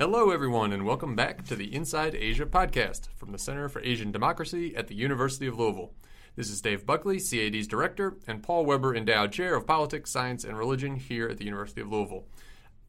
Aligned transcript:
Hello, 0.00 0.30
everyone, 0.30 0.72
and 0.72 0.84
welcome 0.84 1.16
back 1.16 1.44
to 1.46 1.56
the 1.56 1.74
Inside 1.74 2.14
Asia 2.14 2.46
podcast 2.46 3.08
from 3.16 3.32
the 3.32 3.38
Center 3.38 3.68
for 3.68 3.82
Asian 3.82 4.12
Democracy 4.12 4.76
at 4.76 4.86
the 4.86 4.94
University 4.94 5.48
of 5.48 5.58
Louisville. 5.58 5.92
This 6.36 6.50
is 6.50 6.60
Dave 6.60 6.86
Buckley, 6.86 7.18
CAD's 7.18 7.66
director, 7.66 8.16
and 8.28 8.40
Paul 8.40 8.64
Weber, 8.64 8.94
endowed 8.94 9.32
chair 9.32 9.56
of 9.56 9.66
politics, 9.66 10.12
science, 10.12 10.44
and 10.44 10.56
religion 10.56 10.94
here 10.94 11.28
at 11.28 11.38
the 11.38 11.44
University 11.44 11.80
of 11.80 11.90
Louisville. 11.90 12.26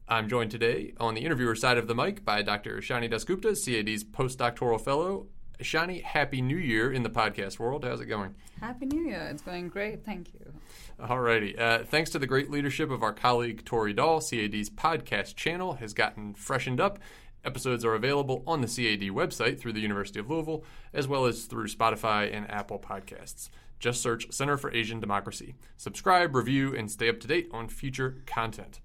I'm 0.06 0.28
joined 0.28 0.52
today 0.52 0.94
on 1.00 1.14
the 1.14 1.22
interviewer 1.22 1.56
side 1.56 1.78
of 1.78 1.88
the 1.88 1.96
mic 1.96 2.24
by 2.24 2.42
Dr. 2.42 2.76
Shani 2.76 3.10
Dasgupta, 3.10 3.56
CAD's 3.56 4.04
postdoctoral 4.04 4.80
fellow. 4.80 5.26
Shani, 5.58 6.04
happy 6.04 6.40
new 6.40 6.56
year 6.56 6.92
in 6.92 7.02
the 7.02 7.10
podcast 7.10 7.58
world. 7.58 7.84
How's 7.84 8.00
it 8.00 8.06
going? 8.06 8.36
Happy 8.60 8.86
New 8.86 9.02
Year. 9.02 9.26
It's 9.30 9.42
going 9.42 9.68
great. 9.68 10.04
Thank 10.04 10.32
you. 10.34 10.52
Alrighty. 11.00 11.58
Uh, 11.58 11.84
thanks 11.84 12.10
to 12.10 12.18
the 12.18 12.26
great 12.26 12.50
leadership 12.50 12.90
of 12.90 13.02
our 13.02 13.12
colleague 13.12 13.64
Tori 13.64 13.94
Dahl, 13.94 14.20
CAD's 14.20 14.68
podcast 14.68 15.34
channel 15.34 15.74
has 15.74 15.94
gotten 15.94 16.34
freshened 16.34 16.78
up. 16.78 16.98
Episodes 17.42 17.86
are 17.86 17.94
available 17.94 18.42
on 18.46 18.60
the 18.60 18.66
CAD 18.66 19.08
website 19.08 19.58
through 19.58 19.72
the 19.72 19.80
University 19.80 20.20
of 20.20 20.28
Louisville, 20.28 20.62
as 20.92 21.08
well 21.08 21.24
as 21.24 21.46
through 21.46 21.68
Spotify 21.68 22.30
and 22.30 22.50
Apple 22.50 22.78
Podcasts. 22.78 23.48
Just 23.78 24.02
search 24.02 24.30
Center 24.30 24.58
for 24.58 24.70
Asian 24.74 25.00
Democracy. 25.00 25.54
Subscribe, 25.78 26.34
review, 26.34 26.76
and 26.76 26.90
stay 26.90 27.08
up 27.08 27.18
to 27.20 27.26
date 27.26 27.48
on 27.50 27.68
future 27.68 28.18
content. 28.26 28.80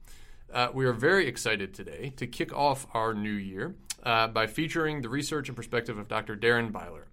Uh, 0.54 0.70
we 0.74 0.86
are 0.86 0.94
very 0.94 1.28
excited 1.28 1.74
today 1.74 2.14
to 2.16 2.26
kick 2.26 2.56
off 2.56 2.88
our 2.94 3.14
new 3.14 3.30
year 3.30 3.76
uh, 4.04 4.30
by 4.30 4.48
featuring 4.48 5.02
the 5.02 5.10
research 5.10 5.50
and 5.50 5.58
perspective 5.58 5.98
of 5.98 6.08
Dr. 6.08 6.38
Darren 6.38 6.72
Byler. 6.72 7.08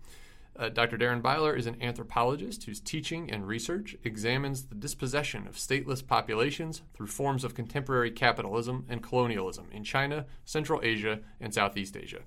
Uh, 0.55 0.69
Dr. 0.69 0.99
Darren 0.99 1.23
Byler 1.23 1.57
is 1.57 1.67
an 1.67 1.81
anthropologist 1.81 2.65
whose 2.65 2.79
teaching 2.79 3.31
and 3.31 3.49
research 3.49 3.97
examines 4.05 4.65
the 4.65 4.75
dispossession 4.75 5.47
of 5.47 5.57
stateless 5.57 6.07
populations 6.07 6.83
through 6.93 7.07
forms 7.07 7.43
of 7.43 7.55
contemporary 7.55 8.11
capitalism 8.11 8.85
and 8.89 9.03
colonialism 9.03 9.69
in 9.73 9.83
China, 9.83 10.27
Central 10.45 10.81
Asia, 10.83 11.21
and 11.41 11.55
Southeast 11.55 11.97
Asia. 11.97 12.21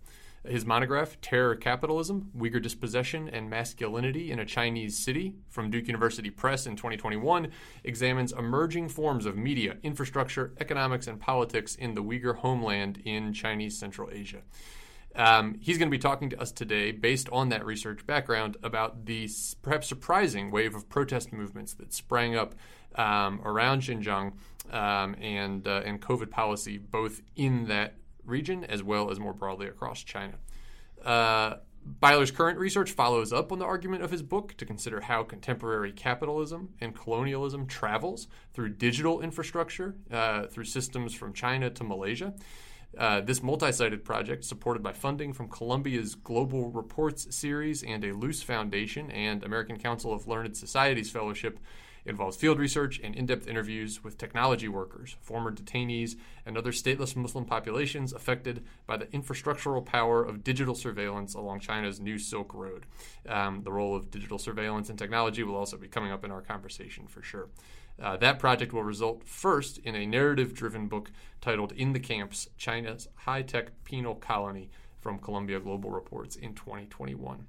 His 0.43 0.65
monograph, 0.65 1.19
Terror 1.21 1.55
Capitalism 1.55 2.31
Uyghur 2.37 2.61
Dispossession 2.61 3.29
and 3.29 3.49
Masculinity 3.49 4.31
in 4.31 4.39
a 4.39 4.45
Chinese 4.45 4.97
City, 4.97 5.35
from 5.49 5.69
Duke 5.69 5.87
University 5.87 6.29
Press 6.29 6.67
in 6.67 6.75
2021, 6.75 7.49
examines 7.83 8.31
emerging 8.31 8.89
forms 8.89 9.25
of 9.25 9.37
media, 9.37 9.77
infrastructure, 9.81 10.53
economics, 10.59 11.07
and 11.07 11.19
politics 11.19 11.75
in 11.75 11.93
the 11.93 12.03
Uyghur 12.03 12.37
homeland 12.37 13.01
in 13.05 13.33
Chinese 13.33 13.77
Central 13.77 14.09
Asia. 14.11 14.41
Um, 15.15 15.57
he's 15.61 15.77
going 15.77 15.87
to 15.87 15.91
be 15.91 15.99
talking 15.99 16.29
to 16.31 16.41
us 16.41 16.51
today, 16.51 16.91
based 16.91 17.29
on 17.31 17.49
that 17.49 17.65
research 17.65 18.05
background, 18.05 18.57
about 18.63 19.05
the 19.05 19.29
perhaps 19.61 19.87
surprising 19.87 20.51
wave 20.51 20.75
of 20.75 20.89
protest 20.89 21.31
movements 21.31 21.73
that 21.75 21.93
sprang 21.93 22.35
up 22.35 22.55
um, 22.95 23.41
around 23.43 23.81
Xinjiang 23.81 24.33
um, 24.71 25.15
and 25.21 25.67
uh, 25.67 25.81
and 25.85 26.01
COVID 26.01 26.29
policy, 26.29 26.77
both 26.77 27.21
in 27.35 27.67
that 27.67 27.95
region 28.25 28.63
as 28.65 28.83
well 28.83 29.11
as 29.11 29.19
more 29.19 29.33
broadly 29.33 29.67
across 29.67 30.03
China. 30.03 30.33
Uh, 31.03 31.55
Byler's 31.85 32.31
current 32.31 32.57
research 32.57 32.91
follows 32.91 33.31
up 33.31 33.51
on 33.51 33.59
the 33.59 33.65
argument 33.65 34.03
of 34.03 34.09
his 34.09 34.23
book 34.23 34.55
to 34.57 34.65
consider 34.65 35.01
how 35.01 35.21
contemporary 35.23 35.91
capitalism 35.91 36.69
and 36.81 36.95
colonialism 36.95 37.67
travels 37.67 38.27
through 38.53 38.69
digital 38.69 39.21
infrastructure, 39.21 39.95
uh, 40.11 40.47
through 40.47 40.63
systems 40.63 41.13
from 41.13 41.31
China 41.31 41.69
to 41.69 41.83
Malaysia. 41.83 42.33
Uh, 42.97 43.19
this 43.21 43.43
multi 43.43 43.71
sided 43.71 44.05
project, 44.05 44.45
supported 44.45 44.81
by 44.81 44.93
funding 44.93 45.33
from 45.33 45.49
Columbia's 45.49 46.15
Global 46.15 46.69
Reports 46.69 47.35
series 47.35 47.83
and 47.83 48.03
a 48.05 48.13
Luce 48.13 48.41
Foundation 48.41 49.11
and 49.11 49.43
American 49.43 49.77
Council 49.77 50.13
of 50.13 50.27
Learned 50.27 50.55
Societies 50.55 51.11
Fellowship, 51.11 51.59
involves 52.05 52.37
field 52.37 52.59
research 52.59 53.01
and 53.03 53.15
in 53.15 53.25
depth 53.25 53.47
interviews 53.47 54.03
with 54.03 54.17
technology 54.17 54.67
workers, 54.67 55.15
former 55.21 55.51
detainees, 55.51 56.15
and 56.45 56.57
other 56.57 56.71
stateless 56.71 57.15
Muslim 57.15 57.45
populations 57.45 58.13
affected 58.13 58.63
by 58.85 58.95
the 58.95 59.07
infrastructural 59.07 59.83
power 59.83 60.23
of 60.23 60.43
digital 60.43 60.75
surveillance 60.75 61.33
along 61.33 61.59
China's 61.59 61.99
new 61.99 62.17
Silk 62.17 62.53
Road. 62.53 62.85
Um, 63.27 63.63
the 63.63 63.71
role 63.71 63.95
of 63.95 64.11
digital 64.11 64.37
surveillance 64.37 64.89
and 64.89 64.99
technology 64.99 65.43
will 65.43 65.55
also 65.55 65.77
be 65.77 65.87
coming 65.87 66.11
up 66.11 66.23
in 66.23 66.31
our 66.31 66.41
conversation 66.41 67.07
for 67.07 67.23
sure. 67.23 67.49
Uh, 68.01 68.17
that 68.17 68.39
project 68.39 68.73
will 68.73 68.83
result 68.83 69.23
first 69.23 69.77
in 69.79 69.95
a 69.95 70.05
narrative 70.05 70.53
driven 70.53 70.87
book 70.87 71.11
titled 71.39 71.71
In 71.71 71.93
the 71.93 71.99
Camps 71.99 72.49
China's 72.57 73.07
High 73.15 73.41
Tech 73.41 73.83
Penal 73.83 74.15
Colony 74.15 74.69
from 74.99 75.19
Columbia 75.19 75.59
Global 75.59 75.91
Reports 75.91 76.35
in 76.35 76.53
2021. 76.55 77.47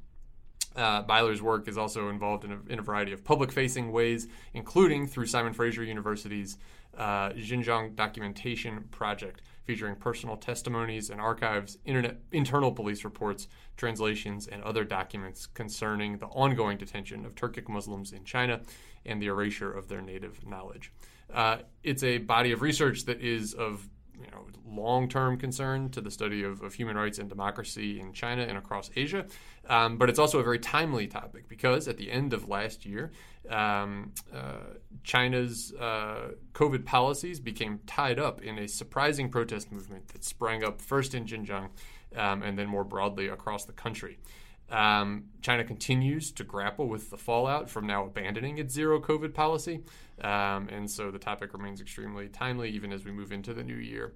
Uh, 0.77 1.01
Byler's 1.03 1.41
work 1.41 1.69
is 1.69 1.79
also 1.79 2.11
involved 2.11 2.45
in 2.45 2.53
a, 2.53 2.59
in 2.69 2.79
a 2.79 2.83
variety 2.83 3.13
of 3.13 3.25
public 3.25 3.51
facing 3.51 3.91
ways, 3.91 4.29
including 4.53 5.07
through 5.07 5.27
Simon 5.27 5.55
Fraser 5.55 5.83
University's 5.83 6.59
uh, 6.97 7.31
Xinjiang 7.31 7.95
Documentation 7.95 8.85
Project, 8.91 9.43
featuring 9.65 9.97
personal 9.97 10.37
testimonies 10.37 11.11
and 11.11 11.21
archives, 11.21 11.79
internet, 11.85 12.19
internal 12.33 12.73
police 12.73 13.05
reports, 13.05 13.49
translations, 13.77 14.47
and 14.47 14.63
other 14.63 14.85
documents 14.85 15.47
concerning 15.47 16.19
the 16.19 16.27
ongoing 16.27 16.79
detention 16.79 17.25
of 17.27 17.35
Turkic 17.35 17.69
Muslims 17.69 18.13
in 18.13 18.25
China 18.25 18.61
and 19.05 19.21
the 19.21 19.27
erasure 19.27 19.73
of 19.73 19.89
their 19.89 20.01
native 20.01 20.47
knowledge. 20.47 20.93
Uh, 21.33 21.59
it's 21.83 22.03
a 22.03 22.19
body 22.19 22.53
of 22.53 22.63
research 22.63 23.05
that 23.05 23.21
is 23.21 23.55
of 23.55 23.89
you 24.21 24.31
know, 24.31 24.47
long-term 24.69 25.39
concern 25.39 25.91
to 25.91 26.01
the 26.01 26.11
study 26.11 26.43
of, 26.43 26.63
of, 26.63 26.75
human 26.75 26.97
rights 26.97 27.19
and 27.19 27.29
democracy 27.29 28.01
in 28.01 28.13
China 28.13 28.43
and 28.43 28.59
across 28.59 28.91
Asia. 28.97 29.27
Um, 29.69 29.97
but 29.97 30.09
it's 30.09 30.19
also 30.19 30.39
a 30.39 30.43
very 30.43 30.59
timely 30.59 31.07
topic 31.07 31.49
because 31.49 31.89
at 31.89 31.97
the 31.97 32.11
end 32.11 32.33
of 32.33 32.49
last 32.49 32.87
year, 32.87 33.13
um, 33.51 34.13
uh, 34.35 34.75
China's 35.05 35.73
uh, 35.75 36.33
COVID 36.53 36.85
policies 36.85 37.41
became 37.41 37.81
tied 37.87 38.19
up 38.19 38.43
in 38.43 38.59
a 38.59 38.69
surprising 38.69 39.29
protest 39.29 39.71
movement 39.73 40.09
that 40.09 40.25
sprang 40.25 40.65
up 40.65 40.81
first 40.81 41.15
in 41.15 41.27
Xinjiang 41.27 41.69
um, 42.17 42.43
and 42.43 42.59
then 42.59 42.67
more 42.67 42.85
broadly 42.85 43.29
across 43.29 43.65
the 43.65 43.73
country. 43.73 44.19
Um, 44.71 45.27
China 45.43 45.65
continues 45.65 46.33
to 46.33 46.45
grapple 46.45 46.89
with 46.89 47.11
the 47.11 47.17
fallout 47.17 47.71
from 47.71 47.87
now 47.87 48.05
abandoning 48.05 48.59
its 48.59 48.75
zero 48.75 49.01
COVID 49.01 49.33
policy. 49.33 49.83
Um, 50.21 50.69
and 50.69 50.91
so 50.91 51.11
the 51.11 51.19
topic 51.19 51.53
remains 51.53 51.81
extremely 51.81 52.29
timely 52.29 52.71
even 52.71 52.93
as 52.93 53.05
we 53.05 53.13
move 53.13 53.33
into 53.33 53.55
the 53.55 53.63
new 53.63 53.77
year. 53.77 54.15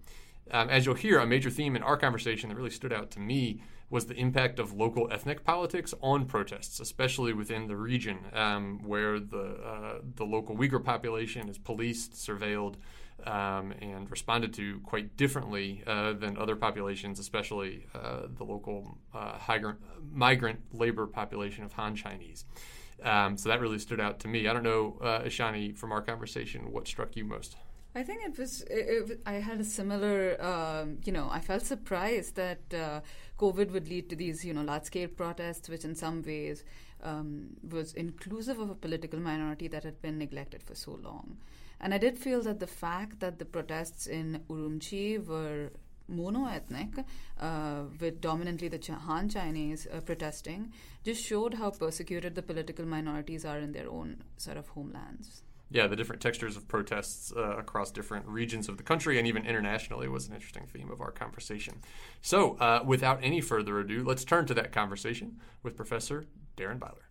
Um, 0.50 0.68
as 0.68 0.84
you'll 0.84 0.96
hear, 0.96 1.20
a 1.20 1.26
major 1.26 1.50
theme 1.50 1.76
in 1.76 1.82
our 1.82 1.96
conversation 1.96 2.48
that 2.48 2.56
really 2.56 2.70
stood 2.70 2.92
out 2.92 3.10
to 3.12 3.20
me 3.20 3.62
was 3.88 4.06
the 4.06 4.14
impact 4.14 4.58
of 4.58 4.72
local 4.72 5.08
ethnic 5.12 5.44
politics 5.44 5.92
on 6.00 6.24
protests, 6.24 6.80
especially 6.80 7.32
within 7.32 7.66
the 7.66 7.76
region 7.76 8.18
um, 8.32 8.80
where 8.84 9.18
the, 9.18 9.58
uh, 9.64 9.98
the 10.16 10.24
local 10.24 10.56
Uyghur 10.56 10.82
population 10.82 11.48
is 11.48 11.58
policed, 11.58 12.12
surveilled, 12.12 12.76
um, 13.26 13.72
and 13.80 14.10
responded 14.10 14.52
to 14.54 14.80
quite 14.80 15.16
differently 15.16 15.82
uh, 15.86 16.12
than 16.12 16.36
other 16.36 16.56
populations, 16.56 17.18
especially 17.18 17.86
uh, 17.94 18.22
the 18.36 18.44
local 18.44 18.98
uh, 19.14 19.38
migrant 20.12 20.60
labor 20.72 21.06
population 21.06 21.64
of 21.64 21.72
Han 21.72 21.96
Chinese. 21.96 22.44
Um, 23.02 23.36
so 23.36 23.48
that 23.48 23.60
really 23.60 23.78
stood 23.78 24.00
out 24.00 24.20
to 24.20 24.28
me. 24.28 24.46
I 24.46 24.52
don't 24.52 24.62
know, 24.62 24.98
uh, 25.00 25.20
Ashani, 25.20 25.76
from 25.76 25.90
our 25.92 26.02
conversation, 26.02 26.70
what 26.70 26.86
struck 26.86 27.16
you 27.16 27.24
most? 27.24 27.56
I 27.94 28.04
think 28.04 28.22
it 28.24 28.38
was. 28.38 28.62
It, 28.62 29.10
it, 29.10 29.20
I 29.26 29.34
had 29.34 29.58
a 29.60 29.64
similar. 29.64 30.40
Um, 30.40 30.98
you 31.04 31.12
know, 31.12 31.28
I 31.30 31.40
felt 31.40 31.62
surprised 31.62 32.36
that 32.36 32.60
uh, 32.72 33.00
COVID 33.38 33.72
would 33.72 33.88
lead 33.88 34.08
to 34.10 34.16
these, 34.16 34.44
you 34.44 34.54
know, 34.54 34.62
large-scale 34.62 35.08
protests, 35.08 35.68
which 35.68 35.84
in 35.84 35.96
some 35.96 36.22
ways 36.22 36.62
um, 37.02 37.56
was 37.68 37.92
inclusive 37.94 38.60
of 38.60 38.70
a 38.70 38.74
political 38.76 39.18
minority 39.18 39.66
that 39.68 39.82
had 39.82 40.00
been 40.00 40.18
neglected 40.18 40.62
for 40.62 40.76
so 40.76 40.92
long. 41.02 41.38
And 41.80 41.94
I 41.94 41.98
did 41.98 42.18
feel 42.18 42.42
that 42.42 42.60
the 42.60 42.66
fact 42.66 43.20
that 43.20 43.38
the 43.38 43.44
protests 43.44 44.06
in 44.06 44.42
Urumqi 44.48 45.24
were 45.26 45.70
mono-ethnic, 46.10 47.04
uh, 47.38 47.82
with 48.00 48.20
dominantly 48.20 48.68
the 48.68 48.92
Han 48.92 49.28
Chinese 49.28 49.86
uh, 49.86 50.00
protesting, 50.00 50.72
just 51.04 51.24
showed 51.24 51.54
how 51.54 51.70
persecuted 51.70 52.34
the 52.34 52.42
political 52.42 52.84
minorities 52.84 53.44
are 53.44 53.58
in 53.58 53.72
their 53.72 53.88
own 53.88 54.22
sort 54.36 54.56
of 54.56 54.68
homelands. 54.68 55.42
Yeah, 55.72 55.86
the 55.86 55.94
different 55.94 56.20
textures 56.20 56.56
of 56.56 56.66
protests 56.66 57.32
uh, 57.34 57.56
across 57.56 57.92
different 57.92 58.26
regions 58.26 58.68
of 58.68 58.76
the 58.76 58.82
country 58.82 59.18
and 59.18 59.28
even 59.28 59.46
internationally 59.46 60.08
was 60.08 60.26
an 60.26 60.34
interesting 60.34 60.66
theme 60.66 60.90
of 60.90 61.00
our 61.00 61.12
conversation. 61.12 61.80
So, 62.20 62.56
uh, 62.56 62.82
without 62.84 63.20
any 63.22 63.40
further 63.40 63.78
ado, 63.78 64.02
let's 64.04 64.24
turn 64.24 64.46
to 64.46 64.54
that 64.54 64.72
conversation 64.72 65.38
with 65.62 65.76
Professor 65.76 66.26
Darren 66.56 66.80
Byler. 66.80 67.06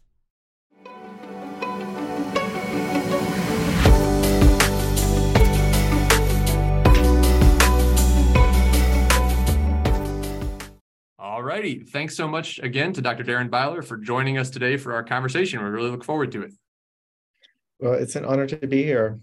All 11.29 11.43
righty. 11.43 11.83
Thanks 11.83 12.15
so 12.17 12.27
much 12.27 12.57
again 12.57 12.91
to 12.93 13.03
Dr. 13.03 13.23
Darren 13.23 13.51
Byler 13.51 13.83
for 13.83 13.97
joining 13.97 14.39
us 14.39 14.49
today 14.49 14.77
for 14.77 14.95
our 14.95 15.03
conversation. 15.03 15.63
We 15.63 15.69
really 15.69 15.91
look 15.91 16.03
forward 16.03 16.31
to 16.31 16.41
it. 16.41 16.53
Well, 17.77 17.93
it's 17.93 18.15
an 18.15 18.25
honor 18.25 18.47
to 18.47 18.65
be 18.65 18.81
here. 18.81 19.19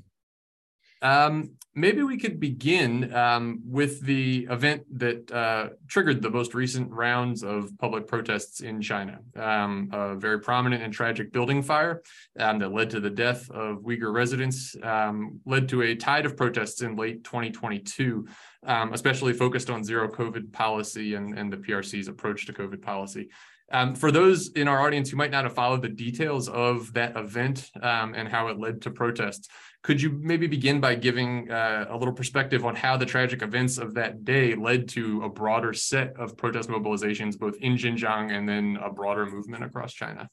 Um, 1.02 1.54
maybe 1.76 2.02
we 2.02 2.16
could 2.16 2.40
begin 2.40 3.14
um, 3.14 3.60
with 3.66 4.00
the 4.00 4.48
event 4.50 4.82
that 4.98 5.30
uh, 5.30 5.68
triggered 5.86 6.22
the 6.22 6.30
most 6.30 6.54
recent 6.54 6.90
rounds 6.90 7.44
of 7.44 7.70
public 7.78 8.06
protests 8.06 8.60
in 8.60 8.80
China. 8.80 9.18
Um, 9.36 9.90
a 9.92 10.16
very 10.16 10.40
prominent 10.40 10.82
and 10.82 10.92
tragic 10.92 11.32
building 11.32 11.62
fire 11.62 12.02
um, 12.38 12.58
that 12.60 12.72
led 12.72 12.88
to 12.90 13.00
the 13.00 13.10
death 13.10 13.50
of 13.50 13.82
Uyghur 13.82 14.12
residents 14.12 14.74
um, 14.82 15.38
led 15.44 15.68
to 15.68 15.82
a 15.82 15.94
tide 15.94 16.24
of 16.24 16.34
protests 16.34 16.80
in 16.80 16.96
late 16.96 17.22
2022, 17.24 18.26
um, 18.64 18.94
especially 18.94 19.34
focused 19.34 19.68
on 19.68 19.84
zero 19.84 20.08
COVID 20.08 20.52
policy 20.52 21.14
and, 21.14 21.38
and 21.38 21.52
the 21.52 21.58
PRC's 21.58 22.08
approach 22.08 22.46
to 22.46 22.54
COVID 22.54 22.80
policy. 22.80 23.28
Um, 23.72 23.96
for 23.96 24.12
those 24.12 24.50
in 24.52 24.68
our 24.68 24.80
audience 24.80 25.10
who 25.10 25.16
might 25.16 25.32
not 25.32 25.44
have 25.44 25.54
followed 25.54 25.82
the 25.82 25.88
details 25.88 26.48
of 26.48 26.92
that 26.92 27.16
event 27.16 27.68
um, 27.82 28.14
and 28.14 28.28
how 28.28 28.48
it 28.48 28.60
led 28.60 28.82
to 28.82 28.90
protests, 28.90 29.48
could 29.86 30.02
you 30.02 30.10
maybe 30.10 30.48
begin 30.48 30.80
by 30.80 30.96
giving 30.96 31.48
uh, 31.48 31.86
a 31.88 31.96
little 31.96 32.12
perspective 32.12 32.64
on 32.64 32.74
how 32.74 32.96
the 32.96 33.06
tragic 33.06 33.40
events 33.40 33.78
of 33.78 33.94
that 33.94 34.24
day 34.24 34.52
led 34.56 34.88
to 34.88 35.22
a 35.22 35.28
broader 35.28 35.72
set 35.72 36.12
of 36.16 36.36
protest 36.36 36.68
mobilizations, 36.68 37.38
both 37.38 37.54
in 37.60 37.76
Xinjiang 37.76 38.36
and 38.36 38.48
then 38.48 38.78
a 38.82 38.90
broader 38.90 39.26
movement 39.26 39.62
across 39.62 39.92
China? 39.92 40.28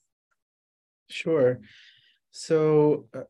Sure. 1.08 1.62
So, 2.32 3.06
uh, 3.16 3.26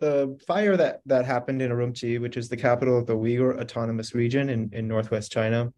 the 0.00 0.40
fire 0.44 0.76
that 0.76 1.02
that 1.06 1.24
happened 1.24 1.62
in 1.62 1.70
Urumqi, 1.70 2.20
which 2.20 2.36
is 2.36 2.48
the 2.48 2.56
capital 2.56 2.98
of 2.98 3.06
the 3.06 3.16
Uyghur 3.16 3.60
Autonomous 3.60 4.16
Region 4.16 4.50
in, 4.50 4.70
in 4.72 4.88
northwest 4.88 5.30
China, 5.30 5.72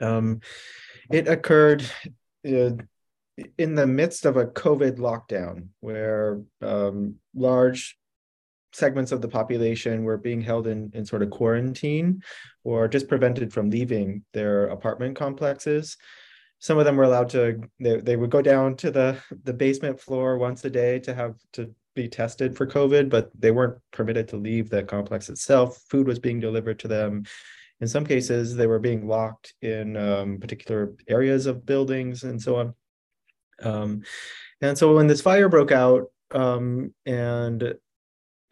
um, 0.00 0.40
it 1.12 1.28
occurred 1.28 1.88
uh, 2.44 2.70
in 3.56 3.74
the 3.76 3.86
midst 3.86 4.26
of 4.26 4.36
a 4.36 4.46
COVID 4.46 4.96
lockdown 4.98 5.68
where 5.78 6.42
um, 6.60 7.20
large 7.36 7.96
segments 8.74 9.12
of 9.12 9.22
the 9.22 9.28
population 9.28 10.04
were 10.04 10.16
being 10.16 10.40
held 10.40 10.66
in, 10.66 10.90
in 10.94 11.06
sort 11.06 11.22
of 11.22 11.30
quarantine 11.30 12.22
or 12.64 12.88
just 12.88 13.08
prevented 13.08 13.52
from 13.52 13.70
leaving 13.70 14.24
their 14.32 14.66
apartment 14.66 15.16
complexes. 15.16 15.96
Some 16.58 16.78
of 16.78 16.84
them 16.84 16.96
were 16.96 17.04
allowed 17.04 17.28
to, 17.30 17.60
they, 17.78 18.00
they 18.00 18.16
would 18.16 18.30
go 18.30 18.42
down 18.42 18.76
to 18.76 18.90
the, 18.90 19.16
the 19.44 19.52
basement 19.52 20.00
floor 20.00 20.38
once 20.38 20.64
a 20.64 20.70
day 20.70 20.98
to 21.00 21.14
have 21.14 21.36
to 21.52 21.74
be 21.94 22.08
tested 22.08 22.56
for 22.56 22.66
COVID, 22.66 23.08
but 23.08 23.30
they 23.38 23.50
weren't 23.50 23.78
permitted 23.92 24.28
to 24.28 24.36
leave 24.36 24.70
the 24.70 24.82
complex 24.82 25.28
itself. 25.28 25.80
Food 25.88 26.06
was 26.06 26.18
being 26.18 26.40
delivered 26.40 26.78
to 26.80 26.88
them. 26.88 27.24
In 27.80 27.86
some 27.86 28.06
cases, 28.06 28.56
they 28.56 28.66
were 28.66 28.78
being 28.78 29.06
locked 29.06 29.54
in 29.62 29.96
um, 29.96 30.38
particular 30.38 30.94
areas 31.08 31.46
of 31.46 31.66
buildings 31.66 32.24
and 32.24 32.40
so 32.40 32.56
on. 32.56 32.74
Um, 33.62 34.02
and 34.60 34.76
so 34.76 34.96
when 34.96 35.06
this 35.06 35.20
fire 35.20 35.48
broke 35.48 35.70
out, 35.70 36.04
um, 36.32 36.92
and 37.06 37.74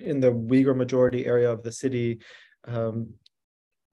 in 0.02 0.20
the 0.20 0.32
Uyghur 0.32 0.76
majority 0.76 1.26
area 1.26 1.50
of 1.50 1.62
the 1.62 1.72
city, 1.72 2.20
um, 2.66 3.14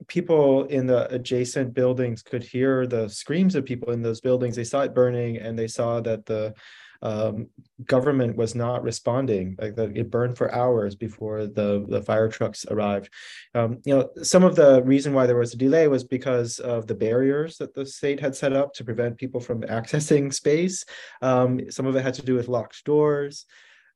people 0.06 0.64
in 0.64 0.86
the 0.86 1.12
adjacent 1.12 1.74
buildings 1.74 2.22
could 2.22 2.42
hear 2.42 2.86
the 2.86 3.08
screams 3.08 3.54
of 3.54 3.64
people 3.64 3.92
in 3.92 4.02
those 4.02 4.20
buildings. 4.20 4.56
They 4.56 4.64
saw 4.64 4.82
it 4.82 4.94
burning, 4.94 5.38
and 5.38 5.58
they 5.58 5.68
saw 5.68 6.00
that 6.00 6.26
the 6.26 6.54
um, 7.02 7.48
government 7.84 8.36
was 8.36 8.54
not 8.54 8.82
responding. 8.82 9.56
Like 9.58 9.74
that, 9.76 9.96
it 9.96 10.10
burned 10.10 10.36
for 10.36 10.54
hours 10.54 10.94
before 10.94 11.46
the 11.46 11.84
the 11.88 12.02
fire 12.02 12.28
trucks 12.28 12.66
arrived. 12.70 13.10
Um, 13.54 13.78
you 13.84 13.94
know, 13.94 14.10
some 14.22 14.44
of 14.44 14.56
the 14.56 14.82
reason 14.82 15.14
why 15.14 15.26
there 15.26 15.36
was 15.36 15.54
a 15.54 15.58
delay 15.58 15.88
was 15.88 16.04
because 16.04 16.58
of 16.58 16.86
the 16.86 16.94
barriers 16.94 17.56
that 17.58 17.74
the 17.74 17.86
state 17.86 18.20
had 18.20 18.36
set 18.36 18.52
up 18.52 18.74
to 18.74 18.84
prevent 18.84 19.18
people 19.18 19.40
from 19.40 19.62
accessing 19.62 20.32
space. 20.32 20.84
Um, 21.22 21.70
some 21.70 21.86
of 21.86 21.96
it 21.96 22.02
had 22.02 22.14
to 22.14 22.22
do 22.22 22.34
with 22.34 22.48
locked 22.48 22.84
doors. 22.84 23.46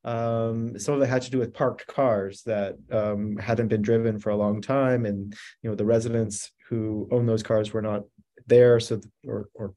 Um, 0.05 0.77
some 0.77 0.93
of 0.93 1.01
it 1.01 1.07
had 1.07 1.23
to 1.23 1.31
do 1.31 1.39
with 1.39 1.53
parked 1.53 1.87
cars 1.87 2.43
that 2.43 2.75
um, 2.91 3.37
hadn't 3.37 3.69
been 3.69 3.81
driven 3.81 4.19
for 4.19 4.29
a 4.29 4.35
long 4.37 4.61
time, 4.61 5.05
and 5.05 5.35
you 5.61 5.69
know 5.69 5.75
the 5.75 5.85
residents 5.85 6.51
who 6.69 7.09
own 7.11 7.25
those 7.25 7.43
cars 7.43 7.73
were 7.73 7.81
not 7.81 8.03
there, 8.47 8.79
so 8.79 9.01
or 9.27 9.49
or 9.55 9.73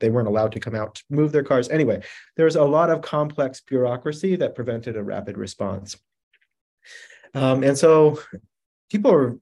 they 0.00 0.10
weren't 0.10 0.28
allowed 0.28 0.52
to 0.52 0.60
come 0.60 0.74
out 0.74 0.96
to 0.96 1.04
move 1.10 1.30
their 1.30 1.42
cars. 1.42 1.68
Anyway, 1.68 2.02
there's 2.36 2.56
a 2.56 2.64
lot 2.64 2.90
of 2.90 3.02
complex 3.02 3.60
bureaucracy 3.60 4.36
that 4.36 4.54
prevented 4.54 4.96
a 4.96 5.04
rapid 5.04 5.36
response. 5.36 5.96
Um, 7.34 7.62
and 7.62 7.76
so 7.76 8.20
people 8.90 9.12
were 9.12 9.38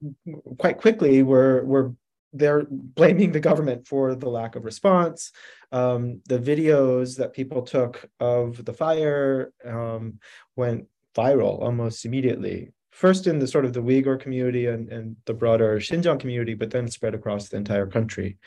quite 0.57 0.77
quickly 0.77 1.23
were 1.23 1.63
were 1.63 1.93
they're 2.33 2.65
blaming 2.69 3.31
the 3.31 3.39
government 3.39 3.87
for 3.87 4.15
the 4.15 4.29
lack 4.29 4.55
of 4.55 4.65
response. 4.65 5.31
Um, 5.71 6.21
the 6.27 6.39
videos 6.39 7.17
that 7.17 7.33
people 7.33 7.61
took 7.61 8.09
of 8.19 8.63
the 8.63 8.73
fire 8.73 9.51
um, 9.63 10.19
went 10.55 10.87
viral 11.15 11.61
almost 11.61 12.05
immediately. 12.05 12.71
First 12.91 13.27
in 13.27 13.39
the 13.39 13.47
sort 13.47 13.65
of 13.65 13.73
the 13.73 13.81
Uyghur 13.81 14.19
community 14.19 14.67
and, 14.67 14.89
and 14.89 15.15
the 15.25 15.33
broader 15.33 15.77
Xinjiang 15.79 16.19
community, 16.19 16.53
but 16.53 16.71
then 16.71 16.87
spread 16.87 17.13
across 17.13 17.49
the 17.49 17.57
entire 17.57 17.87
country 17.87 18.37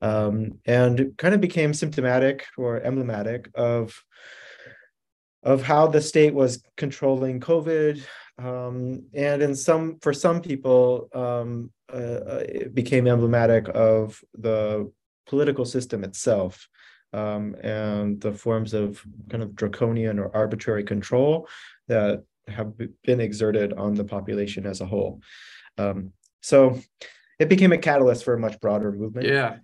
um, 0.00 0.58
and 0.66 1.14
kind 1.16 1.34
of 1.34 1.40
became 1.40 1.74
symptomatic 1.74 2.46
or 2.56 2.80
emblematic 2.80 3.50
of 3.54 4.02
of 5.44 5.62
how 5.62 5.86
the 5.86 6.00
state 6.00 6.34
was 6.34 6.62
controlling 6.76 7.40
COVID, 7.40 8.02
um, 8.38 9.04
and 9.14 9.42
in 9.42 9.54
some 9.54 9.98
for 10.00 10.12
some 10.12 10.40
people, 10.40 11.08
um, 11.14 11.70
uh, 11.92 11.96
uh 11.96 12.44
it 12.48 12.74
became 12.74 13.06
emblematic 13.06 13.68
of 13.74 14.20
the 14.34 14.90
political 15.26 15.64
system 15.64 16.04
itself 16.04 16.68
um, 17.12 17.54
and 17.62 18.20
the 18.20 18.32
forms 18.32 18.74
of 18.74 19.02
kind 19.28 19.42
of 19.42 19.54
draconian 19.54 20.18
or 20.18 20.34
arbitrary 20.34 20.84
control 20.84 21.48
that 21.88 22.22
have 22.46 22.72
been 23.02 23.20
exerted 23.20 23.72
on 23.74 23.94
the 23.94 24.04
population 24.04 24.66
as 24.66 24.80
a 24.80 24.86
whole. 24.86 25.20
Um, 25.76 26.12
so 26.40 26.80
it 27.38 27.48
became 27.48 27.72
a 27.72 27.78
catalyst 27.78 28.24
for 28.24 28.34
a 28.34 28.38
much 28.38 28.58
broader 28.60 28.92
movement. 28.92 29.26
Yeah 29.26 29.58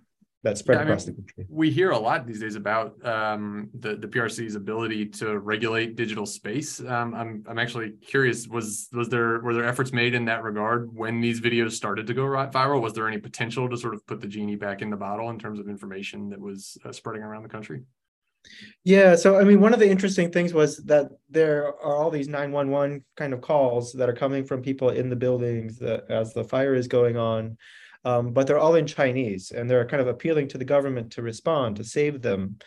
that 0.45 0.59
spread 0.59 0.77
yeah, 0.77 0.83
across 0.83 1.07
mean, 1.07 1.15
the 1.15 1.21
country. 1.23 1.45
We 1.49 1.71
hear 1.71 1.89
a 1.89 1.97
lot 1.97 2.27
these 2.27 2.39
days 2.39 2.55
about 2.55 3.03
um, 3.05 3.69
the 3.79 3.95
the 3.95 4.07
PRC's 4.07 4.55
ability 4.55 5.07
to 5.07 5.39
regulate 5.39 5.95
digital 5.95 6.25
space. 6.25 6.79
Um, 6.79 7.15
I'm 7.15 7.43
I'm 7.49 7.57
actually 7.57 7.93
curious. 7.93 8.47
Was 8.47 8.87
was 8.93 9.09
there 9.09 9.39
were 9.39 9.55
there 9.55 9.65
efforts 9.65 9.91
made 9.91 10.13
in 10.13 10.23
that 10.25 10.43
regard 10.43 10.95
when 10.95 11.19
these 11.19 11.41
videos 11.41 11.71
started 11.71 12.05
to 12.07 12.13
go 12.13 12.23
viral? 12.23 12.79
Was 12.79 12.93
there 12.93 13.07
any 13.07 13.17
potential 13.17 13.67
to 13.67 13.75
sort 13.75 13.95
of 13.95 14.05
put 14.05 14.21
the 14.21 14.27
genie 14.27 14.55
back 14.55 14.83
in 14.83 14.91
the 14.91 14.95
bottle 14.95 15.31
in 15.31 15.39
terms 15.39 15.59
of 15.59 15.67
information 15.67 16.29
that 16.29 16.39
was 16.39 16.77
uh, 16.85 16.91
spreading 16.91 17.23
around 17.23 17.41
the 17.41 17.49
country? 17.49 17.81
Yeah, 18.83 19.15
so 19.15 19.39
I 19.39 19.43
mean, 19.43 19.59
one 19.59 19.73
of 19.73 19.79
the 19.79 19.89
interesting 19.89 20.31
things 20.31 20.53
was 20.53 20.77
that 20.83 21.07
there 21.27 21.69
are 21.83 21.95
all 21.95 22.11
these 22.11 22.27
911 22.27 23.03
kind 23.17 23.33
of 23.33 23.41
calls 23.41 23.93
that 23.93 24.07
are 24.07 24.13
coming 24.13 24.45
from 24.45 24.61
people 24.61 24.89
in 24.89 25.09
the 25.09 25.15
buildings 25.15 25.79
that 25.79 26.05
as 26.11 26.35
the 26.35 26.43
fire 26.43 26.75
is 26.75 26.87
going 26.87 27.17
on 27.17 27.57
um, 28.05 28.31
but 28.31 28.47
they're 28.47 28.59
all 28.59 28.75
in 28.75 28.87
Chinese 28.87 29.51
and 29.51 29.69
they're 29.69 29.87
kind 29.87 30.01
of 30.01 30.07
appealing 30.07 30.47
to 30.49 30.57
the 30.57 30.65
government 30.65 31.11
to 31.13 31.21
respond, 31.21 31.75
to 31.75 31.83
save 31.83 32.21
them. 32.21 32.57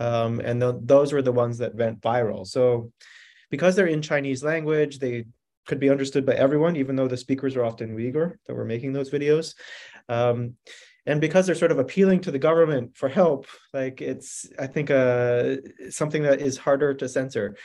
Um, 0.00 0.40
and 0.40 0.60
th- 0.60 0.74
those 0.80 1.12
were 1.12 1.22
the 1.22 1.32
ones 1.32 1.58
that 1.58 1.74
went 1.74 2.00
viral. 2.00 2.46
So 2.46 2.92
because 3.50 3.76
they're 3.76 3.86
in 3.86 4.02
Chinese 4.02 4.42
language, 4.42 4.98
they 4.98 5.26
could 5.66 5.78
be 5.78 5.90
understood 5.90 6.26
by 6.26 6.34
everyone, 6.34 6.76
even 6.76 6.96
though 6.96 7.08
the 7.08 7.16
speakers 7.16 7.56
are 7.56 7.64
often 7.64 7.96
Uyghur 7.96 8.36
that 8.46 8.54
were 8.54 8.64
making 8.64 8.92
those 8.92 9.10
videos. 9.10 9.54
Um, 10.08 10.54
and 11.04 11.20
because 11.20 11.46
they're 11.46 11.54
sort 11.54 11.70
of 11.72 11.78
appealing 11.78 12.22
to 12.22 12.30
the 12.30 12.38
government 12.38 12.96
for 12.96 13.08
help, 13.08 13.46
like 13.72 14.00
it's, 14.00 14.48
I 14.58 14.66
think, 14.66 14.90
uh, 14.90 15.56
something 15.90 16.22
that 16.22 16.40
is 16.40 16.56
harder 16.56 16.94
to 16.94 17.08
censor 17.08 17.56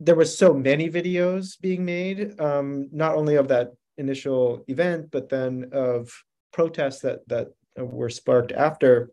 there 0.00 0.14
was 0.14 0.36
so 0.36 0.54
many 0.54 0.88
videos 0.90 1.60
being 1.60 1.84
made, 1.84 2.40
um, 2.40 2.88
not 2.92 3.16
only 3.16 3.36
of 3.36 3.48
that 3.48 3.72
initial 3.98 4.64
event, 4.68 5.10
but 5.10 5.28
then 5.28 5.70
of 5.72 6.10
protests 6.52 7.00
that 7.00 7.28
that 7.28 7.48
were 7.76 8.10
sparked 8.10 8.52
after 8.52 9.10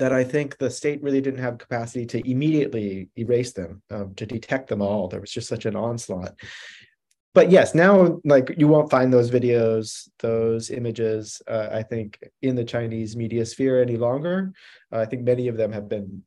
that 0.00 0.12
I 0.14 0.24
think 0.24 0.56
the 0.56 0.70
state 0.70 1.02
really 1.02 1.20
didn't 1.20 1.42
have 1.42 1.58
capacity 1.58 2.06
to 2.06 2.28
immediately 2.28 3.10
erase 3.16 3.52
them, 3.52 3.82
um, 3.90 4.14
to 4.14 4.24
detect 4.24 4.68
them 4.68 4.80
all. 4.80 5.08
There 5.08 5.20
was 5.20 5.30
just 5.30 5.48
such 5.48 5.66
an 5.66 5.76
onslaught. 5.76 6.34
But 7.34 7.50
yes, 7.50 7.74
now 7.74 8.18
like 8.24 8.54
you 8.56 8.66
won't 8.66 8.90
find 8.90 9.12
those 9.12 9.30
videos, 9.30 10.08
those 10.18 10.70
images, 10.70 11.42
uh, 11.46 11.68
I 11.70 11.82
think, 11.82 12.18
in 12.40 12.56
the 12.56 12.64
Chinese 12.64 13.14
media 13.14 13.44
sphere 13.44 13.82
any 13.82 13.98
longer. 13.98 14.52
Uh, 14.90 15.00
I 15.00 15.04
think 15.04 15.22
many 15.22 15.48
of 15.48 15.56
them 15.58 15.70
have 15.70 15.88
been 15.88 16.22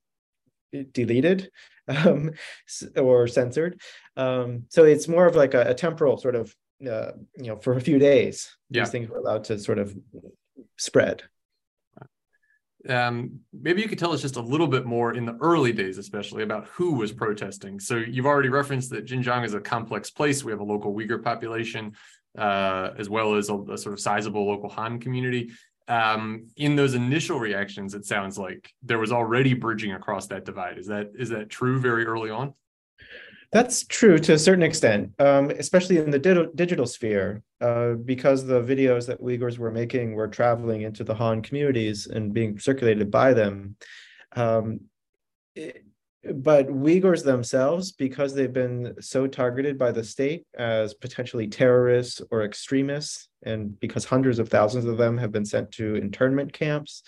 deleted 0.93 1.49
um, 1.87 2.31
or 2.95 3.27
censored. 3.27 3.81
Um, 4.15 4.65
so 4.69 4.85
it's 4.85 5.07
more 5.07 5.25
of 5.25 5.35
like 5.35 5.55
a, 5.55 5.71
a 5.71 5.73
temporal 5.73 6.17
sort 6.17 6.35
of 6.35 6.55
uh, 6.81 7.11
you 7.37 7.47
know, 7.47 7.57
for 7.57 7.73
a 7.73 7.81
few 7.81 7.99
days, 7.99 8.55
yeah. 8.69 8.81
these 8.81 8.91
things 8.91 9.09
were 9.09 9.17
allowed 9.17 9.45
to 9.45 9.59
sort 9.59 9.79
of 9.79 9.95
spread. 10.77 11.23
Um, 12.89 13.39
maybe 13.53 13.81
you 13.81 13.87
could 13.87 13.99
tell 13.99 14.11
us 14.11 14.21
just 14.21 14.35
a 14.35 14.41
little 14.41 14.67
bit 14.67 14.85
more 14.85 15.13
in 15.13 15.25
the 15.25 15.37
early 15.39 15.71
days, 15.71 15.97
especially 15.97 16.43
about 16.43 16.67
who 16.67 16.95
was 16.95 17.13
protesting. 17.13 17.79
So 17.79 17.95
you've 17.95 18.25
already 18.25 18.49
referenced 18.49 18.89
that 18.89 19.05
Xinjiang 19.05 19.45
is 19.45 19.53
a 19.53 19.61
complex 19.61 20.09
place. 20.09 20.43
We 20.43 20.51
have 20.51 20.59
a 20.59 20.65
local 20.65 20.93
Uyghur 20.93 21.23
population, 21.23 21.93
uh, 22.37 22.89
as 22.97 23.09
well 23.09 23.35
as 23.35 23.49
a, 23.49 23.55
a, 23.55 23.77
sort 23.77 23.93
of 23.93 24.01
sizable 24.01 24.45
local 24.45 24.69
Han 24.69 24.99
community. 24.99 25.51
Um, 25.87 26.47
in 26.57 26.75
those 26.75 26.93
initial 26.93 27.39
reactions, 27.39 27.93
it 27.93 28.05
sounds 28.05 28.37
like 28.37 28.69
there 28.83 28.99
was 28.99 29.11
already 29.11 29.53
bridging 29.53 29.93
across 29.93 30.27
that 30.27 30.43
divide. 30.43 30.77
Is 30.77 30.87
that 30.87 31.11
is 31.17 31.29
that 31.29 31.49
true 31.49 31.79
very 31.79 32.05
early 32.05 32.29
on? 32.29 32.53
That's 33.53 33.85
true 33.85 34.17
to 34.17 34.33
a 34.33 34.39
certain 34.39 34.63
extent, 34.63 35.11
um, 35.19 35.51
especially 35.51 35.97
in 35.97 36.09
the 36.09 36.17
di- 36.17 36.47
digital 36.55 36.87
sphere, 36.87 37.43
uh, 37.61 37.93
because 37.93 38.45
the 38.45 38.59
videos 38.59 39.05
that 39.05 39.21
Uyghurs 39.21 39.59
were 39.59 39.69
making 39.71 40.15
were 40.15 40.27
traveling 40.27 40.81
into 40.81 41.03
the 41.03 41.13
Han 41.13 41.43
communities 41.43 42.07
and 42.07 42.33
being 42.33 42.57
circulated 42.57 43.11
by 43.11 43.33
them. 43.33 43.75
Um, 44.35 44.81
it, 45.55 45.85
but 46.33 46.67
Uyghurs 46.67 47.23
themselves, 47.23 47.91
because 47.91 48.33
they've 48.33 48.51
been 48.51 48.95
so 49.01 49.27
targeted 49.27 49.77
by 49.77 49.91
the 49.91 50.03
state 50.03 50.47
as 50.57 50.95
potentially 50.95 51.47
terrorists 51.47 52.21
or 52.31 52.43
extremists, 52.43 53.27
and 53.43 53.79
because 53.79 54.05
hundreds 54.05 54.39
of 54.39 54.49
thousands 54.49 54.85
of 54.85 54.97
them 54.97 55.17
have 55.17 55.31
been 55.31 55.45
sent 55.45 55.71
to 55.73 55.95
internment 55.95 56.53
camps, 56.53 57.03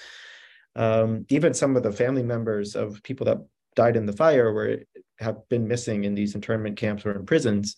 um, 0.75 1.25
even 1.29 1.55
some 1.55 1.75
of 1.75 1.81
the 1.81 1.91
family 1.91 2.23
members 2.23 2.75
of 2.75 3.01
people 3.01 3.25
that 3.25 3.39
died 3.75 3.95
in 3.95 4.05
the 4.05 4.13
fire 4.13 4.53
were 4.53 4.79
have 5.19 5.47
been 5.49 5.67
missing 5.67 6.03
in 6.03 6.15
these 6.15 6.35
internment 6.35 6.77
camps 6.77 7.05
or 7.05 7.11
in 7.11 7.25
prisons. 7.25 7.75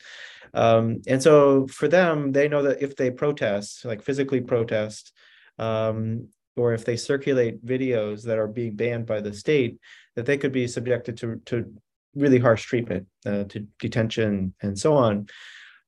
Um, 0.54 1.02
and 1.08 1.22
so 1.22 1.68
for 1.68 1.88
them, 1.88 2.32
they 2.32 2.48
know 2.48 2.64
that 2.64 2.82
if 2.82 2.96
they 2.96 3.12
protest, 3.12 3.86
like 3.86 4.02
physically 4.02 4.42
protest, 4.42 5.14
um, 5.60 6.30
or 6.56 6.74
if 6.74 6.86
they 6.86 6.96
circulate 6.96 7.64
videos 7.66 8.24
that 8.24 8.40
are 8.40 8.48
being 8.48 8.76
banned 8.76 9.06
by 9.06 9.22
the 9.22 9.34
state, 9.34 9.80
that 10.16 10.26
they 10.26 10.38
could 10.38 10.52
be 10.52 10.68
subjected 10.68 11.18
to, 11.18 11.42
to 11.46 11.72
really 12.16 12.40
harsh 12.40 12.66
treatment, 12.66 13.08
uh, 13.26 13.44
to 13.46 13.68
detention, 13.80 14.54
and 14.62 14.78
so 14.78 14.96
on. 14.96 15.28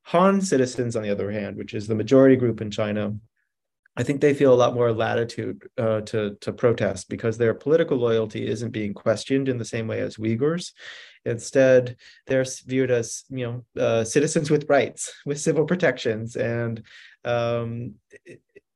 Han 0.04 0.42
citizens, 0.42 0.96
on 0.96 1.04
the 1.04 1.10
other 1.10 1.32
hand, 1.32 1.58
which 1.58 1.74
is 1.74 1.88
the 1.88 1.96
majority 1.96 2.36
group 2.36 2.62
in 2.62 2.70
China, 2.72 3.16
I 4.00 4.04
think 4.04 4.22
they 4.22 4.34
feel 4.34 4.54
a 4.54 4.56
lot 4.64 4.76
more 4.76 4.94
latitude 4.94 5.70
uh, 5.78 6.00
to 6.02 6.38
to 6.40 6.54
protest 6.54 7.10
because 7.10 7.38
their 7.38 7.54
political 7.54 7.98
loyalty 7.98 8.48
isn't 8.48 8.72
being 8.72 8.94
questioned 8.94 9.50
in 9.50 9.58
the 9.58 9.66
same 9.66 9.88
way 9.88 10.00
as 10.00 10.16
Uyghurs. 10.16 10.72
Instead, 11.26 11.98
they're 12.26 12.46
viewed 12.66 12.92
as 12.92 13.26
you 13.30 13.46
know 13.46 13.84
uh, 13.84 14.06
citizens 14.06 14.50
with 14.50 14.70
rights, 14.70 15.14
with 15.26 15.38
civil 15.38 15.66
protections, 15.66 16.38
and 16.38 16.82
um, 17.26 17.96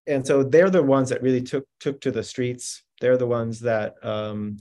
and 0.08 0.28
so 0.28 0.44
they're 0.44 0.70
the 0.70 0.84
ones 0.84 1.08
that 1.10 1.22
really 1.22 1.42
took 1.42 1.66
took 1.80 2.02
to 2.02 2.12
the 2.12 2.24
streets. 2.24 2.84
They're 3.00 3.18
the 3.18 3.26
ones 3.26 3.62
that 3.62 3.96
um, 4.04 4.58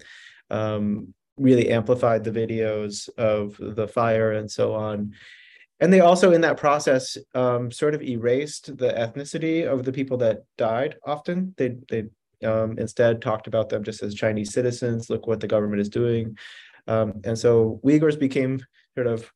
um, 0.48 1.12
really 1.38 1.70
amplified 1.70 2.22
the 2.22 2.30
videos 2.30 3.08
of 3.18 3.56
the 3.58 3.88
fire 3.88 4.30
and 4.30 4.48
so 4.48 4.74
on. 4.74 5.12
And 5.80 5.92
they 5.92 6.00
also, 6.00 6.32
in 6.32 6.42
that 6.42 6.56
process, 6.56 7.16
um, 7.34 7.70
sort 7.70 7.94
of 7.94 8.02
erased 8.02 8.76
the 8.76 8.92
ethnicity 8.92 9.66
of 9.66 9.84
the 9.84 9.92
people 9.92 10.16
that 10.18 10.44
died. 10.56 10.96
Often, 11.04 11.54
they 11.56 11.76
they 11.90 12.04
um, 12.46 12.78
instead 12.78 13.20
talked 13.20 13.46
about 13.46 13.68
them 13.68 13.82
just 13.82 14.02
as 14.02 14.14
Chinese 14.14 14.52
citizens. 14.52 15.10
Look 15.10 15.26
what 15.26 15.40
the 15.40 15.48
government 15.48 15.80
is 15.80 15.88
doing. 15.88 16.36
Um, 16.86 17.20
and 17.24 17.38
so 17.38 17.80
Uyghurs 17.84 18.18
became 18.18 18.60
sort 18.94 19.06
of 19.06 19.30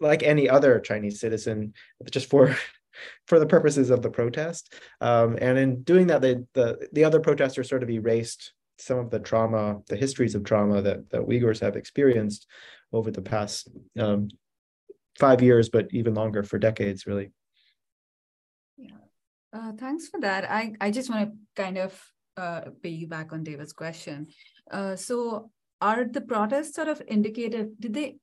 like 0.00 0.22
any 0.22 0.48
other 0.48 0.80
Chinese 0.80 1.20
citizen, 1.20 1.74
just 2.10 2.28
for 2.28 2.56
for 3.26 3.38
the 3.38 3.46
purposes 3.46 3.90
of 3.90 4.02
the 4.02 4.10
protest. 4.10 4.74
Um, 5.00 5.38
and 5.40 5.58
in 5.58 5.82
doing 5.82 6.08
that, 6.08 6.20
they, 6.20 6.36
the 6.54 6.88
the 6.92 7.04
other 7.04 7.20
protesters 7.20 7.68
sort 7.68 7.82
of 7.82 7.90
erased 7.90 8.52
some 8.78 8.98
of 8.98 9.10
the 9.10 9.20
trauma, 9.20 9.80
the 9.88 9.96
histories 9.96 10.34
of 10.34 10.44
trauma 10.44 10.82
that 10.82 11.10
that 11.10 11.22
Uyghurs 11.22 11.60
have 11.60 11.76
experienced 11.76 12.46
over 12.92 13.10
the 13.10 13.22
past 13.22 13.68
um, 13.98 14.28
five 15.18 15.42
years, 15.42 15.68
but 15.68 15.88
even 15.92 16.14
longer 16.14 16.42
for 16.42 16.58
decades, 16.58 17.06
really. 17.06 17.32
Yeah, 18.76 18.96
uh, 19.52 19.72
thanks 19.78 20.08
for 20.08 20.20
that. 20.20 20.50
I 20.50 20.74
I 20.80 20.90
just 20.90 21.10
want 21.10 21.30
to 21.30 21.62
kind 21.62 21.78
of 21.78 22.00
uh, 22.36 22.62
piggyback 22.82 23.32
on 23.32 23.44
David's 23.44 23.72
question. 23.72 24.28
Uh, 24.70 24.96
so 24.96 25.50
are 25.80 26.04
the 26.04 26.20
protests 26.20 26.74
sort 26.74 26.88
of 26.88 27.02
indicated 27.06 27.78
did 27.78 27.94
they 27.94 28.16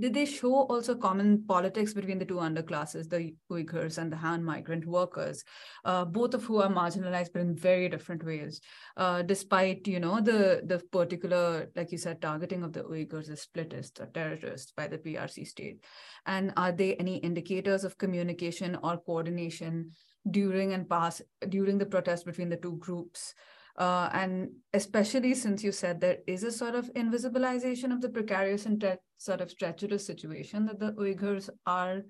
did 0.00 0.14
they 0.14 0.24
show 0.24 0.54
also 0.54 0.94
common 0.94 1.44
politics 1.46 1.92
between 1.92 2.18
the 2.18 2.24
two 2.24 2.36
underclasses, 2.36 3.08
the 3.08 3.34
Uyghurs 3.50 3.98
and 3.98 4.12
the 4.12 4.16
Han 4.16 4.44
migrant 4.44 4.86
workers, 4.86 5.42
uh, 5.84 6.04
both 6.04 6.34
of 6.34 6.44
who 6.44 6.62
are 6.62 6.68
marginalized 6.68 7.32
but 7.32 7.42
in 7.42 7.56
very 7.56 7.88
different 7.88 8.24
ways, 8.24 8.60
uh, 8.96 9.22
despite 9.22 9.86
you 9.88 9.98
know 9.98 10.20
the 10.20 10.62
the 10.64 10.80
particular, 10.92 11.68
like 11.74 11.90
you 11.90 11.98
said, 11.98 12.22
targeting 12.22 12.62
of 12.62 12.72
the 12.72 12.84
Uyghurs 12.84 13.28
as 13.28 13.42
splitists 13.42 14.00
or 14.00 14.06
terrorists 14.06 14.72
by 14.72 14.86
the 14.86 14.98
PRC 14.98 15.46
state, 15.46 15.84
and 16.26 16.52
are 16.56 16.72
there 16.72 16.94
any 16.98 17.16
indicators 17.16 17.82
of 17.82 17.98
communication 17.98 18.78
or 18.82 18.98
coordination 18.98 19.90
during 20.30 20.72
and 20.74 20.88
past 20.88 21.22
during 21.48 21.78
the 21.78 21.86
protest 21.86 22.24
between 22.24 22.48
the 22.48 22.56
two 22.56 22.76
groups? 22.76 23.34
Uh, 23.78 24.10
and 24.12 24.50
especially 24.72 25.34
since 25.34 25.62
you 25.62 25.70
said 25.70 26.00
there 26.00 26.18
is 26.26 26.42
a 26.42 26.50
sort 26.50 26.74
of 26.74 26.92
invisibilization 26.94 27.92
of 27.92 28.00
the 28.00 28.08
precarious 28.08 28.66
and 28.66 28.80
te- 28.80 28.94
sort 29.18 29.40
of 29.40 29.56
treacherous 29.56 30.04
situation 30.04 30.66
that 30.66 30.80
the 30.80 30.92
Uyghurs 30.94 31.48
are 31.64 32.02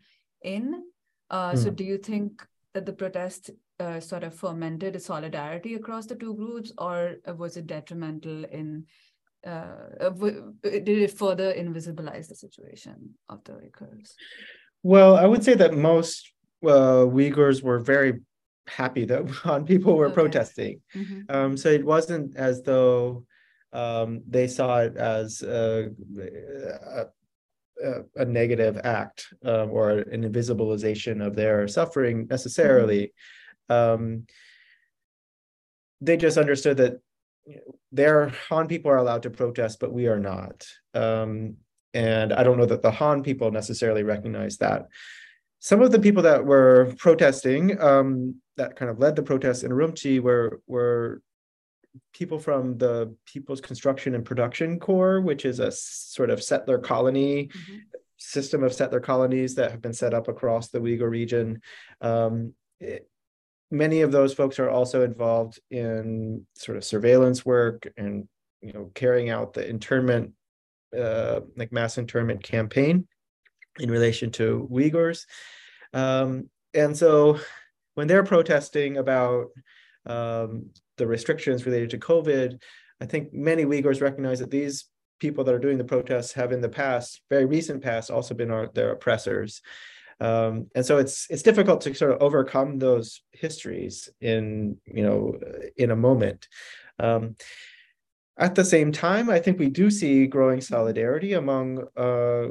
in. 0.43 0.83
Uh, 1.29 1.53
mm. 1.53 1.59
So, 1.59 1.69
hmm. 1.69 1.75
do 1.75 1.85
you 1.85 1.99
think 1.99 2.43
that 2.73 2.87
the 2.87 2.95
protest 2.95 3.51
uh, 3.81 4.01
sort 4.01 4.25
of 4.25 4.35
fomented 4.35 4.97
a 4.97 5.01
solidarity 5.01 5.75
across 5.75 6.07
the 6.07 6.17
two 6.17 6.35
groups, 6.35 6.73
or 6.79 7.17
was 7.37 7.59
it 7.59 7.67
detrimental 7.67 8.45
in? 8.47 8.85
Uh, 9.47 10.11
did 10.63 10.89
it 10.89 11.13
further 11.13 11.53
invisibilize 11.53 12.29
the 12.29 12.35
situation 12.35 13.15
of 13.29 13.45
the 13.45 13.53
Uyghurs? 13.53 14.15
Well, 14.83 15.17
I 15.17 15.27
would 15.27 15.45
say 15.45 15.55
that 15.55 15.75
most 15.75 16.33
uh, 16.65 17.07
Uyghurs 17.07 17.63
were 17.63 17.79
very 17.79 18.21
happy 18.69 19.05
that 19.07 19.29
Han 19.45 19.65
people 19.65 19.97
were 19.97 20.07
okay. 20.07 20.15
protesting. 20.15 20.81
Mm-hmm. 20.95 21.21
Um, 21.29 21.57
so 21.57 21.69
it 21.69 21.85
wasn't 21.85 22.37
as 22.37 22.63
though 22.63 23.25
um, 23.73 24.23
they 24.29 24.49
saw 24.49 24.81
it 24.81 24.97
as 24.97 25.43
a, 25.43 25.91
a, 27.85 28.03
a 28.17 28.25
negative 28.25 28.81
act 28.83 29.27
um, 29.45 29.71
or 29.71 29.91
an 29.91 30.23
invisibilization 30.23 31.25
of 31.25 31.37
their 31.37 31.69
suffering 31.69 32.27
necessarily. 32.29 33.13
Mm-hmm. 33.71 34.05
Um, 34.05 34.27
they 36.01 36.17
just 36.17 36.39
understood 36.39 36.77
that 36.79 37.01
their 37.93 38.29
Han 38.49 38.69
people 38.69 38.91
are 38.91 38.99
allowed 38.99 39.23
to 39.25 39.31
protest, 39.31 39.81
but 39.81 39.93
we 39.93 40.07
are 40.07 40.19
not. 40.19 40.67
Um, 40.95 41.57
and 41.95 42.33
I 42.33 42.43
don't 42.43 42.59
know 42.59 42.67
that 42.67 42.83
the 42.83 42.91
Han 42.91 43.23
people 43.23 43.51
necessarily 43.51 44.03
recognize 44.03 44.59
that 44.59 44.89
some 45.61 45.83
of 45.83 45.91
the 45.91 45.99
people 45.99 46.23
that 46.23 46.45
were 46.45 46.93
protesting 46.99 47.81
um, 47.81 48.37
that 48.57 48.77
kind 48.77 48.91
of 48.91 48.99
led 48.99 49.17
the 49.17 49.23
protests 49.23 49.63
in 49.63 49.73
Urumqi 49.73 50.21
were 50.21 50.61
were 50.67 51.21
people 52.13 52.39
from 52.39 52.79
the 52.79 53.15
People's 53.27 53.61
Construction 53.61 54.15
and 54.15 54.25
Production 54.25 54.79
Corps, 54.79 55.21
which 55.21 55.45
is 55.45 55.59
a 55.59 55.73
sort 55.73 56.31
of 56.31 56.43
settler 56.43 56.79
colony 56.79 57.47
mm-hmm. 57.47 57.77
system 58.19 58.63
of 58.63 58.73
settler 58.73 59.01
colonies 59.01 59.57
that 59.57 59.71
have 59.73 59.83
been 59.83 59.93
set 59.93 60.15
up 60.15 60.29
across 60.29 60.69
the 60.69 60.81
Uyghur 60.81 61.11
region. 61.11 61.61
Um, 62.01 62.55
it, 62.79 63.09
many 63.71 64.03
of 64.03 64.13
those 64.13 64.35
folks 64.35 64.59
are 64.59 64.71
also 64.71 65.03
involved 65.03 65.59
in 65.71 66.47
sort 66.57 66.77
of 66.77 66.85
surveillance 66.85 67.45
work 67.45 67.87
and 67.97 68.29
you 68.61 68.73
know 68.73 68.91
carrying 68.95 69.31
out 69.31 69.55
the 69.55 69.69
internment, 69.69 70.35
uh, 70.97 71.41
like 71.57 71.73
mass 71.73 71.99
internment 71.99 72.45
campaign 72.45 73.09
in 73.79 73.91
relation 73.91 74.31
to 74.33 74.69
Uyghurs. 74.71 75.27
Um, 75.93 76.49
and 76.75 76.97
so 76.97 77.39
when 77.95 78.07
they're 78.07 78.25
protesting 78.25 78.99
about 78.99 79.47
um, 80.07 80.71
the 80.97 81.07
restrictions 81.07 81.67
related 81.67 81.91
to 81.91 81.99
COVID, 81.99 82.61
I 83.01 83.07
think 83.07 83.33
many 83.33 83.65
Uyghurs 83.65 84.01
recognize 84.01 84.41
that 84.41 84.51
these 84.51 84.87
people 85.21 85.45
that 85.45 85.55
are 85.55 85.59
doing 85.59 85.79
the 85.79 85.85
protests 85.85 86.33
have 86.33 86.53
in 86.53 86.61
the 86.61 86.69
past, 86.69 87.23
very 87.29 87.45
recent 87.45 87.83
past, 87.83 88.11
also 88.11 88.35
been 88.35 88.51
our, 88.51 88.69
their 88.75 88.93
oppressors. 88.93 89.61
Um, 90.21 90.67
and 90.75 90.85
so 90.85 90.99
it's 90.99 91.27
it's 91.31 91.43
difficult 91.43 91.81
to 91.83 91.95
sort 91.95 92.11
of 92.11 92.21
overcome 92.21 92.79
those 92.79 93.23
histories 93.33 94.09
in 94.21 94.77
you 94.85 95.05
know 95.05 95.39
in 95.77 95.93
a 95.93 95.97
moment. 95.97 96.49
Um, 96.99 97.37
at 98.37 98.55
the 98.55 98.65
same 98.65 98.93
time, 98.93 99.31
I 99.31 99.41
think 99.41 99.59
we 99.59 99.69
do 99.69 99.91
see 99.91 100.27
growing 100.27 100.61
solidarity 100.61 101.33
among 101.33 101.85
uh, 101.97 102.49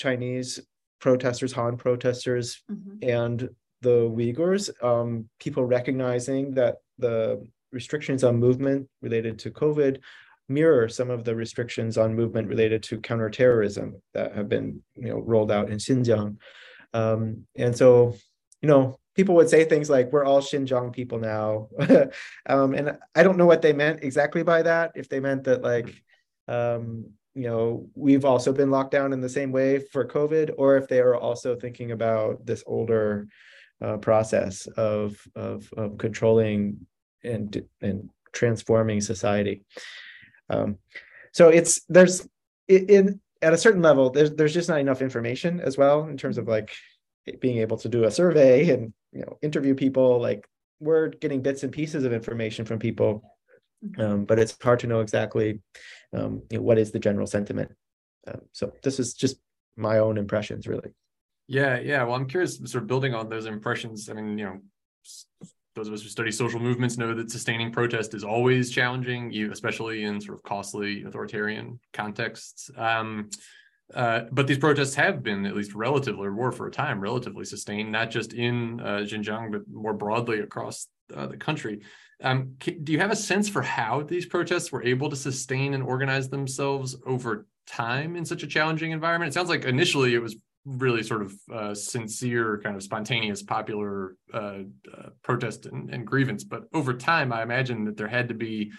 Chinese 0.00 0.60
protesters, 1.00 1.52
Han 1.52 1.76
protesters, 1.76 2.62
mm-hmm. 2.70 3.08
and 3.08 3.48
the 3.82 4.10
Uyghurs, 4.10 4.64
um, 4.84 5.28
people 5.38 5.64
recognizing 5.64 6.54
that 6.54 6.76
the 6.98 7.46
restrictions 7.72 8.24
on 8.24 8.36
movement 8.36 8.88
related 9.00 9.38
to 9.40 9.50
COVID 9.50 10.00
mirror 10.48 10.88
some 10.88 11.10
of 11.10 11.24
the 11.24 11.34
restrictions 11.34 11.96
on 11.96 12.14
movement 12.14 12.48
related 12.48 12.82
to 12.82 13.00
counterterrorism 13.00 14.02
that 14.14 14.34
have 14.34 14.48
been, 14.48 14.82
you 14.96 15.08
know, 15.08 15.20
rolled 15.20 15.52
out 15.52 15.70
in 15.70 15.78
Xinjiang. 15.78 16.36
Um, 16.92 17.46
and 17.56 17.76
so, 17.76 18.16
you 18.60 18.68
know, 18.68 18.98
people 19.14 19.36
would 19.36 19.48
say 19.48 19.64
things 19.64 19.88
like, 19.88 20.12
"We're 20.12 20.24
all 20.24 20.40
Xinjiang 20.40 20.92
people 20.92 21.18
now," 21.18 21.68
um, 22.46 22.74
and 22.74 22.98
I 23.14 23.22
don't 23.22 23.38
know 23.38 23.46
what 23.46 23.62
they 23.62 23.72
meant 23.72 24.02
exactly 24.02 24.42
by 24.42 24.62
that. 24.62 24.92
If 24.96 25.08
they 25.08 25.20
meant 25.20 25.44
that, 25.44 25.62
like, 25.62 25.88
um, 26.48 27.12
you 27.34 27.42
know 27.42 27.86
we've 27.94 28.24
also 28.24 28.52
been 28.52 28.70
locked 28.70 28.90
down 28.90 29.12
in 29.12 29.20
the 29.20 29.28
same 29.28 29.52
way 29.52 29.78
for 29.78 30.06
covid 30.06 30.50
or 30.58 30.76
if 30.76 30.88
they 30.88 30.98
are 31.00 31.14
also 31.14 31.54
thinking 31.54 31.92
about 31.92 32.44
this 32.44 32.64
older 32.66 33.28
uh, 33.82 33.96
process 33.96 34.66
of, 34.76 35.16
of 35.34 35.72
of 35.76 35.96
controlling 35.98 36.86
and 37.24 37.62
and 37.80 38.10
transforming 38.32 39.00
society 39.00 39.62
um, 40.50 40.76
so 41.32 41.48
it's 41.48 41.82
there's 41.88 42.28
in 42.68 43.20
at 43.42 43.52
a 43.52 43.58
certain 43.58 43.82
level, 43.82 44.10
there's 44.10 44.32
there's 44.32 44.54
just 44.54 44.68
not 44.68 44.80
enough 44.80 45.02
information 45.02 45.60
as 45.60 45.78
well 45.78 46.04
in 46.06 46.16
terms 46.16 46.38
of 46.38 46.46
like 46.46 46.74
being 47.40 47.58
able 47.58 47.76
to 47.78 47.88
do 47.88 48.04
a 48.04 48.10
survey 48.10 48.70
and 48.70 48.92
you 49.12 49.20
know 49.20 49.38
interview 49.42 49.74
people. 49.74 50.20
Like 50.20 50.46
we're 50.78 51.08
getting 51.08 51.42
bits 51.42 51.62
and 51.62 51.72
pieces 51.72 52.04
of 52.04 52.12
information 52.12 52.64
from 52.64 52.78
people. 52.78 53.22
Um, 53.98 54.24
but 54.24 54.38
it's 54.38 54.56
hard 54.62 54.80
to 54.80 54.86
know 54.86 55.00
exactly 55.00 55.60
um, 56.12 56.42
you 56.50 56.58
know, 56.58 56.62
what 56.62 56.78
is 56.78 56.90
the 56.90 56.98
general 56.98 57.26
sentiment. 57.26 57.72
Um, 58.26 58.42
so 58.52 58.72
this 58.82 58.98
is 58.98 59.14
just 59.14 59.36
my 59.76 59.98
own 59.98 60.18
impressions, 60.18 60.66
really. 60.66 60.90
Yeah, 61.46 61.78
yeah. 61.80 62.02
Well, 62.04 62.14
I'm 62.14 62.28
curious, 62.28 62.58
sort 62.58 62.82
of 62.82 62.86
building 62.86 63.14
on 63.14 63.28
those 63.28 63.46
impressions. 63.46 64.08
I 64.08 64.12
mean, 64.12 64.38
you 64.38 64.44
know, 64.44 64.60
those 65.74 65.88
of 65.88 65.94
us 65.94 66.02
who 66.02 66.08
study 66.08 66.30
social 66.30 66.60
movements 66.60 66.98
know 66.98 67.14
that 67.14 67.30
sustaining 67.30 67.72
protest 67.72 68.14
is 68.14 68.24
always 68.24 68.70
challenging, 68.70 69.34
especially 69.50 70.04
in 70.04 70.20
sort 70.20 70.36
of 70.38 70.42
costly 70.42 71.02
authoritarian 71.04 71.80
contexts. 71.92 72.70
Um, 72.76 73.30
uh, 73.94 74.22
but 74.30 74.46
these 74.46 74.58
protests 74.58 74.94
have 74.94 75.22
been, 75.22 75.46
at 75.46 75.56
least 75.56 75.74
relatively, 75.74 76.26
or 76.26 76.32
were 76.32 76.52
for 76.52 76.68
a 76.68 76.70
time, 76.70 77.00
relatively 77.00 77.44
sustained, 77.44 77.90
not 77.90 78.10
just 78.10 78.32
in 78.32 78.80
uh, 78.80 78.98
Xinjiang, 78.98 79.50
but 79.50 79.62
more 79.68 79.94
broadly 79.94 80.40
across 80.40 80.86
uh, 81.14 81.26
the 81.26 81.36
country. 81.36 81.80
Um, 82.22 82.56
do 82.58 82.92
you 82.92 82.98
have 82.98 83.10
a 83.10 83.16
sense 83.16 83.48
for 83.48 83.62
how 83.62 84.02
these 84.02 84.26
protests 84.26 84.70
were 84.70 84.82
able 84.82 85.08
to 85.10 85.16
sustain 85.16 85.74
and 85.74 85.82
organize 85.82 86.28
themselves 86.28 86.96
over 87.06 87.46
time 87.66 88.16
in 88.16 88.24
such 88.24 88.42
a 88.42 88.46
challenging 88.46 88.90
environment? 88.90 89.30
It 89.30 89.34
sounds 89.34 89.48
like 89.48 89.64
initially 89.64 90.14
it 90.14 90.22
was 90.22 90.36
really 90.64 91.02
sort 91.02 91.22
of 91.22 91.34
uh, 91.52 91.74
sincere, 91.74 92.60
kind 92.62 92.76
of 92.76 92.82
spontaneous, 92.82 93.42
popular 93.42 94.16
uh, 94.32 94.58
uh, 94.94 95.08
protest 95.22 95.66
and, 95.66 95.88
and, 95.90 96.06
grievance. 96.06 96.44
But 96.44 96.64
over 96.74 96.92
time, 96.92 97.32
I 97.32 97.42
imagine 97.42 97.84
that 97.86 97.96
there 97.96 98.08
had 98.08 98.28
to 98.28 98.34
be 98.34 98.70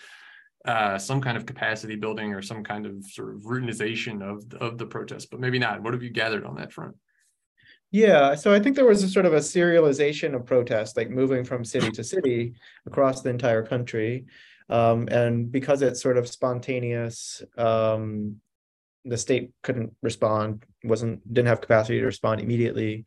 uh, 0.66 1.00
some 1.00 1.22
kind 1.22 1.38
of 1.38 1.48
capacity 1.48 1.96
building 1.96 2.34
or 2.34 2.42
some 2.44 2.64
kind 2.64 2.86
of 2.86 3.04
sort 3.06 3.34
of 3.34 3.42
routinization 3.42 4.22
of 4.22 4.44
of 4.62 4.78
the 4.78 4.86
protest. 4.86 5.32
But 5.32 5.40
maybe 5.40 5.58
not. 5.58 5.82
What 5.82 5.94
have 5.94 6.04
you 6.04 6.12
gathered 6.12 6.46
on 6.46 6.56
that 6.56 6.72
front? 6.72 6.96
Yeah, 7.92 8.36
so 8.36 8.54
I 8.54 8.60
think 8.60 8.78
there 8.78 8.86
was 8.86 9.04
a 9.04 9.10
sort 9.10 9.26
of 9.26 9.34
a 9.34 9.40
serialization 9.40 10.34
of 10.34 10.46
protest, 10.46 10.96
like 10.96 11.10
moving 11.10 11.44
from 11.44 11.66
city 11.66 11.92
to 11.92 12.04
city 12.04 12.54
across 12.86 13.22
the 13.22 13.30
entire 13.30 13.64
country. 13.64 14.26
Um, 14.70 15.10
and 15.10 15.52
because 15.52 15.82
it's 15.82 16.02
sort 16.02 16.18
of 16.18 16.30
spontaneous, 16.30 17.44
um, 17.58 18.38
the 19.04 19.18
state 19.18 19.52
couldn't 19.62 19.94
respond, 20.02 20.64
wasn't 20.86 21.22
didn't 21.34 21.50
have 21.50 21.60
capacity 21.60 22.00
to 22.00 22.06
respond 22.06 22.40
immediately, 22.40 23.04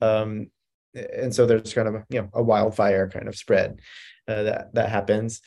um, 0.00 0.48
and 0.94 1.34
so 1.34 1.46
there's 1.46 1.74
kind 1.74 1.88
of 1.88 1.94
a, 1.96 2.06
you 2.10 2.20
know 2.20 2.28
a 2.32 2.42
wildfire 2.42 3.08
kind 3.08 3.26
of 3.26 3.34
spread 3.34 3.80
uh, 4.28 4.44
that 4.44 4.74
that 4.74 4.90
happens. 4.90 5.40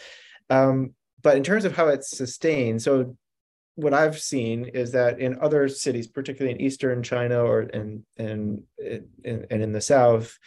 Um, 0.50 0.94
but 1.22 1.38
in 1.38 1.44
terms 1.44 1.64
of 1.64 1.76
how 1.76 1.88
it's 1.88 2.10
sustained, 2.10 2.82
so 2.82 3.16
what 3.76 3.94
I've 3.94 4.20
seen 4.20 4.66
is 4.66 4.92
that 4.92 5.20
in 5.20 5.40
other 5.40 5.68
cities, 5.68 6.08
particularly 6.08 6.56
in 6.56 6.62
eastern 6.62 7.02
China 7.04 7.44
or 7.44 7.64
in 7.64 8.06
in 8.18 8.64
and 9.26 9.48
in 9.50 9.72
the 9.72 9.82
south, 9.82 10.38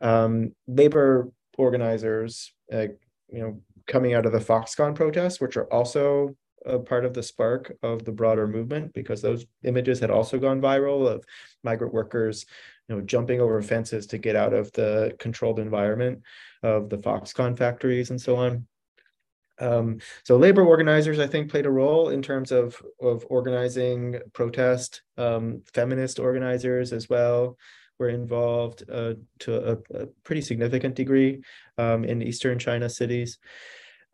um, 0.00 0.54
labor 0.66 1.30
organizers, 1.58 2.52
uh, 2.72 2.88
you 3.28 3.40
know, 3.40 3.60
coming 3.86 4.14
out 4.14 4.26
of 4.26 4.32
the 4.32 4.38
Foxconn 4.38 4.94
protests, 4.94 5.40
which 5.40 5.56
are 5.56 5.72
also 5.72 6.36
a 6.66 6.78
part 6.78 7.04
of 7.04 7.14
the 7.14 7.22
spark 7.22 7.72
of 7.82 8.04
the 8.04 8.12
broader 8.12 8.46
movement 8.46 8.92
because 8.94 9.20
those 9.20 9.46
images 9.64 9.98
had 9.98 10.10
also 10.10 10.38
gone 10.38 10.60
viral 10.60 11.08
of 11.08 11.24
migrant 11.64 11.92
workers 11.92 12.46
you 12.88 12.94
know 12.94 13.00
jumping 13.02 13.40
over 13.40 13.60
fences 13.62 14.06
to 14.06 14.18
get 14.18 14.36
out 14.36 14.52
of 14.52 14.70
the 14.72 15.14
controlled 15.18 15.58
environment 15.58 16.22
of 16.62 16.88
the 16.88 16.98
foxconn 16.98 17.56
factories 17.56 18.10
and 18.10 18.20
so 18.20 18.36
on 18.36 18.64
um, 19.62 19.98
so 20.24 20.36
labor 20.36 20.64
organizers 20.64 21.18
i 21.18 21.26
think 21.26 21.50
played 21.50 21.66
a 21.66 21.70
role 21.70 22.10
in 22.10 22.20
terms 22.20 22.52
of 22.52 22.80
of 23.00 23.24
organizing 23.30 24.18
protest 24.32 25.02
um, 25.16 25.62
feminist 25.72 26.18
organizers 26.18 26.92
as 26.92 27.08
well 27.08 27.56
were 27.98 28.08
involved 28.08 28.82
uh, 28.90 29.14
to 29.38 29.72
a, 29.72 29.78
a, 29.94 30.06
pretty 30.24 30.40
significant 30.40 30.94
degree 30.94 31.40
um, 31.78 32.04
in 32.04 32.22
eastern 32.22 32.58
china 32.58 32.88
cities 32.88 33.38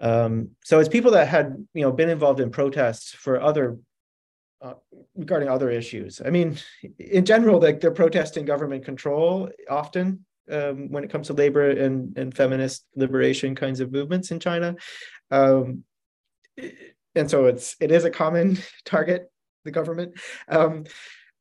um, 0.01 0.51
so 0.63 0.79
it's 0.79 0.89
people 0.89 1.13
that 1.13 1.29
had 1.29 1.57
you 1.75 1.83
know 1.83 1.93
been 1.93 2.11
involved 2.11 2.41
in 2.41 2.51
protests 2.51 3.13
for 3.13 3.41
other 3.41 3.79
uh, 4.61 4.75
regarding 5.15 5.49
other 5.49 5.71
issues. 5.71 6.21
I 6.25 6.31
mean, 6.31 6.59
in 6.99 7.25
general, 7.25 7.61
like 7.61 7.81
they're 7.81 7.93
protesting 7.93 8.45
government 8.45 8.85
control 8.85 9.51
often 9.71 10.25
um, 10.51 10.91
when 10.91 11.05
it 11.05 11.11
comes 11.11 11.29
to 11.29 11.33
labor 11.33 11.71
and, 11.71 12.17
and 12.17 12.35
feminist 12.35 12.85
liberation 12.97 13.55
kinds 13.55 13.81
of 13.81 13.93
movements 13.93 14.31
in 14.31 14.41
China. 14.41 14.77
Um, 15.31 15.85
and 17.15 17.31
so 17.31 17.47
it's 17.47 17.77
it 17.81 17.91
is 17.91 18.05
a 18.05 18.11
common 18.11 18.59
target, 18.85 19.31
the 19.65 19.71
government. 19.71 20.19
Um, 20.49 20.85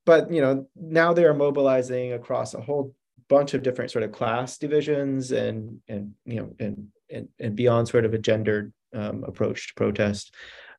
but 0.05 0.31
you 0.31 0.41
know, 0.41 0.67
now 0.75 1.13
they 1.13 1.25
are 1.25 1.33
mobilizing 1.33 2.13
across 2.13 2.53
a 2.53 2.61
whole 2.61 2.95
bunch 3.29 3.53
of 3.53 3.63
different 3.63 3.91
sort 3.91 4.03
of 4.03 4.11
class 4.11 4.57
divisions 4.57 5.31
and 5.31 5.81
and 5.87 6.13
you 6.25 6.37
know 6.37 6.55
and 6.59 6.87
and, 7.09 7.27
and 7.39 7.55
beyond 7.55 7.87
sort 7.87 8.05
of 8.05 8.13
a 8.13 8.17
gendered 8.17 8.73
um, 8.93 9.23
approach 9.25 9.67
to 9.67 9.73
protest. 9.75 10.33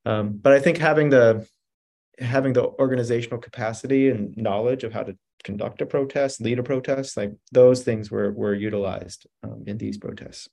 Um, 0.04 0.38
but 0.40 0.52
I 0.52 0.60
think 0.60 0.78
having 0.78 1.10
the 1.10 1.46
having 2.18 2.52
the 2.52 2.64
organizational 2.64 3.38
capacity 3.38 4.08
and 4.08 4.36
knowledge 4.36 4.84
of 4.84 4.92
how 4.92 5.04
to 5.04 5.16
conduct 5.44 5.81
a 5.81 5.87
protest, 5.87 6.40
lead 6.40 6.59
a 6.59 6.62
protest, 6.62 7.16
like 7.16 7.33
those 7.53 7.83
things 7.83 8.11
were 8.11 8.33
were 8.33 8.55
utilized 8.55 9.27
um, 9.42 9.64
in 9.66 9.79
these 9.79 9.98
protests. 9.98 10.48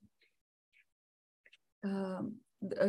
Um, 1.83 2.37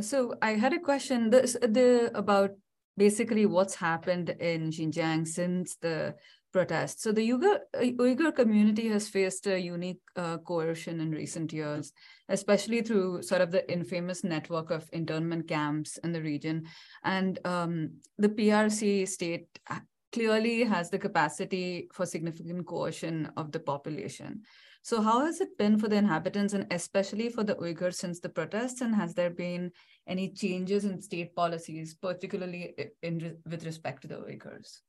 so 0.01 0.35
I 0.41 0.53
had 0.53 0.73
a 0.73 0.81
question 0.81 1.31
the, 1.31 2.11
about 2.15 2.53
basically 2.97 3.47
what's 3.47 3.75
happened 3.75 4.31
in 4.31 4.71
Xinjiang 4.71 5.27
since 5.27 5.77
the 5.77 6.15
protests. 6.53 7.03
So 7.03 7.13
the 7.13 7.29
Uyghur, 7.31 7.59
Uyghur 7.75 8.35
community 8.35 8.89
has 8.89 9.09
faced 9.09 9.47
a 9.47 9.61
unique 9.61 10.01
uh, 10.17 10.39
coercion 10.39 11.01
in 11.01 11.11
recent 11.11 11.53
years, 11.53 11.93
especially 12.31 12.81
through 12.81 13.23
sort 13.23 13.43
of 13.43 13.51
the 13.51 13.71
infamous 13.71 14.25
network 14.25 14.71
of 14.71 14.89
internment 14.93 15.49
camps 15.49 15.99
in 15.99 16.13
the 16.13 16.23
region. 16.23 16.65
And 17.05 17.39
um, 17.45 17.97
the 18.17 18.31
PRC 18.31 19.07
state 19.07 19.49
clearly 20.17 20.65
has 20.65 20.89
the 20.89 20.99
capacity 20.99 21.89
for 21.93 22.07
significant 22.07 22.67
coercion 22.67 23.31
of 23.37 23.53
the 23.53 23.61
population. 23.61 24.41
So 24.81 25.03
how 25.03 25.27
has 25.27 25.43
it 25.43 25.59
been 25.59 25.79
for 25.79 25.89
the 25.89 25.97
inhabitants 25.97 26.55
and 26.55 26.67
especially 26.71 27.29
for 27.29 27.45
the 27.45 27.57
Uyghurs 27.57 27.97
since 27.97 28.19
the 28.21 28.31
protests? 28.31 28.81
And 28.81 28.95
has 28.95 29.13
there 29.13 29.29
been 29.29 29.73
any 30.07 30.31
changes 30.31 30.87
in 30.87 31.03
state 31.03 31.37
policies, 31.37 31.93
particularly 31.95 32.75
in, 33.03 33.37
with 33.45 33.67
respect 33.67 34.03
to 34.03 34.09
the 34.09 34.15
Uyghurs? 34.15 34.81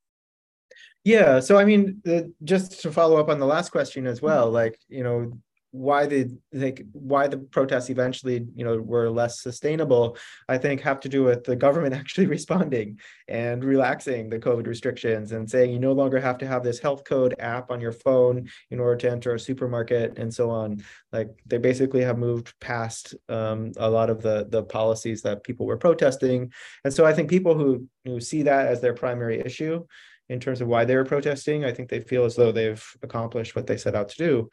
Yeah, 1.04 1.42
so 1.42 1.58
I 1.58 1.66
mean, 1.66 2.00
the, 2.06 2.32
just 2.46 2.82
to 2.84 2.92
follow 2.92 3.18
up 3.18 3.28
on 3.28 3.40
the 3.40 3.46
last 3.46 3.70
question 3.70 4.08
as 4.08 4.22
well, 4.22 4.46
mm-hmm. 4.46 4.62
like 4.62 4.80
you 4.88 5.04
know, 5.04 5.34
why 5.72 6.06
the 6.06 6.36
like 6.54 6.86
why 6.94 7.28
the 7.28 7.38
protests 7.38 7.90
eventually 7.90 8.46
you 8.56 8.64
know 8.64 8.78
were 8.78 9.10
less 9.10 9.42
sustainable 9.42 10.18
i 10.48 10.58
think 10.58 10.82
have 10.82 11.00
to 11.00 11.10
do 11.10 11.24
with 11.24 11.44
the 11.44 11.56
government 11.56 11.94
actually 12.02 12.26
responding 12.26 12.98
and 13.28 13.64
relaxing 13.64 14.30
the 14.30 14.40
covid 14.40 14.66
restrictions 14.66 15.32
and 15.34 15.50
saying 15.50 15.72
you 15.72 15.80
no 15.80 15.92
longer 15.92 16.20
have 16.20 16.38
to 16.38 16.48
have 16.48 16.64
this 16.64 16.80
health 16.80 17.04
code 17.04 17.36
app 17.40 17.72
on 17.72 17.82
your 17.82 17.92
phone 17.92 18.48
in 18.72 18.80
order 18.80 18.96
to 18.96 19.10
enter 19.10 19.34
a 19.34 19.40
supermarket 19.40 20.18
and 20.18 20.34
so 20.34 20.50
on. 20.50 20.84
Like 21.12 21.30
they 21.46 21.58
basically 21.58 22.02
have 22.02 22.18
moved 22.18 22.54
past 22.60 23.16
um, 23.30 23.72
a 23.78 23.90
lot 23.90 24.10
of 24.10 24.22
the 24.22 24.48
the 24.50 24.64
policies 24.64 25.22
that 25.24 25.44
people 25.44 25.66
were 25.66 25.78
protesting. 25.78 26.52
And 26.84 26.94
so 26.94 27.06
i 27.06 27.14
think 27.14 27.30
people 27.30 27.56
who 27.56 27.88
who 28.06 28.20
see 28.20 28.44
that 28.44 28.68
as 28.68 28.82
their 28.82 28.94
primary 28.94 29.40
issue 29.40 29.86
in 30.30 30.40
terms 30.40 30.62
of 30.62 30.68
why 30.68 30.86
they 30.86 30.96
were 30.96 31.06
protesting. 31.06 31.64
I 31.64 31.72
think 31.72 31.90
they 31.90 32.02
feel 32.02 32.26
as 32.26 32.36
though 32.36 32.52
they've 32.52 32.86
accomplished 33.02 33.56
what 33.56 33.68
they 33.68 33.78
set 33.78 33.96
out 33.96 34.10
to 34.10 34.18
do. 34.18 34.50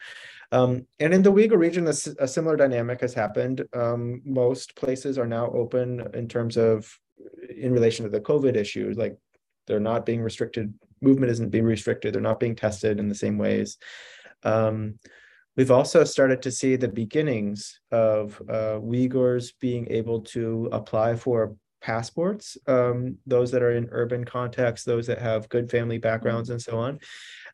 Um, 0.52 0.86
and 1.00 1.12
in 1.12 1.22
the 1.22 1.32
Uyghur 1.32 1.58
region, 1.58 1.86
a, 1.86 1.94
a 2.22 2.28
similar 2.28 2.56
dynamic 2.56 3.00
has 3.00 3.14
happened. 3.14 3.64
Um, 3.72 4.22
most 4.24 4.76
places 4.76 5.18
are 5.18 5.26
now 5.26 5.50
open 5.50 6.06
in 6.14 6.28
terms 6.28 6.56
of 6.56 6.98
in 7.56 7.72
relation 7.72 8.04
to 8.04 8.10
the 8.10 8.20
COVID 8.20 8.56
issue, 8.56 8.92
like 8.96 9.16
they're 9.66 9.80
not 9.80 10.06
being 10.06 10.22
restricted, 10.22 10.74
movement 11.00 11.32
isn't 11.32 11.50
being 11.50 11.64
restricted, 11.64 12.14
they're 12.14 12.20
not 12.20 12.40
being 12.40 12.56
tested 12.56 12.98
in 12.98 13.08
the 13.08 13.14
same 13.14 13.38
ways. 13.38 13.78
Um, 14.42 14.98
we've 15.56 15.70
also 15.70 16.04
started 16.04 16.42
to 16.42 16.50
see 16.50 16.76
the 16.76 16.88
beginnings 16.88 17.80
of 17.90 18.40
uh, 18.48 18.78
Uyghurs 18.80 19.52
being 19.60 19.90
able 19.90 20.20
to 20.20 20.68
apply 20.72 21.16
for 21.16 21.56
passports, 21.84 22.56
um, 22.66 23.18
those 23.26 23.50
that 23.50 23.62
are 23.62 23.72
in 23.72 23.88
urban 23.92 24.24
contexts, 24.24 24.86
those 24.86 25.06
that 25.06 25.18
have 25.18 25.50
good 25.50 25.70
family 25.70 25.98
backgrounds, 25.98 26.48
and 26.48 26.60
so 26.60 26.78
on, 26.78 26.98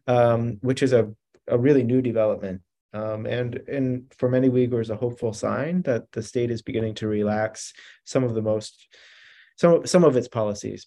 um, 0.07 0.59
which 0.61 0.85
is 0.85 0.93
a, 0.93 1.11
a 1.49 1.59
really 1.59 1.83
new 1.83 2.01
development. 2.01 2.62
Um, 2.93 3.27
and 3.27 3.57
and 3.69 4.12
for 4.16 4.29
many 4.29 4.49
Uyghurs, 4.49 4.90
a 4.90 4.97
hopeful 4.97 5.33
sign 5.33 5.83
that 5.83 6.11
the 6.12 6.23
state 6.23 6.51
is 6.53 6.62
beginning 6.62 6.95
to 6.97 7.09
relax 7.09 7.73
some 8.05 8.23
of 8.23 8.35
the 8.35 8.43
most 8.43 8.87
some 9.57 9.85
some 9.85 10.05
of 10.05 10.16
its 10.16 10.29
policies. 10.29 10.87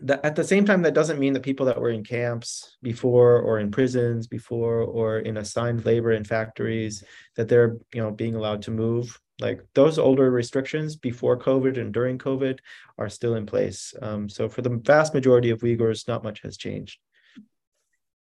That 0.00 0.24
at 0.24 0.36
the 0.36 0.44
same 0.44 0.64
time, 0.64 0.82
that 0.82 0.94
doesn't 0.94 1.20
mean 1.20 1.32
that 1.32 1.42
people 1.42 1.66
that 1.66 1.80
were 1.80 1.90
in 1.90 2.04
camps 2.04 2.76
before, 2.82 3.40
or 3.40 3.58
in 3.58 3.70
prisons 3.72 4.28
before, 4.28 4.80
or 4.80 5.18
in 5.18 5.36
assigned 5.38 5.84
labor 5.84 6.12
in 6.12 6.24
factories, 6.24 7.02
that 7.36 7.48
they're 7.48 7.76
you 7.92 8.00
know 8.02 8.12
being 8.12 8.36
allowed 8.36 8.62
to 8.62 8.70
move 8.70 9.20
Like 9.40 9.60
those 9.74 9.98
older 9.98 10.30
restrictions 10.30 10.96
before 10.96 11.38
COVID 11.38 11.78
and 11.78 11.92
during 11.92 12.18
COVID 12.18 12.58
are 12.98 13.08
still 13.08 13.34
in 13.34 13.46
place. 13.46 13.92
Um, 14.00 14.28
so 14.28 14.48
for 14.48 14.62
the 14.62 14.70
vast 14.70 15.12
majority 15.12 15.50
of 15.50 15.60
Uyghurs, 15.60 16.06
not 16.06 16.22
much 16.22 16.42
has 16.42 16.56
changed. 16.56 16.98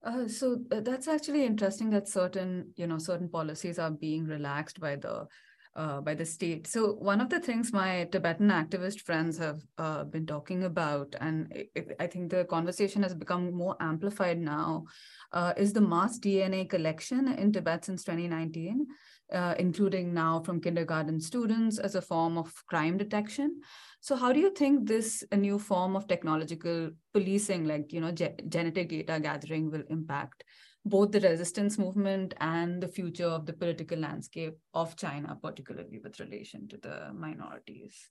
Uh, 0.03 0.27
so 0.27 0.61
uh, 0.71 0.79
that's 0.81 1.07
actually 1.07 1.45
interesting 1.45 1.89
that 1.89 2.07
certain, 2.07 2.73
you 2.75 2.87
know, 2.87 2.97
certain 2.97 3.29
policies 3.29 3.79
are 3.79 3.91
being 3.91 4.25
relaxed 4.25 4.79
by 4.79 4.95
the 4.95 5.27
uh, 5.79 6.01
by 6.01 6.13
the 6.13 6.25
state. 6.25 6.67
So 6.67 6.93
one 6.93 7.21
of 7.21 7.29
the 7.29 7.39
things 7.39 7.71
my 7.71 8.05
Tibetan 8.11 8.49
activist 8.49 8.99
friends 9.01 9.37
have 9.37 9.61
uh, 9.77 10.03
been 10.03 10.25
talking 10.25 10.65
about, 10.65 11.15
and 11.21 11.47
it, 11.51 11.95
I 11.99 12.07
think 12.07 12.29
the 12.29 12.43
conversation 12.43 13.01
has 13.03 13.13
become 13.13 13.53
more 13.53 13.77
amplified 13.79 14.39
now, 14.39 14.83
uh, 15.31 15.53
is 15.55 15.71
the 15.71 15.81
mass 15.81 16.19
DNA 16.19 16.69
collection 16.69 17.29
in 17.29 17.53
Tibet 17.53 17.85
since 17.85 18.03
2019, 18.03 18.87
uh, 19.31 19.55
including 19.57 20.13
now 20.13 20.41
from 20.41 20.59
kindergarten 20.59 21.21
students 21.21 21.79
as 21.79 21.95
a 21.95 22.01
form 22.01 22.37
of 22.37 22.53
crime 22.67 22.97
detection. 22.97 23.61
So 24.01 24.17
how 24.17 24.33
do 24.33 24.39
you 24.41 24.51
think 24.53 24.85
this 24.85 25.23
new 25.33 25.59
form 25.59 25.95
of 25.95 26.07
technological 26.07 26.89
policing, 27.13 27.63
like 27.65 27.93
you 27.93 28.01
know 28.01 28.11
ge 28.11 28.29
genetic 28.49 28.89
data 28.89 29.17
gathering, 29.21 29.71
will 29.71 29.83
impact 29.89 30.43
both 30.85 31.11
the 31.11 31.19
resistance 31.19 31.77
movement 31.77 32.33
and 32.39 32.81
the 32.81 32.87
future 32.87 33.27
of 33.27 33.45
the 33.45 33.53
political 33.53 33.97
landscape 33.97 34.57
of 34.73 34.95
China, 34.95 35.37
particularly 35.41 35.99
with 36.03 36.19
relation 36.19 36.67
to 36.69 36.77
the 36.77 37.11
minorities? 37.13 38.09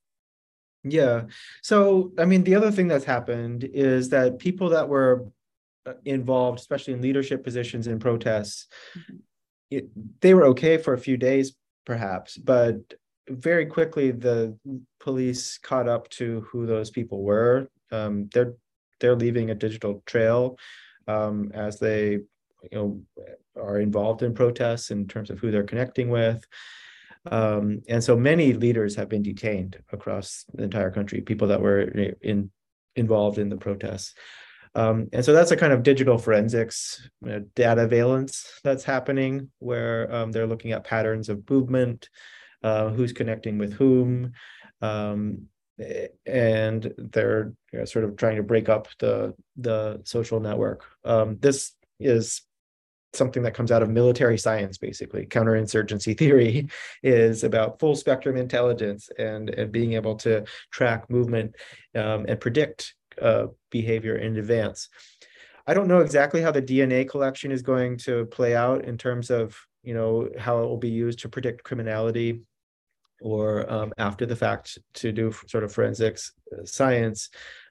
Yeah. 0.84 1.22
So, 1.62 2.12
I 2.18 2.24
mean, 2.24 2.44
the 2.44 2.54
other 2.54 2.70
thing 2.70 2.88
that's 2.88 3.04
happened 3.04 3.64
is 3.64 4.10
that 4.10 4.38
people 4.38 4.68
that 4.70 4.88
were 4.88 5.26
uh, 5.86 5.94
involved, 6.04 6.60
especially 6.60 6.94
in 6.94 7.02
leadership 7.02 7.42
positions 7.42 7.86
in 7.86 7.98
protests, 7.98 8.68
mm 8.94 9.02
-hmm. 9.02 9.18
it, 9.70 9.84
they 10.20 10.34
were 10.34 10.48
okay 10.48 10.78
for 10.78 10.94
a 10.94 11.04
few 11.06 11.16
days, 11.16 11.56
perhaps, 11.84 12.38
but 12.38 12.76
very 13.30 13.66
quickly 13.66 14.12
the 14.12 14.56
police 14.98 15.58
caught 15.58 15.88
up 15.88 16.08
to 16.08 16.24
who 16.50 16.66
those 16.66 16.90
people 16.90 17.22
were. 17.22 17.68
Um, 17.90 18.28
they're 18.32 18.54
they're 19.00 19.16
leaving 19.16 19.50
a 19.50 19.54
digital 19.54 20.02
trail 20.06 20.58
um, 21.06 21.50
as 21.54 21.78
they 21.78 22.20
you 22.70 22.78
know 22.78 23.02
are 23.60 23.80
involved 23.80 24.22
in 24.22 24.34
protests 24.34 24.90
in 24.90 25.06
terms 25.06 25.30
of 25.30 25.38
who 25.38 25.50
they're 25.50 25.62
connecting 25.62 26.08
with. 26.08 26.44
Um, 27.30 27.82
and 27.88 28.02
so 28.02 28.16
many 28.16 28.52
leaders 28.52 28.94
have 28.96 29.08
been 29.08 29.22
detained 29.22 29.78
across 29.92 30.44
the 30.54 30.62
entire 30.64 30.90
country, 30.90 31.20
people 31.20 31.48
that 31.48 31.60
were 31.60 31.80
in 31.80 32.50
involved 32.96 33.38
in 33.38 33.48
the 33.48 33.56
protests. 33.56 34.14
Um, 34.74 35.08
and 35.12 35.24
so 35.24 35.32
that's 35.32 35.50
a 35.50 35.56
kind 35.56 35.72
of 35.72 35.82
digital 35.82 36.18
forensics 36.18 37.08
you 37.22 37.30
know, 37.30 37.40
dataveillance 37.56 38.60
that's 38.62 38.84
happening 38.84 39.50
where 39.58 40.12
um, 40.14 40.30
they're 40.30 40.46
looking 40.46 40.72
at 40.72 40.84
patterns 40.84 41.28
of 41.28 41.48
movement, 41.48 42.08
uh, 42.62 42.90
who's 42.90 43.12
connecting 43.12 43.58
with 43.58 43.72
whom, 43.72 44.32
um, 44.82 45.46
and 46.26 46.92
they're 46.98 47.52
you 47.72 47.78
know, 47.78 47.84
sort 47.84 48.04
of 48.04 48.16
trying 48.16 48.36
to 48.36 48.42
break 48.42 48.68
up 48.68 48.88
the 48.98 49.34
the 49.56 50.00
social 50.04 50.40
network. 50.40 50.84
Um, 51.04 51.38
this 51.40 51.72
is 52.00 52.42
something 53.14 53.42
that 53.42 53.54
comes 53.54 53.72
out 53.72 53.82
of 53.82 53.88
military 53.88 54.38
science 54.38 54.78
basically 54.78 55.26
counterinsurgency 55.26 56.16
theory 56.16 56.68
is 57.02 57.44
about 57.44 57.78
full 57.78 57.96
spectrum 57.96 58.36
intelligence 58.36 59.10
and 59.18 59.50
and 59.50 59.72
being 59.72 59.94
able 59.94 60.14
to 60.14 60.44
track 60.70 61.08
movement 61.10 61.54
um, 61.94 62.26
and 62.28 62.40
predict 62.40 62.94
uh, 63.20 63.46
behavior 63.70 64.16
in 64.16 64.36
advance 64.36 64.88
i 65.66 65.74
don't 65.74 65.88
know 65.88 66.00
exactly 66.00 66.40
how 66.40 66.50
the 66.50 66.62
dna 66.62 67.08
collection 67.08 67.50
is 67.50 67.62
going 67.62 67.96
to 67.96 68.26
play 68.26 68.54
out 68.54 68.84
in 68.84 68.96
terms 68.96 69.30
of 69.30 69.58
you 69.82 69.94
know 69.94 70.28
how 70.38 70.62
it 70.62 70.66
will 70.66 70.76
be 70.76 70.90
used 70.90 71.20
to 71.20 71.28
predict 71.28 71.64
criminality 71.64 72.42
or 73.20 73.70
um, 73.72 73.92
after 73.98 74.26
the 74.26 74.36
fact 74.36 74.78
to 74.94 75.12
do 75.12 75.32
sort 75.46 75.64
of 75.64 75.72
forensics 75.72 76.32
uh, 76.52 76.64
science. 76.64 77.30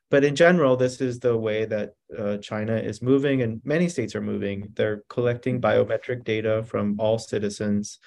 But 0.10 0.24
in 0.24 0.36
general, 0.36 0.78
this 0.78 1.02
is 1.02 1.20
the 1.20 1.38
way 1.38 1.66
that 1.66 1.94
uh, 2.18 2.38
China 2.38 2.78
is 2.78 3.02
moving, 3.02 3.42
and 3.42 3.62
many 3.66 3.90
states 3.90 4.16
are 4.16 4.22
moving. 4.22 4.70
They're 4.74 5.04
collecting 5.10 5.60
biometric 5.60 6.24
data 6.24 6.64
from 6.64 6.98
all 7.00 7.20
citizens, 7.20 8.00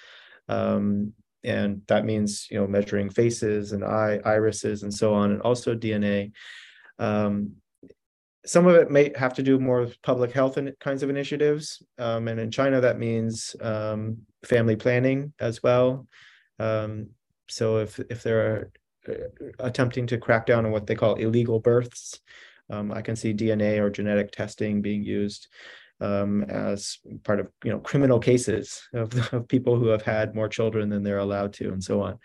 um, 0.48 1.12
and 1.44 1.82
that 1.88 2.06
means 2.06 2.48
you 2.50 2.58
know 2.58 2.66
measuring 2.66 3.10
faces 3.10 3.72
and 3.72 3.84
eye 3.84 4.18
irises 4.24 4.82
and 4.82 4.92
so 4.92 5.12
on, 5.12 5.32
and 5.32 5.42
also 5.42 5.74
DNA. 5.74 6.32
Um, 6.98 7.56
some 8.46 8.66
of 8.66 8.76
it 8.76 8.90
may 8.90 9.12
have 9.16 9.34
to 9.34 9.42
do 9.42 9.58
more 9.58 9.82
with 9.82 10.00
public 10.00 10.32
health 10.32 10.56
and 10.56 10.72
kinds 10.80 11.02
of 11.02 11.10
initiatives, 11.10 11.82
um, 11.98 12.28
and 12.28 12.40
in 12.40 12.50
China 12.50 12.80
that 12.80 12.98
means 12.98 13.54
um, 13.60 14.18
family 14.42 14.76
planning 14.76 15.34
as 15.38 15.62
well. 15.62 16.06
Um, 16.58 17.10
so 17.48 17.78
if 17.78 17.98
if 18.08 18.22
they're 18.22 18.60
uh, 18.60 18.79
attempting 19.58 20.06
to 20.08 20.18
crack 20.18 20.46
down 20.46 20.66
on 20.66 20.72
what 20.72 20.86
they 20.86 20.94
call 20.94 21.14
illegal 21.14 21.60
births, 21.60 22.20
um, 22.70 22.92
I 22.92 23.02
can 23.02 23.16
see 23.16 23.34
DNA 23.34 23.78
or 23.78 23.90
genetic 23.90 24.30
testing 24.30 24.80
being 24.80 25.02
used 25.02 25.48
um, 26.00 26.44
as 26.44 26.98
part 27.24 27.40
of 27.40 27.48
you 27.64 27.70
know 27.70 27.78
criminal 27.80 28.18
cases 28.18 28.82
of, 28.92 29.12
of 29.32 29.48
people 29.48 29.76
who 29.76 29.88
have 29.88 30.02
had 30.02 30.34
more 30.34 30.48
children 30.48 30.88
than 30.88 31.02
they're 31.02 31.18
allowed 31.18 31.52
to, 31.54 31.72
and 31.72 31.82
so 31.82 32.02
on. 32.02 32.18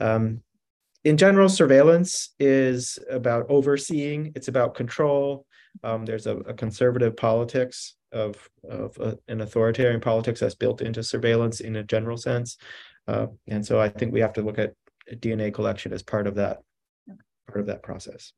Um, 0.00 0.42
in 1.04 1.16
general, 1.16 1.48
surveillance 1.48 2.34
is 2.40 2.98
about 3.10 3.46
overseeing. 3.48 4.32
It's 4.34 4.48
about 4.48 4.74
control. 4.74 5.46
Um, 5.84 6.04
there's 6.04 6.26
a, 6.26 6.38
a, 6.38 6.54
conservative 6.54 7.16
politics 7.16 7.94
of 8.10 8.48
of 8.68 8.98
uh, 9.00 9.14
an 9.28 9.40
authoritarian 9.40 10.00
politics 10.00 10.40
that's 10.40 10.54
built 10.54 10.80
into 10.80 11.02
surveillance 11.02 11.60
in 11.60 11.76
a 11.76 11.84
general 11.84 12.16
sense. 12.16 12.56
Uh, 13.06 13.28
and 13.46 13.64
so 13.64 13.80
I 13.80 13.88
think 13.88 14.12
we 14.12 14.20
have 14.20 14.32
to 14.34 14.42
look 14.42 14.58
at 14.58 14.74
DNA 15.16 15.52
collection 15.52 15.92
as 15.92 16.02
part 16.02 16.26
of 16.26 16.34
that 16.36 16.58
part 17.46 17.60
of 17.60 17.66
that 17.66 17.82
process. 17.82 18.32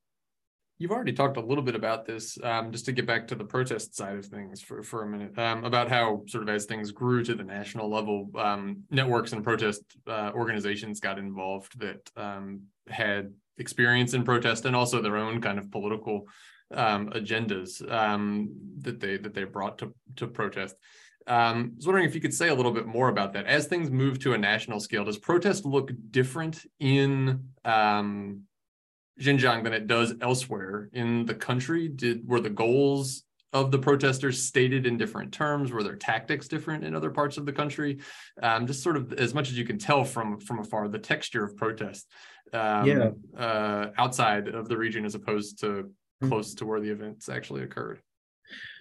You've 0.78 0.92
already 0.92 1.12
talked 1.12 1.36
a 1.36 1.42
little 1.42 1.62
bit 1.62 1.74
about 1.74 2.06
this, 2.06 2.38
um, 2.42 2.72
just 2.72 2.86
to 2.86 2.92
get 2.92 3.04
back 3.04 3.28
to 3.28 3.34
the 3.34 3.44
protest 3.44 3.94
side 3.94 4.16
of 4.16 4.24
things 4.24 4.62
for, 4.62 4.82
for 4.82 5.02
a 5.02 5.06
minute, 5.06 5.38
um, 5.38 5.64
about 5.64 5.90
how 5.90 6.22
sort 6.26 6.42
of 6.42 6.48
as 6.48 6.64
things 6.64 6.90
grew 6.90 7.22
to 7.22 7.34
the 7.34 7.44
national 7.44 7.90
level, 7.90 8.30
um, 8.36 8.84
networks 8.90 9.34
and 9.34 9.44
protest 9.44 9.82
uh, 10.06 10.30
organizations 10.32 10.98
got 10.98 11.18
involved 11.18 11.78
that 11.80 12.10
um, 12.16 12.62
had 12.88 13.30
experience 13.58 14.14
in 14.14 14.24
protest 14.24 14.64
and 14.64 14.74
also 14.74 15.02
their 15.02 15.18
own 15.18 15.42
kind 15.42 15.58
of 15.58 15.70
political 15.70 16.26
um, 16.72 17.10
agendas 17.10 17.86
um, 17.92 18.48
that 18.80 19.00
they 19.00 19.18
that 19.18 19.34
they 19.34 19.44
brought 19.44 19.76
to 19.78 19.94
to 20.16 20.26
protest. 20.26 20.76
Um, 21.26 21.72
I 21.72 21.76
was 21.76 21.86
wondering 21.86 22.06
if 22.06 22.14
you 22.14 22.20
could 22.20 22.34
say 22.34 22.48
a 22.48 22.54
little 22.54 22.72
bit 22.72 22.86
more 22.86 23.08
about 23.08 23.32
that. 23.34 23.46
As 23.46 23.66
things 23.66 23.90
move 23.90 24.18
to 24.20 24.32
a 24.32 24.38
national 24.38 24.80
scale, 24.80 25.04
does 25.04 25.18
protest 25.18 25.64
look 25.64 25.90
different 26.10 26.66
in 26.78 27.50
um, 27.64 28.42
Xinjiang 29.20 29.64
than 29.64 29.72
it 29.72 29.86
does 29.86 30.14
elsewhere 30.20 30.88
in 30.92 31.26
the 31.26 31.34
country? 31.34 31.88
Did 31.88 32.26
were 32.26 32.40
the 32.40 32.50
goals 32.50 33.24
of 33.52 33.70
the 33.70 33.78
protesters 33.78 34.42
stated 34.42 34.86
in 34.86 34.96
different 34.96 35.32
terms? 35.32 35.72
Were 35.72 35.82
their 35.82 35.96
tactics 35.96 36.48
different 36.48 36.84
in 36.84 36.94
other 36.94 37.10
parts 37.10 37.36
of 37.36 37.46
the 37.46 37.52
country? 37.52 37.98
Um, 38.42 38.66
just 38.66 38.82
sort 38.82 38.96
of 38.96 39.12
as 39.12 39.34
much 39.34 39.48
as 39.50 39.58
you 39.58 39.64
can 39.64 39.78
tell 39.78 40.04
from 40.04 40.40
from 40.40 40.60
afar, 40.60 40.88
the 40.88 40.98
texture 40.98 41.44
of 41.44 41.56
protest 41.56 42.10
um, 42.52 42.86
yeah. 42.86 43.10
uh, 43.36 43.90
outside 43.98 44.48
of 44.48 44.68
the 44.68 44.76
region 44.76 45.04
as 45.04 45.14
opposed 45.14 45.60
to 45.60 45.66
mm-hmm. 45.66 46.28
close 46.28 46.54
to 46.54 46.66
where 46.66 46.80
the 46.80 46.90
events 46.90 47.28
actually 47.28 47.62
occurred. 47.62 48.00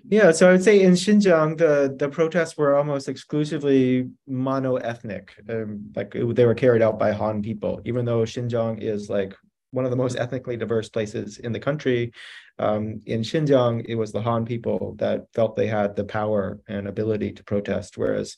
Yeah, 0.07 0.31
so 0.31 0.47
I 0.47 0.51
would 0.53 0.63
say 0.63 0.81
in 0.81 0.93
Xinjiang, 0.93 1.57
the 1.57 1.95
the 1.97 2.09
protests 2.09 2.57
were 2.57 2.75
almost 2.75 3.09
exclusively 3.09 4.09
mono-ethnic. 4.27 5.33
Um, 5.49 5.91
like 5.95 6.15
it, 6.15 6.35
they 6.35 6.45
were 6.45 6.55
carried 6.55 6.81
out 6.81 6.97
by 6.97 7.11
Han 7.11 7.41
people, 7.41 7.81
even 7.85 8.05
though 8.05 8.21
Xinjiang 8.21 8.81
is 8.81 9.09
like 9.09 9.35
one 9.71 9.85
of 9.85 9.91
the 9.91 9.97
most 9.97 10.17
ethnically 10.17 10.57
diverse 10.57 10.89
places 10.89 11.37
in 11.37 11.51
the 11.51 11.59
country. 11.59 12.11
Um, 12.57 13.01
in 13.05 13.21
Xinjiang, 13.21 13.85
it 13.87 13.95
was 13.95 14.11
the 14.11 14.21
Han 14.21 14.45
people 14.45 14.95
that 14.99 15.25
felt 15.33 15.55
they 15.55 15.67
had 15.67 15.95
the 15.95 16.05
power 16.05 16.59
and 16.67 16.87
ability 16.87 17.33
to 17.33 17.43
protest, 17.43 17.97
whereas 17.97 18.35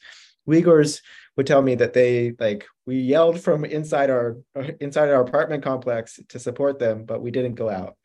Uyghurs 0.48 1.02
would 1.38 1.48
tell 1.48 1.62
me 1.62 1.76
that 1.76 1.94
they 1.94 2.34
like 2.40 2.66
we 2.88 2.98
yelled 2.98 3.40
from 3.40 3.66
inside 3.66 4.10
our 4.10 4.38
inside 4.80 5.10
our 5.10 5.22
apartment 5.22 5.64
complex 5.64 6.20
to 6.30 6.40
support 6.40 6.80
them, 6.80 7.06
but 7.06 7.22
we 7.22 7.30
didn't 7.32 7.56
go 7.56 7.70
out 7.70 7.98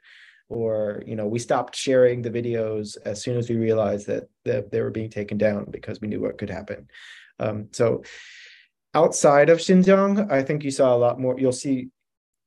or 0.49 1.03
you 1.07 1.17
know 1.17 1.27
we 1.27 1.39
stopped 1.39 1.75
sharing 1.75 2.23
the 2.23 2.31
videos 2.31 2.97
as 3.05 3.23
soon 3.23 3.37
as 3.37 3.49
we 3.49 3.57
realized 3.57 4.07
that, 4.07 4.25
that 4.45 4.71
they 4.71 4.81
were 4.81 4.91
being 4.91 5.11
taken 5.11 5.39
down 5.39 5.67
because 5.71 6.01
we 6.01 6.09
knew 6.09 6.21
what 6.21 6.39
could 6.39 6.51
happen. 6.51 6.89
Um, 7.39 7.69
so 7.73 8.03
outside 8.95 9.51
of 9.51 9.59
xinjiang 9.59 10.31
i 10.33 10.43
think 10.43 10.65
you 10.65 10.71
saw 10.71 10.95
a 10.95 10.97
lot 10.97 11.21
more 11.21 11.39
you'll 11.39 11.53
see 11.53 11.89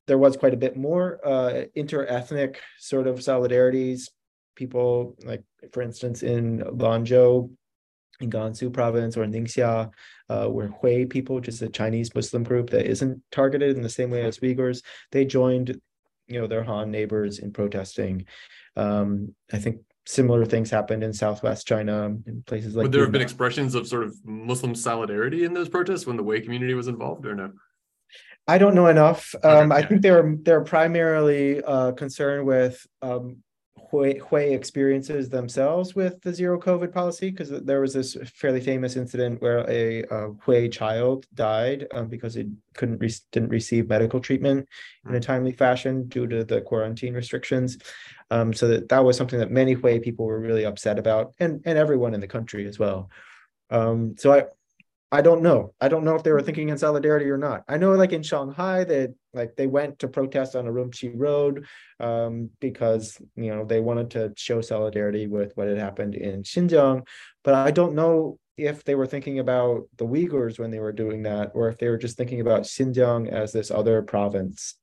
there 0.09 0.17
was 0.17 0.35
quite 0.35 0.55
a 0.55 0.57
bit 0.57 0.75
more 0.75 1.19
uh, 1.23 1.65
inter-ethnic 1.75 2.59
sort 2.79 3.05
of 3.05 3.19
solidarities. 3.19 4.09
People 4.55 5.15
like 5.23 5.43
for 5.71 5.81
instance 5.83 6.23
in 6.23 6.59
lanzhou 6.59 7.51
in 8.19 8.29
gansu 8.29 8.73
province 8.73 9.15
or 9.15 9.23
in 9.23 9.31
ningxia 9.31 9.91
uh, 10.29 10.47
where 10.47 10.67
hui 10.67 11.05
people 11.05 11.39
is 11.39 11.61
a 11.61 11.69
chinese 11.69 12.13
muslim 12.13 12.43
group 12.43 12.69
that 12.69 12.85
isn't 12.85 13.21
targeted 13.31 13.77
in 13.77 13.81
the 13.81 13.95
same 13.97 14.09
way 14.09 14.23
as 14.23 14.39
uyghurs 14.39 14.81
they 15.11 15.23
joined 15.23 15.79
you 16.29 16.39
know 16.39 16.47
their 16.47 16.63
Han 16.63 16.91
neighbors 16.91 17.39
in 17.39 17.51
protesting. 17.51 18.25
Um, 18.75 19.35
I 19.51 19.57
think 19.57 19.81
similar 20.05 20.45
things 20.45 20.69
happened 20.69 21.03
in 21.03 21.13
Southwest 21.13 21.67
China 21.67 22.05
in 22.25 22.43
places 22.45 22.75
like. 22.75 22.83
Would 22.83 22.91
there 22.91 23.03
have 23.03 23.11
been 23.11 23.21
expressions 23.21 23.75
of 23.75 23.87
sort 23.87 24.03
of 24.03 24.15
Muslim 24.23 24.75
solidarity 24.75 25.43
in 25.43 25.53
those 25.53 25.69
protests 25.69 26.05
when 26.05 26.17
the 26.17 26.23
Hui 26.23 26.41
community 26.41 26.73
was 26.73 26.87
involved, 26.87 27.25
or 27.25 27.35
no? 27.35 27.51
I 28.47 28.57
don't 28.57 28.73
know 28.73 28.87
enough. 28.87 29.35
Um, 29.43 29.71
I 29.71 29.83
think 29.83 30.01
they're 30.01 30.35
they're 30.41 30.63
primarily 30.63 31.63
uh, 31.63 31.91
concerned 31.91 32.47
with 32.47 32.85
um, 33.01 33.43
Hui, 33.89 34.19
Hui 34.19 34.53
experiences 34.53 35.29
themselves 35.29 35.95
with 35.95 36.21
the 36.21 36.33
zero 36.33 36.59
COVID 36.59 36.93
policy 36.93 37.31
because 37.31 37.49
there 37.49 37.81
was 37.81 37.93
this 37.93 38.15
fairly 38.35 38.61
famous 38.61 38.95
incident 38.95 39.41
where 39.41 39.67
a, 39.69 40.03
a 40.03 40.31
Hui 40.41 40.69
child 40.69 41.25
died 41.33 41.87
um, 41.93 42.07
because 42.07 42.35
it 42.35 42.47
couldn't 42.75 42.99
re- 42.99 43.13
didn't 43.31 43.49
receive 43.49 43.89
medical 43.89 44.19
treatment 44.19 44.67
in 45.07 45.15
a 45.15 45.17
hmm. 45.17 45.21
timely 45.21 45.51
fashion 45.51 46.07
due 46.07 46.27
to 46.27 46.43
the 46.43 46.61
quarantine 46.61 47.15
restrictions. 47.15 47.79
Um, 48.29 48.53
so 48.53 48.67
that 48.67 48.89
that 48.89 49.03
was 49.03 49.17
something 49.17 49.39
that 49.39 49.51
many 49.51 49.73
Hui 49.73 49.99
people 49.99 50.25
were 50.25 50.39
really 50.39 50.65
upset 50.65 50.99
about, 50.99 51.33
and 51.39 51.61
and 51.65 51.77
everyone 51.77 52.13
in 52.13 52.19
the 52.19 52.27
country 52.27 52.67
as 52.67 52.77
well. 52.77 53.09
Um, 53.71 54.15
so 54.17 54.33
I 54.33 54.45
I 55.11 55.21
don't 55.21 55.41
know. 55.41 55.73
I 55.81 55.87
don't 55.87 56.03
know 56.03 56.15
if 56.15 56.21
they 56.23 56.31
were 56.31 56.41
thinking 56.41 56.69
in 56.69 56.77
solidarity 56.77 57.29
or 57.29 57.37
not. 57.37 57.63
I 57.67 57.77
know, 57.77 57.93
like 57.93 58.13
in 58.13 58.21
Shanghai, 58.21 58.83
that 58.83 59.15
like 59.33 59.55
they 59.55 59.65
went 59.65 59.99
to 59.99 60.07
protest 60.07 60.55
on 60.55 60.65
Urumqi 60.65 61.13
Road 61.15 61.65
um, 61.99 62.51
because 62.59 63.19
you 63.35 63.53
know 63.53 63.65
they 63.65 63.79
wanted 63.79 64.11
to 64.11 64.33
show 64.37 64.61
solidarity 64.61 65.25
with 65.25 65.53
what 65.55 65.67
had 65.67 65.79
happened 65.79 66.13
in 66.13 66.43
Xinjiang. 66.43 67.07
But 67.43 67.55
I 67.55 67.71
don't 67.71 67.95
know 67.95 68.37
if 68.55 68.83
they 68.83 68.93
were 68.93 69.07
thinking 69.07 69.39
about 69.39 69.87
the 69.97 70.05
Uyghurs 70.05 70.59
when 70.59 70.69
they 70.69 70.79
were 70.79 70.91
doing 70.91 71.23
that, 71.23 71.51
or 71.55 71.69
if 71.69 71.79
they 71.79 71.89
were 71.89 71.97
just 71.97 72.17
thinking 72.17 72.41
about 72.41 72.63
Xinjiang 72.63 73.29
as 73.29 73.51
this 73.51 73.71
other 73.71 74.03
province 74.03 74.75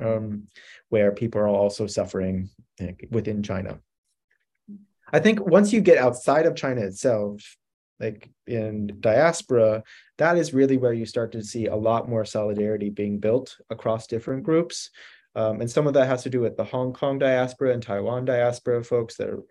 um, 0.00 0.46
where 0.88 1.12
people 1.12 1.40
are 1.40 1.48
also 1.48 1.86
suffering 1.86 2.48
within 3.10 3.42
China. 3.42 3.78
I 5.12 5.18
think 5.18 5.44
once 5.44 5.72
you 5.72 5.80
get 5.80 5.98
outside 5.98 6.46
of 6.46 6.54
China 6.54 6.82
itself, 6.82 7.56
like 8.00 8.30
in 8.46 8.96
diaspora, 9.00 9.82
that 10.18 10.36
is 10.36 10.54
really 10.54 10.78
where 10.78 10.92
you 10.92 11.06
start 11.06 11.32
to 11.32 11.42
see 11.42 11.66
a 11.66 11.76
lot 11.76 12.08
more 12.08 12.24
solidarity 12.24 12.90
being 12.90 13.18
built 13.18 13.56
across 13.68 14.06
different 14.06 14.42
groups. 14.42 14.90
Um, 15.36 15.60
and 15.60 15.70
some 15.70 15.86
of 15.86 15.94
that 15.94 16.08
has 16.08 16.22
to 16.24 16.30
do 16.30 16.40
with 16.40 16.56
the 16.56 16.64
Hong 16.64 16.92
Kong 16.92 17.18
diaspora 17.18 17.72
and 17.72 17.82
Taiwan 17.82 18.24
diaspora 18.24 18.82
folks 18.82 19.16
that 19.16 19.28
are 19.28 19.44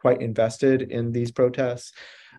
quite 0.00 0.20
invested 0.20 0.82
in 0.82 1.10
these 1.10 1.32
protests. 1.32 1.92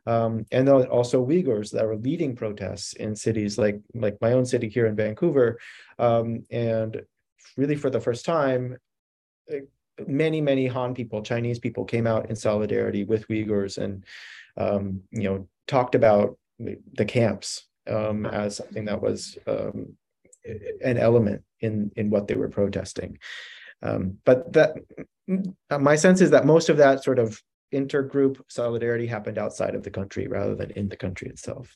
Um, 0.07 0.45
and 0.51 0.69
also 0.69 1.25
Uyghurs 1.25 1.71
that 1.71 1.83
are 1.83 1.97
leading 1.97 2.35
protests 2.35 2.93
in 2.93 3.15
cities 3.15 3.57
like 3.57 3.81
like 3.95 4.17
my 4.21 4.33
own 4.33 4.45
city 4.45 4.69
here 4.69 4.85
in 4.85 4.95
Vancouver. 4.95 5.57
Um, 5.97 6.43
and 6.51 7.01
really 7.57 7.75
for 7.75 7.89
the 7.89 7.99
first 7.99 8.23
time, 8.23 8.77
many, 10.05 10.41
many 10.41 10.67
Han 10.67 10.93
people, 10.93 11.21
Chinese 11.21 11.59
people 11.59 11.85
came 11.85 12.07
out 12.07 12.29
in 12.29 12.35
solidarity 12.35 13.03
with 13.03 13.27
Uyghurs 13.27 13.77
and 13.77 14.03
um, 14.57 15.01
you 15.11 15.23
know, 15.23 15.47
talked 15.67 15.95
about 15.95 16.37
the 16.59 17.05
camps 17.05 17.67
um, 17.89 18.25
as 18.25 18.57
something 18.57 18.85
that 18.85 19.01
was 19.01 19.37
um, 19.47 19.95
an 20.83 20.97
element 20.97 21.43
in 21.59 21.91
in 21.95 22.09
what 22.09 22.27
they 22.27 22.35
were 22.35 22.49
protesting. 22.49 23.17
Um, 23.81 24.17
but 24.25 24.53
that 24.53 24.75
my 25.69 25.95
sense 25.95 26.21
is 26.21 26.31
that 26.31 26.45
most 26.45 26.69
of 26.69 26.77
that 26.77 27.03
sort 27.03 27.19
of 27.19 27.41
intergroup 27.73 28.39
solidarity 28.47 29.07
happened 29.07 29.37
outside 29.37 29.75
of 29.75 29.83
the 29.83 29.91
country 29.91 30.27
rather 30.27 30.55
than 30.55 30.71
in 30.71 30.87
the 30.87 30.95
country 30.95 31.27
itself. 31.29 31.75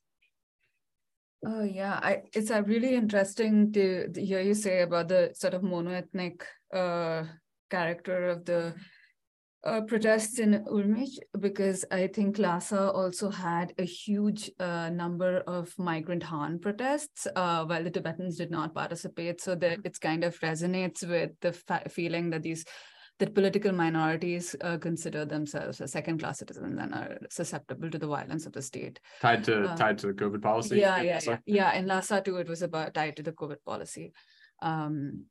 Oh 1.45 1.63
yeah, 1.63 1.99
I, 2.03 2.23
it's 2.33 2.51
uh, 2.51 2.63
really 2.63 2.95
interesting 2.95 3.71
to, 3.71 4.09
to 4.09 4.25
hear 4.25 4.41
you 4.41 4.53
say 4.53 4.81
about 4.81 5.07
the 5.07 5.31
sort 5.33 5.53
of 5.53 5.61
monoethnic 5.61 6.41
uh, 6.73 7.23
character 7.69 8.29
of 8.29 8.43
the 8.43 8.75
uh, 9.63 9.81
protests 9.81 10.39
in 10.39 10.63
Urumqi 10.65 11.17
because 11.39 11.83
I 11.91 12.07
think 12.07 12.37
Lhasa 12.37 12.91
also 12.91 13.29
had 13.29 13.73
a 13.77 13.83
huge 13.83 14.49
uh, 14.59 14.89
number 14.89 15.39
of 15.47 15.73
migrant 15.77 16.23
Han 16.23 16.59
protests, 16.59 17.27
uh, 17.35 17.65
while 17.65 17.83
the 17.83 17.91
Tibetans 17.91 18.37
did 18.37 18.51
not 18.51 18.73
participate. 18.73 19.41
So 19.41 19.55
that 19.55 19.79
it 19.83 19.99
kind 19.99 20.23
of 20.23 20.39
resonates 20.39 21.07
with 21.07 21.31
the 21.41 21.53
feeling 21.89 22.29
that 22.29 22.43
these 22.43 22.65
that 23.19 23.35
political 23.35 23.73
minorities 23.73 24.55
uh, 24.61 24.77
consider 24.77 25.25
themselves 25.25 25.81
as 25.81 25.91
second-class 25.91 26.39
citizens 26.39 26.79
and 26.79 26.93
are 26.93 27.17
susceptible 27.29 27.91
to 27.91 27.99
the 27.99 28.07
violence 28.07 28.45
of 28.45 28.53
the 28.53 28.61
state. 28.61 28.97
Tied 29.21 29.43
to 29.43 29.63
uh, 29.63 29.75
tied 29.75 29.97
to 29.97 30.07
the 30.07 30.13
COVID 30.13 30.41
policy. 30.41 30.77
Yeah, 30.77 31.01
yeah, 31.01 31.19
yeah, 31.25 31.37
yeah. 31.45 31.73
In 31.73 31.85
Lhasa 31.85 32.21
too, 32.21 32.37
it 32.37 32.47
was 32.47 32.61
about 32.61 32.93
tied 32.93 33.17
to 33.17 33.23
the 33.23 33.33
COVID 33.33 33.57
policy. 33.65 34.13
Um, 34.61 35.25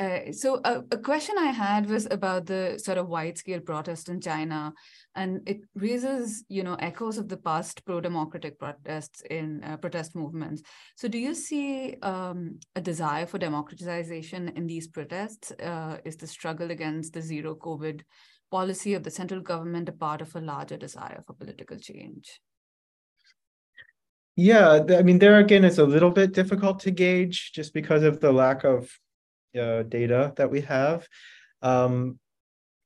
uh, 0.00 0.32
so 0.32 0.62
a, 0.64 0.82
a, 0.92 0.96
question 0.96 1.36
I 1.38 1.48
had 1.48 1.86
was 1.86 2.08
about 2.10 2.46
the 2.46 2.80
sort 2.82 2.96
of 2.96 3.08
wide-scale 3.08 3.60
protest 3.60 4.08
in 4.08 4.18
China, 4.18 4.72
and 5.14 5.46
it 5.46 5.60
raises, 5.74 6.42
you 6.48 6.62
know, 6.62 6.74
echoes 6.76 7.18
of 7.18 7.28
the 7.28 7.36
past 7.36 7.84
pro-democratic 7.84 8.58
protests 8.58 9.20
in 9.28 9.62
uh, 9.62 9.76
protest 9.76 10.16
movements. 10.16 10.62
So, 10.96 11.06
do 11.06 11.18
you 11.18 11.34
see 11.34 11.96
um, 12.00 12.60
a 12.74 12.80
desire 12.80 13.26
for 13.26 13.36
democratization 13.36 14.48
in 14.56 14.66
these 14.66 14.88
protests? 14.88 15.52
Uh, 15.52 15.98
is 16.06 16.16
the 16.16 16.26
struggle 16.26 16.70
against 16.70 17.12
the 17.12 17.20
zero 17.20 17.54
COVID 17.54 18.00
policy 18.50 18.94
of 18.94 19.02
the 19.02 19.10
central 19.10 19.42
government 19.42 19.90
a 19.90 19.92
part 19.92 20.22
of 20.22 20.34
a 20.34 20.40
larger 20.40 20.78
desire 20.78 21.22
for 21.26 21.34
political 21.34 21.78
change? 21.78 22.40
Yeah, 24.34 24.82
I 24.88 25.02
mean, 25.02 25.18
there 25.18 25.38
again, 25.38 25.64
it's 25.64 25.76
a 25.76 25.84
little 25.84 26.10
bit 26.10 26.32
difficult 26.32 26.80
to 26.80 26.90
gauge 26.90 27.52
just 27.52 27.74
because 27.74 28.02
of 28.02 28.20
the 28.20 28.32
lack 28.32 28.64
of 28.64 28.90
uh, 29.58 29.82
data 29.84 30.32
that 30.36 30.50
we 30.50 30.60
have. 30.62 31.06
Um, 31.62 32.18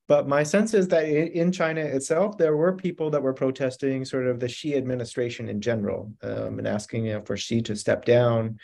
but 0.06 0.28
my 0.28 0.42
sense 0.42 0.74
is 0.74 0.88
that 0.88 1.08
in 1.08 1.50
China 1.50 1.80
itself, 1.80 2.36
there 2.36 2.56
were 2.56 2.76
people 2.76 3.08
that 3.10 3.22
were 3.22 3.32
protesting 3.32 4.04
sort 4.04 4.26
of 4.26 4.38
the 4.38 4.48
Xi 4.48 4.76
administration 4.76 5.48
in 5.48 5.62
general 5.62 6.12
um, 6.22 6.58
and 6.58 6.68
asking 6.68 7.06
you 7.06 7.14
know, 7.14 7.22
for 7.22 7.38
Xi 7.38 7.62
to 7.62 7.74
step 7.74 8.04
down, 8.04 8.58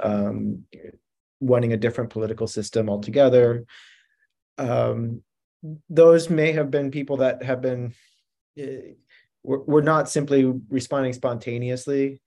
mm-hmm. 0.00 0.12
um, 0.12 0.64
wanting 1.40 1.72
a 1.72 1.76
different 1.76 2.10
political 2.10 2.46
system 2.46 2.88
altogether. 2.88 3.64
Um, 4.56 5.22
those 5.90 6.30
may 6.30 6.52
have 6.52 6.70
been 6.70 6.92
people 6.92 7.16
that 7.18 7.42
have 7.42 7.60
been, 7.60 7.92
uh, 8.60 8.94
were, 9.42 9.62
were 9.64 9.82
not 9.82 10.08
simply 10.08 10.44
responding 10.68 11.12
spontaneously 11.12 12.20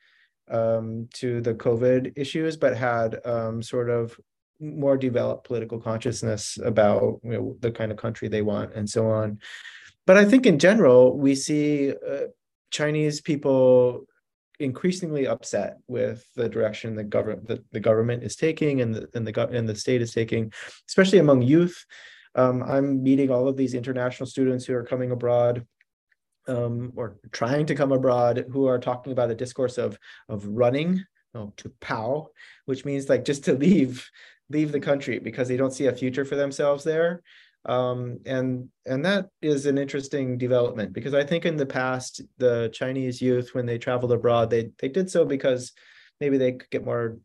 um, 0.52 1.08
to 1.14 1.40
the 1.40 1.54
COVID 1.54 2.14
issues, 2.18 2.58
but 2.58 2.76
had 2.76 3.26
um, 3.26 3.62
sort 3.64 3.90
of 3.90 4.20
more 4.60 4.98
developed 4.98 5.48
political 5.48 5.80
consciousness 5.80 6.58
about 6.64 7.20
you 7.24 7.32
know, 7.32 7.58
the 7.60 7.72
kind 7.72 7.92
of 7.92 7.98
country 7.98 8.28
they 8.28 8.42
want 8.42 8.74
and 8.74 8.90
so 8.90 9.10
on. 9.10 9.40
But 10.06 10.18
I 10.18 10.26
think 10.26 10.46
in 10.46 10.58
general, 10.58 11.18
we 11.18 11.36
see 11.36 11.92
uh, 11.92 12.28
Chinese 12.72 13.22
people 13.22 14.06
increasingly 14.60 15.28
upset 15.28 15.78
with 15.88 16.26
the 16.36 16.50
direction 16.50 16.96
the 16.96 17.04
government 17.04 17.48
the, 17.48 17.64
the 17.72 17.80
government 17.80 18.24
is 18.24 18.36
taking 18.36 18.82
and 18.82 18.96
the 18.96 19.08
and 19.14 19.28
the 19.28 19.48
and 19.50 19.70
the 19.70 19.76
state 19.76 20.02
is 20.02 20.14
taking, 20.14 20.52
especially 20.88 21.20
among 21.20 21.42
youth. 21.42 21.86
Um, 22.36 22.64
I'm 22.64 23.04
meeting 23.04 23.32
all 23.32 23.48
of 23.48 23.58
these 23.58 23.74
international 23.74 24.28
students 24.28 24.66
who 24.66 24.76
are 24.76 24.84
coming 24.84 25.12
abroad 25.12 25.66
um, 26.48 26.94
or 26.96 27.18
trying 27.32 27.66
to 27.66 27.76
come 27.76 27.92
abroad 27.92 28.46
who 28.52 28.68
are 28.68 28.80
talking 28.80 29.12
about 29.12 29.32
a 29.32 29.36
discourse 29.36 29.78
of 29.78 29.98
of 30.30 30.46
running 30.48 31.04
oh, 31.36 31.54
to 31.58 31.70
pow, 31.82 32.30
which 32.66 32.86
means 32.86 33.10
like 33.10 33.26
just 33.26 33.44
to 33.46 33.54
leave 33.54 34.10
leave 34.50 34.72
the 34.72 34.80
country 34.80 35.20
because 35.20 35.48
they 35.48 35.58
don't 35.58 35.74
see 35.74 35.88
a 35.88 35.94
future 35.94 36.26
for 36.26 36.36
themselves 36.36 36.84
there. 36.84 37.22
Um, 37.66 38.20
and 38.26 38.70
and 38.86 39.04
that 39.06 39.28
is 39.42 39.66
an 39.66 39.78
interesting 39.78 40.38
development 40.38 40.94
because 40.94 41.14
I 41.14 41.26
think 41.26 41.46
in 41.46 41.58
the 41.58 41.66
past 41.66 42.22
the 42.38 42.70
Chinese 42.74 43.22
youth 43.22 43.54
when 43.54 43.66
they 43.66 43.78
traveled 43.78 44.14
abroad 44.14 44.50
they 44.50 44.70
they 44.80 44.88
did 44.88 45.10
so 45.10 45.26
because 45.26 45.74
maybe 46.22 46.38
they 46.38 46.54
could 46.54 46.70
get 46.70 46.86
more 46.86 47.18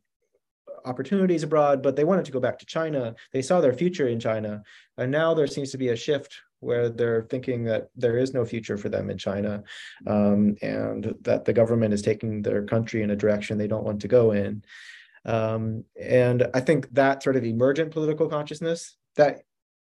opportunities 0.84 1.42
abroad, 1.42 1.82
but 1.82 1.96
they 1.96 2.04
wanted 2.04 2.24
to 2.24 2.32
go 2.32 2.40
back 2.40 2.58
to 2.58 2.66
China. 2.66 3.14
They 3.32 3.42
saw 3.42 3.60
their 3.60 3.72
future 3.72 4.08
in 4.08 4.20
China, 4.20 4.62
and 4.96 5.10
now 5.10 5.34
there 5.34 5.46
seems 5.46 5.70
to 5.72 5.78
be 5.78 5.88
a 5.88 5.96
shift 5.96 6.36
where 6.60 6.88
they're 6.88 7.22
thinking 7.22 7.64
that 7.64 7.88
there 7.96 8.16
is 8.16 8.34
no 8.34 8.44
future 8.44 8.76
for 8.76 8.88
them 8.88 9.10
in 9.10 9.18
China, 9.18 9.62
um, 10.06 10.56
and 10.62 11.14
that 11.22 11.44
the 11.44 11.52
government 11.52 11.92
is 11.92 12.02
taking 12.02 12.42
their 12.42 12.64
country 12.64 13.02
in 13.02 13.10
a 13.10 13.16
direction 13.16 13.58
they 13.58 13.66
don't 13.66 13.84
want 13.84 14.00
to 14.00 14.08
go 14.08 14.32
in. 14.32 14.64
Um, 15.24 15.84
and 16.00 16.48
I 16.54 16.60
think 16.60 16.92
that 16.94 17.22
sort 17.22 17.36
of 17.36 17.44
emergent 17.44 17.92
political 17.92 18.28
consciousness 18.28 18.96
that 19.16 19.42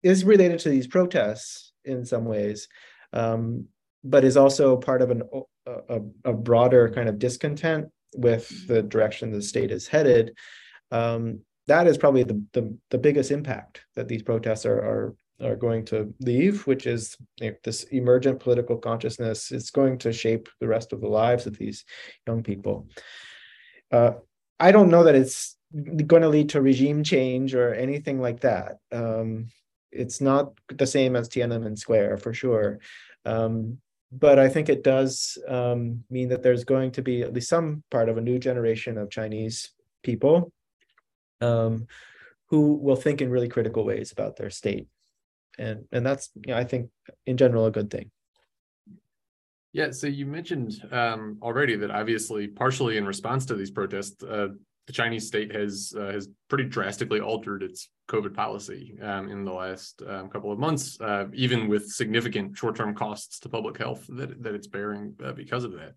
is 0.01 0.25
related 0.25 0.59
to 0.59 0.69
these 0.69 0.88
protests 0.88 1.71
in 1.86 2.05
some 2.05 2.25
ways, 2.25 2.67
um, 3.13 3.65
but 4.03 4.25
is 4.25 4.36
also 4.36 4.75
part 4.75 5.01
of 5.01 5.12
an, 5.12 5.23
a, 5.65 6.01
a, 6.25 6.33
broader 6.33 6.89
kind 6.89 7.07
of 7.07 7.19
discontent 7.19 7.88
with 8.15 8.67
the 8.67 8.81
direction 8.81 9.31
the 9.31 9.41
state 9.41 9.71
is 9.71 9.88
headed. 9.88 10.36
Um, 10.91 11.39
that 11.67 11.88
is 11.88 11.97
probably 11.97 12.23
the, 12.23 12.43
the, 12.51 12.77
the 12.89 12.97
biggest 12.97 13.31
impact 13.31 13.86
that 13.95 14.09
these 14.09 14.23
protests 14.23 14.65
are, 14.65 14.79
are 14.79 15.15
are 15.41 15.55
going 15.55 15.86
to 15.86 16.13
leave, 16.19 16.65
which 16.67 16.86
is 16.86 17.17
you 17.41 17.51
know, 17.51 17.55
this 17.63 17.83
emergent 17.86 18.39
political 18.39 18.77
consciousness. 18.77 19.51
It's 19.51 19.71
going 19.71 19.97
to 19.99 20.13
shape 20.13 20.49
the 20.59 20.67
rest 20.67 20.93
of 20.93 21.01
the 21.01 21.07
lives 21.07 21.45
of 21.45 21.57
these 21.57 21.83
young 22.27 22.43
people. 22.43 22.88
Uh, 23.91 24.13
I 24.59 24.71
don't 24.71 24.89
know 24.89 25.03
that 25.03 25.15
it's 25.15 25.57
going 25.73 26.21
to 26.21 26.29
lead 26.29 26.49
to 26.49 26.61
regime 26.61 27.03
change 27.03 27.55
or 27.55 27.73
anything 27.73 28.21
like 28.21 28.41
that. 28.41 28.77
Um, 28.91 29.47
it's 29.91 30.21
not 30.21 30.53
the 30.69 30.87
same 30.87 31.15
as 31.15 31.29
Tiananmen 31.29 31.77
Square 31.77 32.17
for 32.17 32.33
sure. 32.33 32.79
Um, 33.25 33.79
but 34.11 34.37
I 34.37 34.49
think 34.49 34.69
it 34.69 34.83
does 34.83 35.37
um, 35.47 36.03
mean 36.09 36.29
that 36.29 36.43
there's 36.43 36.63
going 36.63 36.91
to 36.91 37.01
be 37.01 37.23
at 37.23 37.33
least 37.33 37.49
some 37.49 37.83
part 37.89 38.09
of 38.09 38.17
a 38.17 38.21
new 38.21 38.37
generation 38.37 38.97
of 38.97 39.09
Chinese 39.09 39.71
people 40.03 40.51
um, 41.41 41.87
who 42.47 42.75
will 42.75 42.95
think 42.95 43.21
in 43.21 43.31
really 43.31 43.49
critical 43.49 43.83
ways 43.83 44.11
about 44.11 44.35
their 44.35 44.51
state, 44.51 44.87
and 45.57 45.85
and 45.91 46.05
that's 46.05 46.29
you 46.45 46.53
know, 46.53 46.59
I 46.59 46.63
think 46.63 46.91
in 47.25 47.37
general 47.37 47.65
a 47.65 47.71
good 47.71 47.89
thing. 47.89 48.11
Yeah, 49.73 49.89
so 49.89 50.05
you 50.05 50.27
mentioned 50.27 50.79
um, 50.91 51.39
already 51.41 51.75
that 51.77 51.89
obviously, 51.89 52.47
partially 52.47 52.97
in 52.97 53.05
response 53.05 53.45
to 53.47 53.55
these 53.55 53.71
protests, 53.71 54.23
uh, 54.23 54.49
the 54.86 54.93
Chinese 54.93 55.27
state 55.27 55.53
has 55.53 55.93
uh, 55.97 56.12
has 56.12 56.27
pretty 56.47 56.65
drastically 56.65 57.19
altered 57.19 57.63
its 57.63 57.89
COVID 58.07 58.36
policy 58.36 58.95
um, 59.01 59.29
in 59.29 59.45
the 59.45 59.51
last 59.51 60.03
um, 60.07 60.29
couple 60.29 60.51
of 60.51 60.59
months, 60.59 60.99
uh, 61.01 61.25
even 61.33 61.67
with 61.67 61.88
significant 61.88 62.55
short-term 62.55 62.93
costs 62.93 63.39
to 63.39 63.49
public 63.49 63.77
health 63.77 64.05
that 64.09 64.43
that 64.43 64.53
it's 64.53 64.67
bearing 64.67 65.15
uh, 65.23 65.31
because 65.31 65.63
of 65.63 65.73
that. 65.73 65.93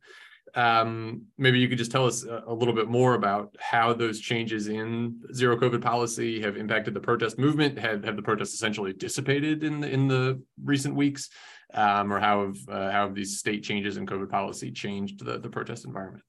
Um, 0.55 1.25
maybe 1.37 1.59
you 1.59 1.69
could 1.69 1.77
just 1.77 1.91
tell 1.91 2.07
us 2.07 2.25
a, 2.25 2.45
a, 2.47 2.55
little 2.55 2.73
bit 2.73 2.89
more 2.89 3.15
about 3.15 3.55
how 3.59 3.93
those 3.93 4.21
changes 4.21 4.69
in 4.69 5.21
zero 5.35 5.59
COVID 5.59 5.83
policy 5.83 6.41
have 6.41 6.57
impacted 6.57 6.95
the 6.95 7.01
protest 7.01 7.39
movement. 7.39 7.79
Have 7.79 8.05
have 8.05 8.17
the 8.17 8.23
protests 8.23 8.55
essentially 8.55 8.95
dissipated 8.95 9.65
in 9.65 9.81
the 9.81 9.91
in 9.91 10.09
the 10.09 10.41
recent 10.65 10.95
weeks, 10.95 11.29
um, 11.75 12.13
or 12.13 12.21
how 12.21 12.47
have 12.47 12.57
uh, 12.69 12.91
how 12.91 13.07
have 13.07 13.15
these 13.15 13.39
state 13.39 13.63
changes 13.63 13.97
in 13.97 14.07
COVID 14.07 14.31
policy 14.31 14.71
changed 14.71 15.25
the 15.25 15.39
the 15.39 15.49
protest 15.49 15.85
environment? 15.85 16.25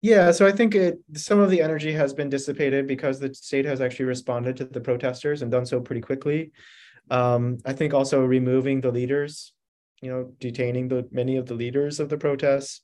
Yeah, 0.00 0.30
so 0.30 0.46
I 0.46 0.52
think 0.52 0.74
it 0.74 0.98
some 1.14 1.40
of 1.40 1.50
the 1.50 1.60
energy 1.60 1.92
has 1.92 2.14
been 2.14 2.28
dissipated 2.28 2.86
because 2.86 3.18
the 3.18 3.34
state 3.34 3.64
has 3.64 3.80
actually 3.80 4.06
responded 4.06 4.56
to 4.56 4.64
the 4.64 4.80
protesters 4.80 5.42
and 5.42 5.50
done 5.50 5.66
so 5.66 5.80
pretty 5.80 6.00
quickly. 6.00 6.52
Um, 7.10 7.58
I 7.64 7.72
think 7.72 7.94
also 7.94 8.24
removing 8.24 8.80
the 8.80 8.92
leaders, 8.92 9.52
you 10.00 10.10
know, 10.10 10.32
detaining 10.38 10.88
the 10.88 11.08
many 11.10 11.36
of 11.36 11.46
the 11.46 11.54
leaders 11.54 12.00
of 12.00 12.08
the 12.08 12.18
protests 12.18 12.82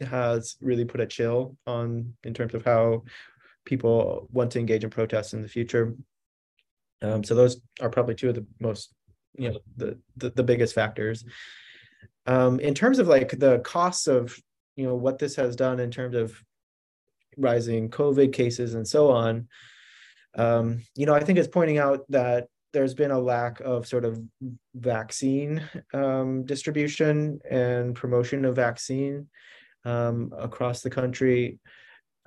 has 0.00 0.56
really 0.60 0.84
put 0.84 1.00
a 1.00 1.06
chill 1.06 1.56
on 1.66 2.14
in 2.24 2.34
terms 2.34 2.54
of 2.54 2.64
how 2.64 3.04
people 3.64 4.28
want 4.32 4.50
to 4.52 4.58
engage 4.58 4.84
in 4.84 4.90
protests 4.90 5.34
in 5.34 5.42
the 5.42 5.48
future. 5.48 5.94
Um, 7.02 7.24
so 7.24 7.34
those 7.34 7.60
are 7.80 7.90
probably 7.90 8.14
two 8.14 8.28
of 8.28 8.34
the 8.36 8.46
most, 8.60 8.94
you 9.36 9.50
know, 9.50 9.58
the 9.76 9.98
the, 10.16 10.30
the 10.30 10.42
biggest 10.42 10.74
factors. 10.74 11.24
Um, 12.26 12.60
in 12.60 12.74
terms 12.74 12.98
of 12.98 13.08
like 13.08 13.38
the 13.38 13.58
costs 13.60 14.06
of 14.06 14.36
you 14.76 14.86
know 14.86 14.94
what 14.94 15.18
this 15.18 15.36
has 15.36 15.56
done 15.56 15.80
in 15.80 15.90
terms 15.90 16.14
of 16.14 16.36
rising 17.36 17.90
COVID 17.90 18.32
cases 18.32 18.74
and 18.74 18.86
so 18.86 19.10
on, 19.10 19.48
um, 20.36 20.82
you 20.94 21.06
know, 21.06 21.14
I 21.14 21.24
think 21.24 21.38
it's 21.38 21.48
pointing 21.48 21.78
out 21.78 22.00
that 22.10 22.48
there's 22.72 22.94
been 22.94 23.10
a 23.10 23.18
lack 23.18 23.60
of 23.60 23.86
sort 23.86 24.04
of 24.04 24.20
vaccine 24.74 25.62
um, 25.92 26.44
distribution 26.44 27.38
and 27.50 27.94
promotion 27.94 28.44
of 28.44 28.56
vaccine 28.56 29.28
um, 29.84 30.32
across 30.38 30.80
the 30.80 30.90
country, 30.90 31.58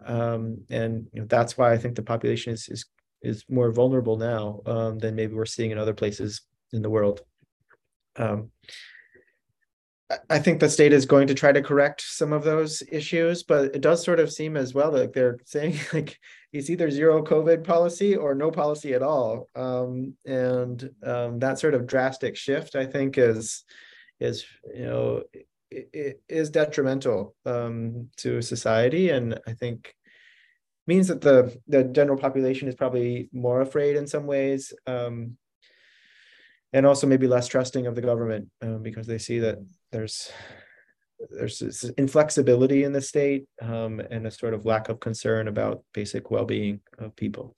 um, 0.05 0.59
and 0.69 1.07
you 1.13 1.21
know, 1.21 1.27
that's 1.27 1.57
why 1.57 1.71
I 1.71 1.77
think 1.77 1.95
the 1.95 2.03
population 2.03 2.53
is 2.53 2.67
is 2.69 2.85
is 3.21 3.43
more 3.49 3.71
vulnerable 3.71 4.17
now 4.17 4.61
um, 4.67 4.99
than 4.99 5.15
maybe 5.15 5.33
we're 5.33 5.45
seeing 5.45 5.71
in 5.71 5.79
other 5.79 5.93
places 5.93 6.41
in 6.75 6.81
the 6.81 6.89
world. 6.89 7.21
Um, 8.17 8.51
I 10.29 10.37
think 10.37 10.59
the 10.59 10.69
state 10.69 10.93
is 10.93 11.07
going 11.07 11.27
to 11.27 11.33
try 11.33 11.51
to 11.51 11.63
correct 11.63 12.01
some 12.01 12.31
of 12.31 12.43
those 12.43 12.83
issues, 12.91 13.41
but 13.41 13.75
it 13.75 13.81
does 13.81 14.03
sort 14.03 14.19
of 14.19 14.31
seem 14.31 14.55
as 14.55 14.73
well 14.73 14.91
that 14.91 15.13
they're 15.13 15.39
saying 15.45 15.79
like 15.93 16.19
it's 16.53 16.69
either 16.69 16.91
zero 16.91 17.23
COVID 17.23 17.63
policy 17.63 18.15
or 18.15 18.35
no 18.35 18.51
policy 18.51 18.93
at 18.93 19.01
all, 19.01 19.49
um, 19.55 20.13
and 20.25 20.89
um, 21.03 21.39
that 21.39 21.59
sort 21.59 21.73
of 21.73 21.87
drastic 21.87 22.35
shift, 22.35 22.75
I 22.75 22.85
think, 22.85 23.17
is 23.17 23.63
is 24.19 24.45
you 24.73 24.85
know 24.85 25.23
it, 25.71 25.89
it 25.91 26.21
is 26.29 26.51
detrimental 26.51 27.35
um, 27.45 28.09
to 28.17 28.41
society, 28.41 29.09
and 29.09 29.39
I 29.47 29.53
think 29.53 29.95
means 30.85 31.07
that 31.07 31.21
the 31.21 31.59
the 31.67 31.83
general 31.83 32.17
population 32.17 32.67
is 32.67 32.75
probably 32.75 33.29
more 33.33 33.61
afraid 33.61 33.95
in 33.95 34.05
some 34.05 34.27
ways. 34.27 34.71
Um, 34.85 35.37
and 36.73 36.85
also 36.85 37.07
maybe 37.07 37.27
less 37.27 37.47
trusting 37.47 37.87
of 37.87 37.95
the 37.95 38.01
government 38.01 38.49
um, 38.61 38.83
because 38.83 39.07
they 39.07 39.17
see 39.17 39.39
that 39.39 39.57
there's 39.91 40.31
there's 41.29 41.59
this 41.59 41.83
inflexibility 41.97 42.83
in 42.83 42.91
the 42.91 43.01
state 43.01 43.45
um, 43.61 44.01
and 44.11 44.27
a 44.27 44.31
sort 44.31 44.53
of 44.53 44.65
lack 44.65 44.89
of 44.89 44.99
concern 44.99 45.47
about 45.47 45.83
basic 45.93 46.29
well-being 46.29 46.81
of 46.99 47.15
people. 47.15 47.55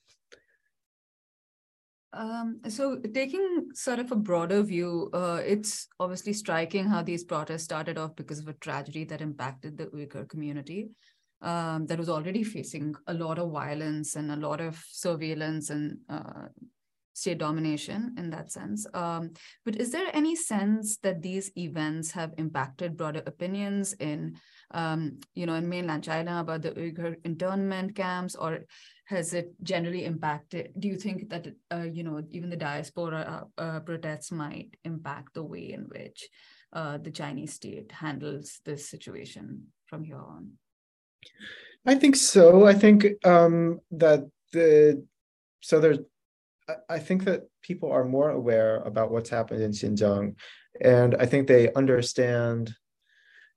Um, 2.13 2.62
so, 2.70 2.98
taking 3.13 3.67
sort 3.74 4.00
of 4.00 4.12
a 4.12 4.15
broader 4.15 4.63
view, 4.63 5.10
uh, 5.13 5.41
it's 5.46 5.88
obviously 6.00 6.34
striking 6.34 6.86
how 6.86 7.04
these 7.04 7.24
protests 7.24 7.63
started 7.63 7.98
off 7.98 8.15
because 8.15 8.39
of 8.39 8.48
a 8.48 8.54
tragedy 8.54 9.04
that 9.06 9.22
impacted 9.22 9.78
the 9.78 9.88
Uyghur 9.88 10.28
community 10.30 10.89
um, 11.41 11.86
that 11.88 12.00
was 12.00 12.10
already 12.10 12.43
facing 12.43 12.96
a 13.08 13.13
lot 13.13 13.38
of 13.38 13.52
violence 13.52 14.15
and 14.15 14.32
a 14.32 14.36
lot 14.36 14.62
of 14.62 14.82
surveillance 14.89 15.70
and 15.70 15.98
uh, 16.10 16.48
state 17.17 17.39
domination 17.39 18.13
in 18.17 18.30
that 18.30 18.51
sense. 18.51 18.86
Um, 18.93 19.32
but 19.65 19.75
is 19.75 19.91
there 19.91 20.08
any 20.13 20.36
sense 20.36 20.97
that 20.97 21.21
these 21.21 21.51
events 21.58 22.12
have 22.12 22.34
impacted 22.38 22.95
broader 22.95 23.23
opinions 23.25 23.93
in, 23.93 24.38
um, 24.71 25.17
you 25.34 25.47
know, 25.47 25.56
in 25.56 25.67
mainland 25.67 26.03
China 26.03 26.39
about 26.41 26.62
the 26.62 26.71
Uyghur 26.71 27.15
internment 27.25 27.95
camps, 27.95 28.36
or 28.36 28.60
has 29.06 29.34
it 29.34 29.51
generally 29.63 30.06
impacted? 30.06 30.73
Do 30.77 30.88
you 30.88 30.97
think 30.97 31.30
that 31.30 31.47
uh, 31.71 31.88
you 31.91 32.03
know 32.03 32.21
even 32.30 32.51
the 32.51 32.56
diaspora 32.56 33.49
uh, 33.58 33.62
uh, 33.62 33.80
protests 33.80 34.32
might 34.32 34.77
impact 34.86 35.34
the 35.34 35.43
way 35.43 35.73
in 35.73 35.89
which 35.89 36.30
uh, 36.71 36.97
the 36.99 37.12
Chinese 37.12 37.53
state 37.53 37.91
handles 37.91 38.60
this 38.63 38.88
situation 38.88 39.73
from 39.88 40.03
here 40.03 40.21
on? 40.21 40.51
I 41.84 41.95
think 41.95 42.15
so. 42.15 42.67
I 42.67 42.73
think 42.73 43.06
um, 43.25 43.80
that 43.89 44.30
the 44.53 45.03
so 45.62 45.80
there's 45.80 45.99
I 46.89 46.99
think 46.99 47.23
that 47.25 47.43
people 47.62 47.91
are 47.91 48.03
more 48.03 48.30
aware 48.30 48.77
about 48.77 49.12
what's 49.12 49.30
happened 49.30 49.62
in 49.62 49.71
Xinjiang, 49.71 50.36
and 50.82 51.15
I 51.15 51.25
think 51.25 51.47
they 51.47 51.71
understand 51.73 52.75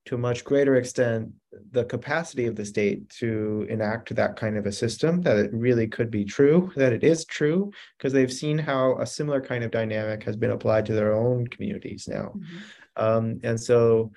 to 0.07 0.15
a 0.15 0.19
much 0.19 0.45
greater 0.45 0.77
extent 0.77 1.31
the 1.73 1.85
capacity 1.85 2.47
of 2.47 2.57
the 2.57 2.65
state 2.65 3.09
to 3.09 3.67
enact 3.69 4.15
that 4.15 4.37
kind 4.37 4.57
of 4.57 4.67
a 4.67 4.73
system 4.73 5.21
that 5.23 5.37
it 5.37 5.53
really 5.53 5.87
could 5.87 6.11
be 6.11 6.25
true 6.25 6.73
that 6.77 6.93
it 6.93 7.05
is 7.05 7.25
true 7.25 7.71
because 7.99 8.13
they've 8.13 8.33
seen 8.33 8.57
how 8.57 8.97
a 8.99 9.07
similar 9.07 9.41
kind 9.41 9.63
of 9.63 9.71
dynamic 9.71 10.23
has 10.23 10.37
been 10.37 10.53
applied 10.53 10.87
to 10.87 10.95
their 10.95 11.13
own 11.13 11.47
communities 11.49 12.09
now 12.09 12.33
mm-hmm. 12.35 13.05
um, 13.05 13.41
and 13.43 13.61
so 13.61 14.11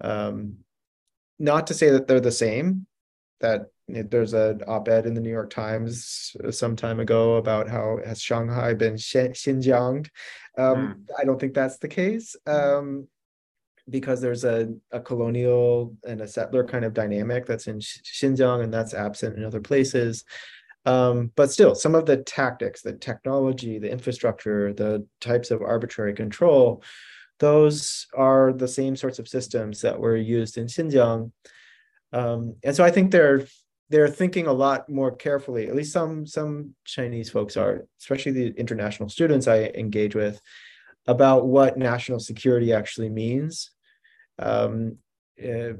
um, 0.00 0.56
not 1.38 1.66
to 1.66 1.74
say 1.74 1.90
that 1.90 2.08
they're 2.08 2.20
the 2.20 2.32
same 2.32 2.86
that 3.40 3.66
there's 3.88 4.34
an 4.34 4.62
op-ed 4.66 5.06
in 5.06 5.14
the 5.14 5.20
New 5.20 5.30
York 5.30 5.50
Times 5.50 6.36
some 6.50 6.76
time 6.76 7.00
ago 7.00 7.36
about 7.36 7.68
how 7.68 7.98
has 8.04 8.20
Shanghai 8.20 8.74
been 8.74 8.94
Xinjiang. 8.94 10.08
Um, 10.56 10.76
mm. 10.76 10.94
I 11.18 11.24
don't 11.24 11.40
think 11.40 11.54
that's 11.54 11.78
the 11.78 11.88
case 11.88 12.36
hmm. 12.46 12.52
um, 12.52 13.08
because 13.88 14.20
there's 14.20 14.44
a, 14.44 14.74
a 14.92 15.00
colonial 15.00 15.96
and 16.06 16.20
a 16.20 16.28
settler 16.28 16.64
kind 16.64 16.84
of 16.84 16.92
dynamic 16.92 17.46
that's 17.46 17.66
in 17.66 17.78
Xinjiang 17.78 18.62
and 18.62 18.72
that's 18.72 18.94
absent 18.94 19.36
in 19.36 19.44
other 19.44 19.60
places. 19.60 20.24
Um, 20.84 21.32
but 21.36 21.50
still, 21.50 21.74
some 21.74 21.94
of 21.94 22.06
the 22.06 22.18
tactics, 22.18 22.82
the 22.82 22.92
technology, 22.92 23.78
the 23.78 23.90
infrastructure, 23.90 24.72
the 24.72 25.06
types 25.20 25.50
of 25.50 25.62
arbitrary 25.62 26.14
control, 26.14 26.82
those 27.38 28.06
are 28.16 28.52
the 28.52 28.68
same 28.68 28.96
sorts 28.96 29.18
of 29.18 29.28
systems 29.28 29.80
that 29.82 29.98
were 29.98 30.16
used 30.16 30.58
in 30.58 30.66
Xinjiang. 30.66 31.30
Um, 32.12 32.56
and 32.64 32.74
so 32.74 32.84
I 32.84 32.90
think 32.90 33.10
they're 33.10 33.46
they're 33.90 34.08
thinking 34.08 34.46
a 34.46 34.52
lot 34.52 34.88
more 34.88 35.10
carefully. 35.10 35.66
At 35.68 35.74
least 35.74 35.92
some 35.92 36.26
some 36.26 36.74
Chinese 36.84 37.30
folks 37.30 37.56
are, 37.56 37.86
especially 38.00 38.32
the 38.32 38.48
international 38.58 39.08
students 39.08 39.48
I 39.48 39.72
engage 39.74 40.14
with, 40.14 40.40
about 41.06 41.46
what 41.46 41.78
national 41.78 42.20
security 42.20 42.72
actually 42.72 43.08
means. 43.08 43.70
Um, 44.38 44.98
uh, 45.42 45.74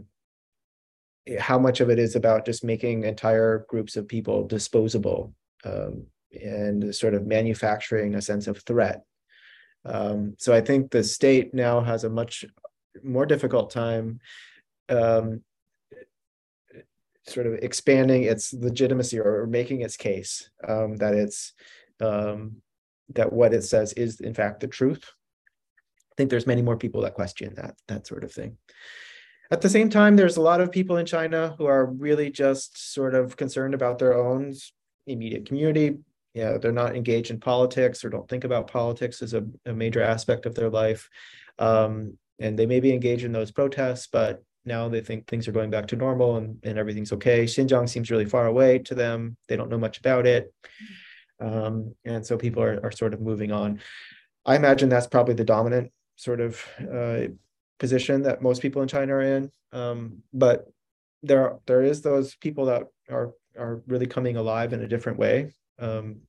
how 1.39 1.59
much 1.59 1.81
of 1.81 1.91
it 1.91 1.99
is 1.99 2.17
about 2.17 2.47
just 2.47 2.65
making 2.65 3.05
entire 3.05 3.67
groups 3.69 3.97
of 3.97 4.09
people 4.09 4.47
disposable 4.47 5.35
um, 5.65 6.07
and 6.33 6.95
sort 6.95 7.15
of 7.15 7.27
manufacturing 7.27 8.15
a 8.15 8.23
sense 8.23 8.47
of 8.47 8.63
threat. 8.63 9.03
Um, 9.85 10.35
so 10.39 10.55
I 10.55 10.61
think 10.61 10.91
the 10.91 11.05
state 11.05 11.53
now 11.53 11.81
has 11.83 12.05
a 12.05 12.11
much 12.11 12.45
more 13.03 13.27
difficult 13.27 13.71
time 13.71 14.21
um, 14.89 15.43
sort 17.29 17.47
of 17.47 17.55
expanding 17.55 18.25
its 18.25 18.53
legitimacy 18.53 19.19
or, 19.19 19.47
making 19.47 19.83
its 19.83 19.97
case 19.97 20.51
um, 20.67 20.97
that 20.97 21.15
it's 21.15 21.53
um, 22.01 22.57
that 23.15 23.33
what 23.33 23.55
it 23.55 23.63
says 23.63 23.93
is 23.95 24.21
in 24.21 24.35
fact 24.35 24.61
the 24.61 24.67
truth. 24.67 25.05
I 26.13 26.15
think 26.17 26.31
there's 26.31 26.47
many 26.47 26.63
more 26.63 26.77
people 26.77 27.03
that 27.03 27.15
question 27.15 27.55
that 27.57 27.77
that 27.89 28.07
sort 28.07 28.25
of 28.25 28.33
thing. 28.33 28.59
At 29.51 29.63
the 29.63 29.71
same 29.71 29.89
time, 29.89 30.17
there's 30.17 30.37
a 30.37 30.43
lot 30.43 30.61
of 30.61 30.71
people 30.71 30.99
in 30.99 31.07
China 31.07 31.55
who 31.57 31.65
are 31.65 31.87
really 31.87 32.31
just 32.31 32.93
sort 32.93 33.15
of 33.15 33.37
concerned 33.37 33.73
about 33.73 33.99
their 33.99 34.15
own 34.15 34.55
immediate 35.07 35.47
community. 35.47 35.99
Yeah, 36.35 36.59
they're 36.59 36.71
not 36.71 36.95
engaged 36.95 37.31
in 37.31 37.41
politics 37.41 38.05
or 38.05 38.11
don't 38.11 38.29
think 38.29 38.45
about 38.45 38.71
politics 38.71 39.23
as 39.23 39.33
a, 39.33 39.45
a 39.65 39.73
major 39.73 40.03
aspect 40.03 40.45
of 40.45 40.55
their 40.55 40.69
life. 40.69 41.09
Um, 41.59 42.19
and 42.39 42.59
they 42.59 42.67
may 42.67 42.81
be 42.81 42.93
engaged 42.93 43.25
in 43.25 43.33
those 43.33 43.51
protests, 43.51 44.07
but 44.07 44.43
now 44.65 44.89
they 44.89 45.01
think 45.01 45.27
things 45.27 45.49
are 45.49 45.53
going 45.53 45.71
back 45.71 45.87
to 45.89 45.97
normal 45.97 46.37
and, 46.37 46.59
and 46.63 46.79
everything's 46.79 47.13
okay. 47.13 47.45
Xinjiang 47.45 47.89
seems 47.89 48.11
really 48.11 48.27
far 48.27 48.47
away 48.47 48.79
to 48.81 48.95
them. 48.95 49.37
They 49.49 49.57
don't 49.57 49.71
know 49.71 49.79
much 49.79 49.99
about 49.99 50.27
it. 50.27 50.53
Um, 51.41 51.95
and 52.05 52.27
so 52.27 52.37
people 52.37 52.63
are, 52.63 52.81
are 52.85 52.93
sort 52.93 53.15
of 53.15 53.21
moving 53.21 53.53
on. 53.53 53.81
I 54.45 54.57
imagine 54.57 54.89
that's 54.89 55.07
probably 55.07 55.35
the 55.35 55.45
dominant 55.45 55.93
sort 56.17 56.41
of 56.41 56.65
uh, 56.93 57.29
position 57.79 58.23
that 58.23 58.43
most 58.43 58.61
people 58.61 58.83
in 58.83 58.89
China 58.89 59.15
are 59.15 59.23
in. 59.23 59.51
Um, 59.73 60.23
but 60.33 60.67
there 61.23 61.59
there 61.67 61.83
is 61.83 62.03
those 62.03 62.37
people 62.37 62.67
that 62.67 62.85
are 63.11 63.33
are 63.59 63.83
really 63.87 64.07
coming 64.07 64.37
alive 64.37 64.73
in 64.73 64.83
a 64.83 64.89
different 64.89 65.19
way 65.19 65.53
um, 65.79 66.21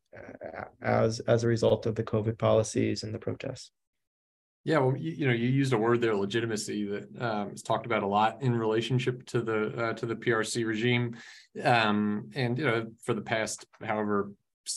as 0.81 1.19
as 1.21 1.43
a 1.43 1.47
result 1.47 1.85
of 1.85 1.95
the 1.95 2.03
COVID 2.03 2.37
policies 2.37 3.03
and 3.03 3.13
the 3.13 3.19
protests. 3.19 3.71
Yeah, 4.69 4.77
well, 4.77 4.95
you, 4.95 5.11
you, 5.13 5.25
know, 5.25 5.33
you 5.33 5.47
used 5.47 5.73
a 5.73 5.77
word 5.79 5.99
there, 5.99 6.15
legitimacy, 6.15 6.85
that 6.85 7.07
um, 7.19 7.49
is 7.49 7.63
talked 7.63 7.87
about 7.87 8.03
a 8.03 8.05
lot 8.05 8.43
in 8.43 8.55
relationship 8.55 9.25
to 9.25 9.41
the 9.41 9.83
uh, 9.83 9.93
to 9.93 10.05
the 10.05 10.15
PRC 10.15 10.63
regime, 10.63 11.17
um, 11.63 12.29
and 12.35 12.55
you 12.55 12.65
know, 12.65 12.85
for 13.03 13.15
the 13.15 13.21
past 13.21 13.65
however 13.81 14.31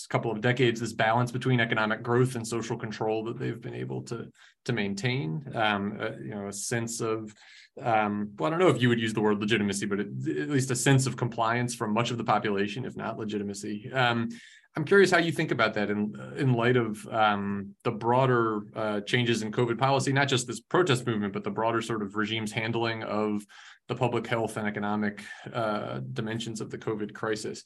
couple 0.09 0.31
of 0.31 0.41
decades, 0.41 0.81
this 0.81 0.95
balance 0.95 1.31
between 1.31 1.61
economic 1.61 2.03
growth 2.03 2.37
and 2.37 2.49
social 2.49 2.79
control 2.79 3.23
that 3.25 3.39
they've 3.39 3.61
been 3.61 3.75
able 3.75 4.01
to 4.05 4.33
to 4.65 4.73
maintain, 4.73 5.45
um, 5.55 5.99
uh, 6.01 6.13
you 6.25 6.31
know, 6.31 6.47
a 6.47 6.53
sense 6.55 7.03
of 7.03 7.35
um, 7.79 8.31
well, 8.39 8.47
I 8.47 8.51
don't 8.51 8.61
know 8.61 8.75
if 8.75 8.81
you 8.81 8.89
would 8.89 8.99
use 8.99 9.13
the 9.13 9.21
word 9.21 9.41
legitimacy, 9.41 9.85
but 9.85 10.01
it, 10.01 10.07
at 10.27 10.49
least 10.49 10.71
a 10.71 10.75
sense 10.75 11.07
of 11.07 11.19
compliance 11.19 11.75
from 11.75 11.93
much 11.93 12.11
of 12.11 12.17
the 12.17 12.25
population, 12.25 12.87
if 12.87 12.97
not 12.97 13.19
legitimacy. 13.19 13.93
Um, 13.93 14.31
I'm 14.75 14.85
curious 14.85 15.11
how 15.11 15.19
you 15.19 15.33
think 15.33 15.51
about 15.51 15.75
that 15.75 15.91
in 15.91 16.15
in 16.37 16.55
light 16.55 16.79
of 16.79 17.07
um, 17.09 17.75
the 17.85 17.91
broader 17.91 18.63
uh, 18.75 19.01
changes 19.01 19.43
in 19.43 19.53
COVID 19.53 19.79
policy, 19.79 20.13
not 20.13 20.29
just 20.29 20.47
this 20.47 20.61
protest 20.61 21.07
movement, 21.07 21.35
but 21.35 21.45
the 21.45 21.51
broader 21.51 21.83
sort 21.83 22.03
of 22.03 22.17
regime's 22.17 22.53
handling 22.53 23.03
of 23.03 23.45
the 23.89 23.95
public 23.95 24.27
health 24.27 24.57
and 24.57 24.67
economic 24.67 25.23
uh, 25.53 26.01
dimensions 26.13 26.63
of 26.63 26.71
the 26.71 26.79
COVID 26.79 27.13
crisis. 27.13 27.65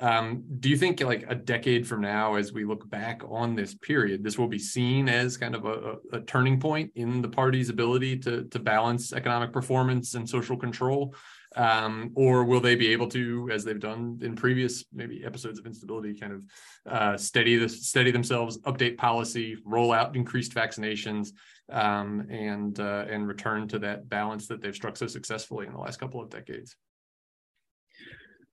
Um, 0.00 0.44
do 0.60 0.70
you 0.70 0.78
think, 0.78 1.00
like 1.02 1.26
a 1.28 1.34
decade 1.34 1.86
from 1.86 2.00
now, 2.00 2.36
as 2.36 2.54
we 2.54 2.64
look 2.64 2.88
back 2.88 3.22
on 3.28 3.54
this 3.54 3.74
period, 3.74 4.24
this 4.24 4.38
will 4.38 4.48
be 4.48 4.58
seen 4.58 5.10
as 5.10 5.36
kind 5.36 5.54
of 5.54 5.66
a, 5.66 5.96
a 6.12 6.20
turning 6.20 6.58
point 6.58 6.90
in 6.94 7.20
the 7.20 7.28
party's 7.28 7.68
ability 7.68 8.18
to 8.20 8.44
to 8.44 8.58
balance 8.58 9.12
economic 9.12 9.52
performance 9.52 10.14
and 10.14 10.26
social 10.26 10.56
control? 10.56 11.14
Um, 11.56 12.12
or 12.14 12.44
will 12.44 12.60
they 12.60 12.74
be 12.74 12.88
able 12.88 13.08
to, 13.08 13.48
as 13.50 13.64
they've 13.64 13.80
done 13.80 14.18
in 14.22 14.36
previous 14.36 14.84
maybe 14.92 15.24
episodes 15.24 15.58
of 15.58 15.66
instability, 15.66 16.14
kind 16.14 16.32
of 16.32 16.44
uh, 16.86 17.16
steady 17.16 17.56
this, 17.56 17.88
steady 17.88 18.10
themselves, 18.10 18.58
update 18.60 18.98
policy, 18.98 19.56
roll 19.64 19.92
out 19.92 20.14
increased 20.14 20.54
vaccinations, 20.54 21.30
um, 21.72 22.26
and 22.30 22.78
uh, 22.78 23.06
and 23.08 23.26
return 23.26 23.66
to 23.68 23.78
that 23.78 24.08
balance 24.08 24.46
that 24.48 24.60
they've 24.60 24.74
struck 24.74 24.96
so 24.96 25.06
successfully 25.06 25.66
in 25.66 25.72
the 25.72 25.78
last 25.78 25.98
couple 25.98 26.20
of 26.20 26.28
decades? 26.28 26.76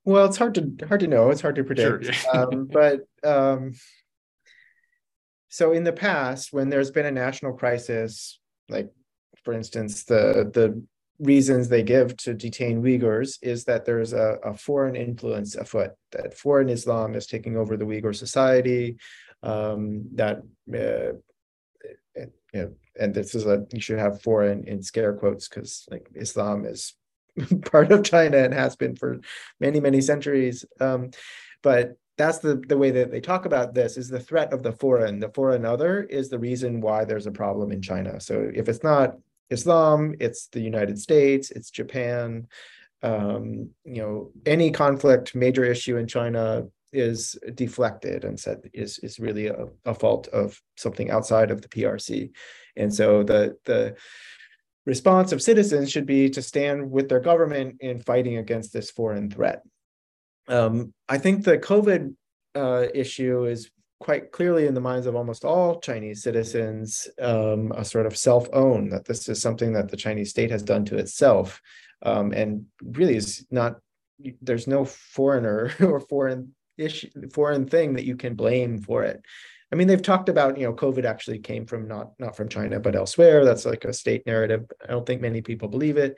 Well, 0.04 0.24
it's 0.24 0.38
hard 0.38 0.54
to 0.54 0.86
hard 0.88 1.00
to 1.00 1.06
know. 1.06 1.30
It's 1.30 1.42
hard 1.42 1.56
to 1.56 1.64
predict. 1.64 2.04
Sure, 2.04 2.14
yeah. 2.14 2.40
um, 2.42 2.68
but 2.72 3.06
um, 3.22 3.72
so 5.50 5.72
in 5.72 5.84
the 5.84 5.92
past, 5.92 6.52
when 6.52 6.70
there's 6.70 6.90
been 6.90 7.06
a 7.06 7.10
national 7.10 7.52
crisis, 7.52 8.40
like 8.70 8.90
for 9.44 9.52
instance, 9.52 10.04
the 10.04 10.50
the 10.52 10.82
reasons 11.18 11.68
they 11.68 11.82
give 11.82 12.16
to 12.18 12.34
detain 12.34 12.82
Uyghurs 12.82 13.38
is 13.42 13.64
that 13.64 13.84
there's 13.84 14.12
a, 14.12 14.38
a 14.44 14.56
foreign 14.56 14.96
influence 14.96 15.54
afoot, 15.54 15.92
that 16.12 16.36
foreign 16.36 16.68
Islam 16.68 17.14
is 17.14 17.26
taking 17.26 17.56
over 17.56 17.76
the 17.76 17.84
Uyghur 17.84 18.14
society, 18.14 18.96
um, 19.42 20.04
that 20.14 20.42
uh, 20.72 21.12
you 22.16 22.60
know, 22.60 22.72
and 22.98 23.12
this 23.12 23.34
is 23.34 23.46
a 23.46 23.66
you 23.72 23.80
should 23.80 23.98
have 23.98 24.22
foreign 24.22 24.64
in 24.66 24.82
scare 24.82 25.12
quotes 25.12 25.48
because 25.48 25.86
like 25.90 26.08
Islam 26.14 26.64
is 26.64 26.94
part 27.70 27.90
of 27.90 28.04
China 28.04 28.38
and 28.38 28.54
has 28.54 28.76
been 28.76 28.96
for 28.96 29.20
many 29.60 29.80
many 29.80 30.00
centuries. 30.00 30.64
Um, 30.80 31.10
but 31.62 31.96
that's 32.16 32.38
the 32.38 32.62
the 32.68 32.78
way 32.78 32.92
that 32.92 33.10
they 33.10 33.20
talk 33.20 33.44
about 33.44 33.74
this 33.74 33.96
is 33.96 34.08
the 34.08 34.20
threat 34.20 34.52
of 34.52 34.62
the 34.62 34.72
foreign. 34.72 35.18
The 35.18 35.30
foreign 35.30 35.64
other 35.64 36.04
is 36.04 36.28
the 36.28 36.38
reason 36.38 36.80
why 36.80 37.04
there's 37.04 37.26
a 37.26 37.32
problem 37.32 37.72
in 37.72 37.82
China. 37.82 38.20
So 38.20 38.50
if 38.54 38.68
it's 38.68 38.84
not 38.84 39.16
Islam, 39.50 40.14
it's 40.20 40.48
the 40.48 40.60
United 40.60 40.98
States, 40.98 41.50
it's 41.50 41.70
Japan. 41.70 42.46
Um, 43.02 43.70
you 43.84 44.02
know, 44.02 44.30
any 44.46 44.70
conflict, 44.70 45.34
major 45.34 45.64
issue 45.64 45.96
in 45.96 46.06
China 46.06 46.66
is 46.92 47.36
deflected 47.54 48.24
and 48.24 48.38
said 48.38 48.70
is 48.72 48.98
is 49.00 49.18
really 49.18 49.48
a, 49.48 49.66
a 49.84 49.94
fault 49.94 50.28
of 50.28 50.60
something 50.76 51.10
outside 51.10 51.50
of 51.50 51.60
the 51.60 51.68
PRC. 51.68 52.30
And 52.76 52.94
so 52.94 53.22
the 53.22 53.56
the 53.64 53.96
response 54.86 55.32
of 55.32 55.42
citizens 55.42 55.90
should 55.90 56.06
be 56.06 56.30
to 56.30 56.42
stand 56.42 56.90
with 56.90 57.08
their 57.08 57.20
government 57.20 57.76
in 57.80 58.00
fighting 58.00 58.36
against 58.38 58.72
this 58.72 58.90
foreign 58.90 59.30
threat. 59.30 59.62
Um, 60.48 60.92
I 61.08 61.18
think 61.18 61.44
the 61.44 61.58
COVID 61.58 62.14
uh, 62.54 62.86
issue 62.94 63.46
is 63.46 63.70
quite 64.00 64.32
clearly 64.32 64.66
in 64.66 64.74
the 64.74 64.80
minds 64.80 65.06
of 65.06 65.16
almost 65.16 65.44
all 65.44 65.80
Chinese 65.80 66.22
citizens 66.22 67.08
um, 67.20 67.72
a 67.76 67.84
sort 67.84 68.06
of 68.06 68.16
self 68.16 68.48
own 68.52 68.90
that 68.90 69.04
this 69.04 69.28
is 69.28 69.40
something 69.40 69.72
that 69.72 69.88
the 69.88 69.96
Chinese 69.96 70.30
state 70.30 70.50
has 70.50 70.62
done 70.62 70.84
to 70.86 70.96
itself. 70.96 71.60
Um, 72.02 72.32
and 72.32 72.66
really 72.82 73.16
is 73.16 73.46
not, 73.50 73.76
there's 74.42 74.66
no 74.66 74.84
foreigner 74.84 75.72
or 75.80 76.00
foreign 76.00 76.54
issue, 76.76 77.08
foreign 77.32 77.66
thing 77.66 77.94
that 77.94 78.04
you 78.04 78.16
can 78.16 78.34
blame 78.34 78.78
for 78.78 79.04
it. 79.04 79.22
I 79.72 79.76
mean, 79.76 79.88
they've 79.88 80.00
talked 80.00 80.28
about, 80.28 80.58
you 80.58 80.66
know, 80.66 80.74
COVID 80.74 81.04
actually 81.04 81.38
came 81.38 81.66
from 81.66 81.88
not 81.88 82.12
not 82.20 82.36
from 82.36 82.48
China, 82.48 82.78
but 82.78 82.94
elsewhere. 82.94 83.44
That's 83.44 83.64
like 83.64 83.84
a 83.84 83.92
state 83.92 84.24
narrative. 84.26 84.66
I 84.82 84.92
don't 84.92 85.04
think 85.04 85.20
many 85.20 85.40
people 85.40 85.68
believe 85.68 85.96
it. 85.96 86.16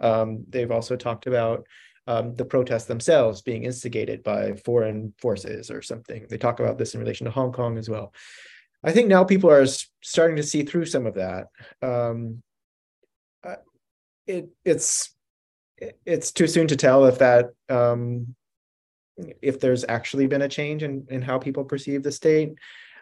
Um, 0.00 0.44
they've 0.48 0.70
also 0.70 0.96
talked 0.96 1.26
about 1.26 1.66
um, 2.06 2.34
the 2.34 2.44
protests 2.44 2.84
themselves 2.84 3.42
being 3.42 3.64
instigated 3.64 4.22
by 4.22 4.54
foreign 4.54 5.12
forces 5.18 5.70
or 5.70 5.82
something. 5.82 6.26
They 6.28 6.38
talk 6.38 6.60
about 6.60 6.78
this 6.78 6.94
in 6.94 7.00
relation 7.00 7.24
to 7.24 7.30
Hong 7.30 7.52
Kong 7.52 7.78
as 7.78 7.88
well. 7.88 8.12
I 8.84 8.92
think 8.92 9.08
now 9.08 9.24
people 9.24 9.50
are 9.50 9.66
starting 10.02 10.36
to 10.36 10.42
see 10.42 10.62
through 10.62 10.86
some 10.86 11.06
of 11.06 11.14
that. 11.14 11.48
Um, 11.82 12.42
uh, 13.44 13.56
it 14.26 14.48
it's 14.64 15.14
it's 16.04 16.32
too 16.32 16.46
soon 16.46 16.68
to 16.68 16.76
tell 16.76 17.06
if 17.06 17.18
that 17.18 17.50
um, 17.68 18.34
if 19.42 19.60
there's 19.60 19.84
actually 19.88 20.26
been 20.26 20.42
a 20.42 20.48
change 20.48 20.82
in 20.82 21.06
in 21.10 21.22
how 21.22 21.38
people 21.38 21.64
perceive 21.64 22.02
the 22.02 22.12
state. 22.12 22.54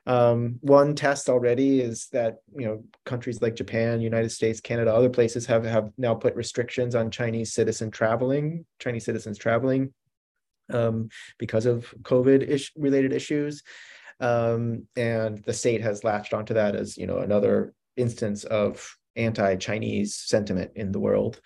Um, 0.06 0.58
one 0.60 0.94
test 0.94 1.28
already 1.28 1.80
is 1.80 2.08
that 2.12 2.36
you 2.54 2.66
know 2.66 2.84
countries 3.06 3.40
like 3.40 3.56
Japan, 3.56 4.00
United 4.00 4.30
States, 4.30 4.60
Canada, 4.60 4.94
other 4.94 5.08
places 5.08 5.46
have 5.46 5.64
have 5.64 5.92
now 5.96 6.14
put 6.14 6.34
restrictions 6.34 6.94
on 6.94 7.10
Chinese 7.10 7.52
citizen 7.52 7.90
traveling, 7.90 8.66
Chinese 8.78 9.04
citizens 9.04 9.38
traveling, 9.38 9.94
um, 10.70 11.08
because 11.38 11.64
of 11.64 11.94
COVID 12.02 12.48
ish- 12.48 12.72
related 12.76 13.12
issues, 13.12 13.62
um, 14.20 14.86
and 14.96 15.42
the 15.44 15.54
state 15.54 15.80
has 15.80 16.04
latched 16.04 16.34
onto 16.34 16.54
that 16.54 16.76
as 16.76 16.98
you 16.98 17.06
know 17.06 17.18
another 17.18 17.72
instance 17.96 18.44
of 18.44 18.96
anti-Chinese 19.16 20.16
sentiment 20.16 20.72
in 20.74 20.92
the 20.92 20.98
world. 20.98 21.40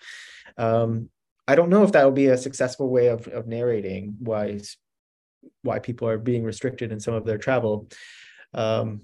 Um, 0.57 1.09
I 1.47 1.55
don't 1.55 1.69
know 1.69 1.83
if 1.83 1.91
that 1.93 2.03
will 2.03 2.11
be 2.11 2.27
a 2.27 2.37
successful 2.37 2.89
way 2.89 3.07
of, 3.07 3.27
of 3.27 3.47
narrating 3.47 4.17
why 4.19 4.59
why 5.61 5.79
people 5.79 6.07
are 6.07 6.17
being 6.17 6.43
restricted 6.43 6.91
in 6.91 6.99
some 6.99 7.13
of 7.13 7.25
their 7.25 7.37
travel 7.37 7.87
um, 8.53 9.01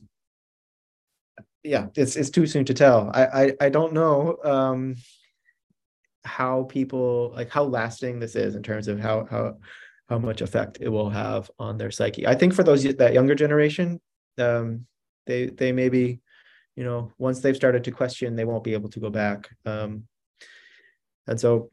yeah, 1.64 1.88
it's 1.96 2.16
it's 2.16 2.30
too 2.30 2.46
soon 2.46 2.66
to 2.66 2.74
tell. 2.74 3.10
I 3.14 3.26
I, 3.26 3.52
I 3.62 3.70
don't 3.70 3.94
know 3.94 4.38
um, 4.44 4.96
how 6.24 6.64
people 6.64 7.32
like 7.36 7.50
how 7.50 7.64
lasting 7.64 8.20
this 8.20 8.36
is 8.36 8.56
in 8.56 8.64
terms 8.64 8.88
of 8.88 9.00
how 9.00 9.26
how 9.26 9.58
how 10.10 10.20
much 10.20 10.42
effect 10.42 10.78
it 10.82 10.90
will 10.90 11.10
have 11.10 11.50
on 11.58 11.78
their 11.78 11.92
psyche. 11.92 12.28
I 12.28 12.36
think 12.36 12.54
for 12.54 12.64
those 12.64 12.84
that 12.84 13.14
younger 13.14 13.36
generation, 13.36 14.00
um, 14.38 14.86
they 15.26 15.48
they 15.48 15.72
maybe, 15.72 16.22
you 16.76 16.84
know, 16.84 17.12
once 17.18 17.40
they've 17.40 17.56
started 17.56 17.84
to 17.86 17.92
question, 17.92 18.36
they 18.36 18.46
won't 18.46 18.64
be 18.64 18.74
able 18.74 18.90
to 18.90 19.00
go 19.00 19.10
back. 19.10 19.50
Um, 19.66 20.04
and 21.28 21.40
so, 21.40 21.70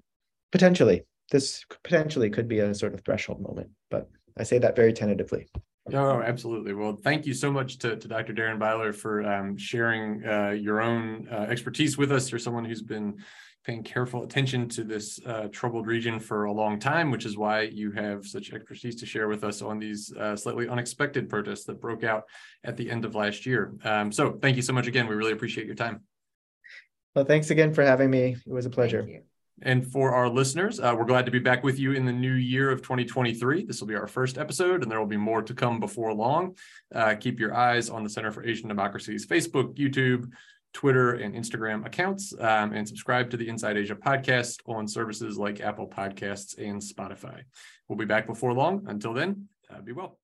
potentially, 0.51 1.05
this 1.31 1.65
potentially 1.85 2.31
could 2.31 2.49
be 2.49 2.61
a 2.61 2.75
sort 2.75 2.95
of 2.95 3.03
threshold 3.05 3.41
moment, 3.43 3.71
but 3.91 4.09
I 4.39 4.45
say 4.45 4.59
that 4.59 4.77
very 4.77 4.95
tentatively. 4.95 5.49
Oh, 5.93 6.23
absolutely. 6.23 6.75
Well, 6.75 6.95
thank 6.95 7.27
you 7.27 7.35
so 7.35 7.51
much 7.51 7.79
to, 7.79 7.97
to 7.97 8.09
Dr. 8.09 8.33
Darren 8.33 8.59
Byler 8.59 8.93
for 8.93 9.25
um, 9.25 9.57
sharing 9.57 10.25
uh, 10.25 10.51
your 10.51 10.81
own 10.81 11.29
uh, 11.31 11.47
expertise 11.49 11.99
with 11.99 12.13
us. 12.13 12.31
You're 12.31 12.39
someone 12.39 12.65
who's 12.65 12.83
been 12.83 13.19
paying 13.65 13.83
careful 13.83 14.23
attention 14.23 14.69
to 14.69 14.85
this 14.85 15.21
uh, 15.27 15.49
troubled 15.51 15.87
region 15.87 16.21
for 16.21 16.45
a 16.45 16.53
long 16.53 16.79
time, 16.79 17.11
which 17.11 17.25
is 17.25 17.37
why 17.37 17.63
you 17.63 17.91
have 17.93 18.25
such 18.27 18.53
expertise 18.53 18.97
to 18.97 19.07
share 19.07 19.29
with 19.29 19.43
us 19.45 19.61
on 19.61 19.79
these 19.79 20.13
uh, 20.15 20.37
slightly 20.37 20.69
unexpected 20.69 21.29
protests 21.29 21.65
that 21.65 21.81
broke 21.81 22.05
out 22.05 22.25
at 22.65 22.77
the 22.77 22.89
end 22.89 23.05
of 23.05 23.15
last 23.15 23.45
year. 23.45 23.75
Um, 23.85 24.13
so 24.13 24.39
thank 24.41 24.57
you 24.57 24.63
so 24.63 24.73
much 24.73 24.87
again. 24.87 25.09
We 25.09 25.15
really 25.15 25.33
appreciate 25.33 25.67
your 25.67 25.77
time. 25.77 26.03
Well, 27.15 27.25
thanks 27.25 27.51
again 27.51 27.75
for 27.75 27.83
having 27.83 28.11
me. 28.11 28.37
It 28.47 28.53
was 28.53 28.67
a 28.67 28.71
pleasure. 28.71 29.23
And 29.63 29.87
for 29.87 30.13
our 30.13 30.29
listeners, 30.29 30.81
uh, 30.81 30.95
we're 30.97 31.05
glad 31.05 31.25
to 31.27 31.33
be 31.33 31.39
back 31.39 31.63
with 31.63 31.79
you 31.79 31.93
in 31.93 32.05
the 32.05 32.13
new 32.13 32.35
year 32.35 32.71
of 32.71 32.83
2023. 32.83 33.65
This 33.65 33.81
will 33.81 33.89
be 33.89 33.95
our 33.95 34.07
first 34.07 34.37
episode, 34.37 34.83
and 34.83 34.91
there 34.91 34.99
will 34.99 35.07
be 35.07 35.17
more 35.17 35.43
to 35.43 35.55
come 35.55 35.81
before 35.81 36.13
long. 36.13 36.57
Uh, 36.95 37.15
keep 37.15 37.39
your 37.39 37.55
eyes 37.55 37.89
on 37.89 38.03
the 38.03 38.11
Center 38.11 38.33
for 38.33 38.45
Asian 38.45 38.69
Democracy's 38.69 39.27
Facebook, 39.27 39.77
YouTube, 39.77 40.31
Twitter 40.73 41.15
and 41.15 41.35
Instagram 41.35 41.85
accounts, 41.87 42.33
um, 42.39 42.73
and 42.73 42.89
subscribe 42.89 43.31
to 43.31 43.37
the 43.37 43.49
Inside 43.49 43.77
Asia 43.77 43.95
podcast 43.95 44.61
on 44.67 44.89
services 44.89 45.39
like 45.39 45.61
Apple 45.61 45.87
Podcasts 45.87 46.57
and 46.59 46.81
Spotify. 46.81 47.43
We'll 47.89 47.99
be 47.99 48.07
back 48.07 48.27
before 48.27 48.53
long. 48.55 48.85
Until 48.89 49.13
then, 49.13 49.49
uh, 49.71 49.81
be 49.81 49.93
well. 49.93 50.19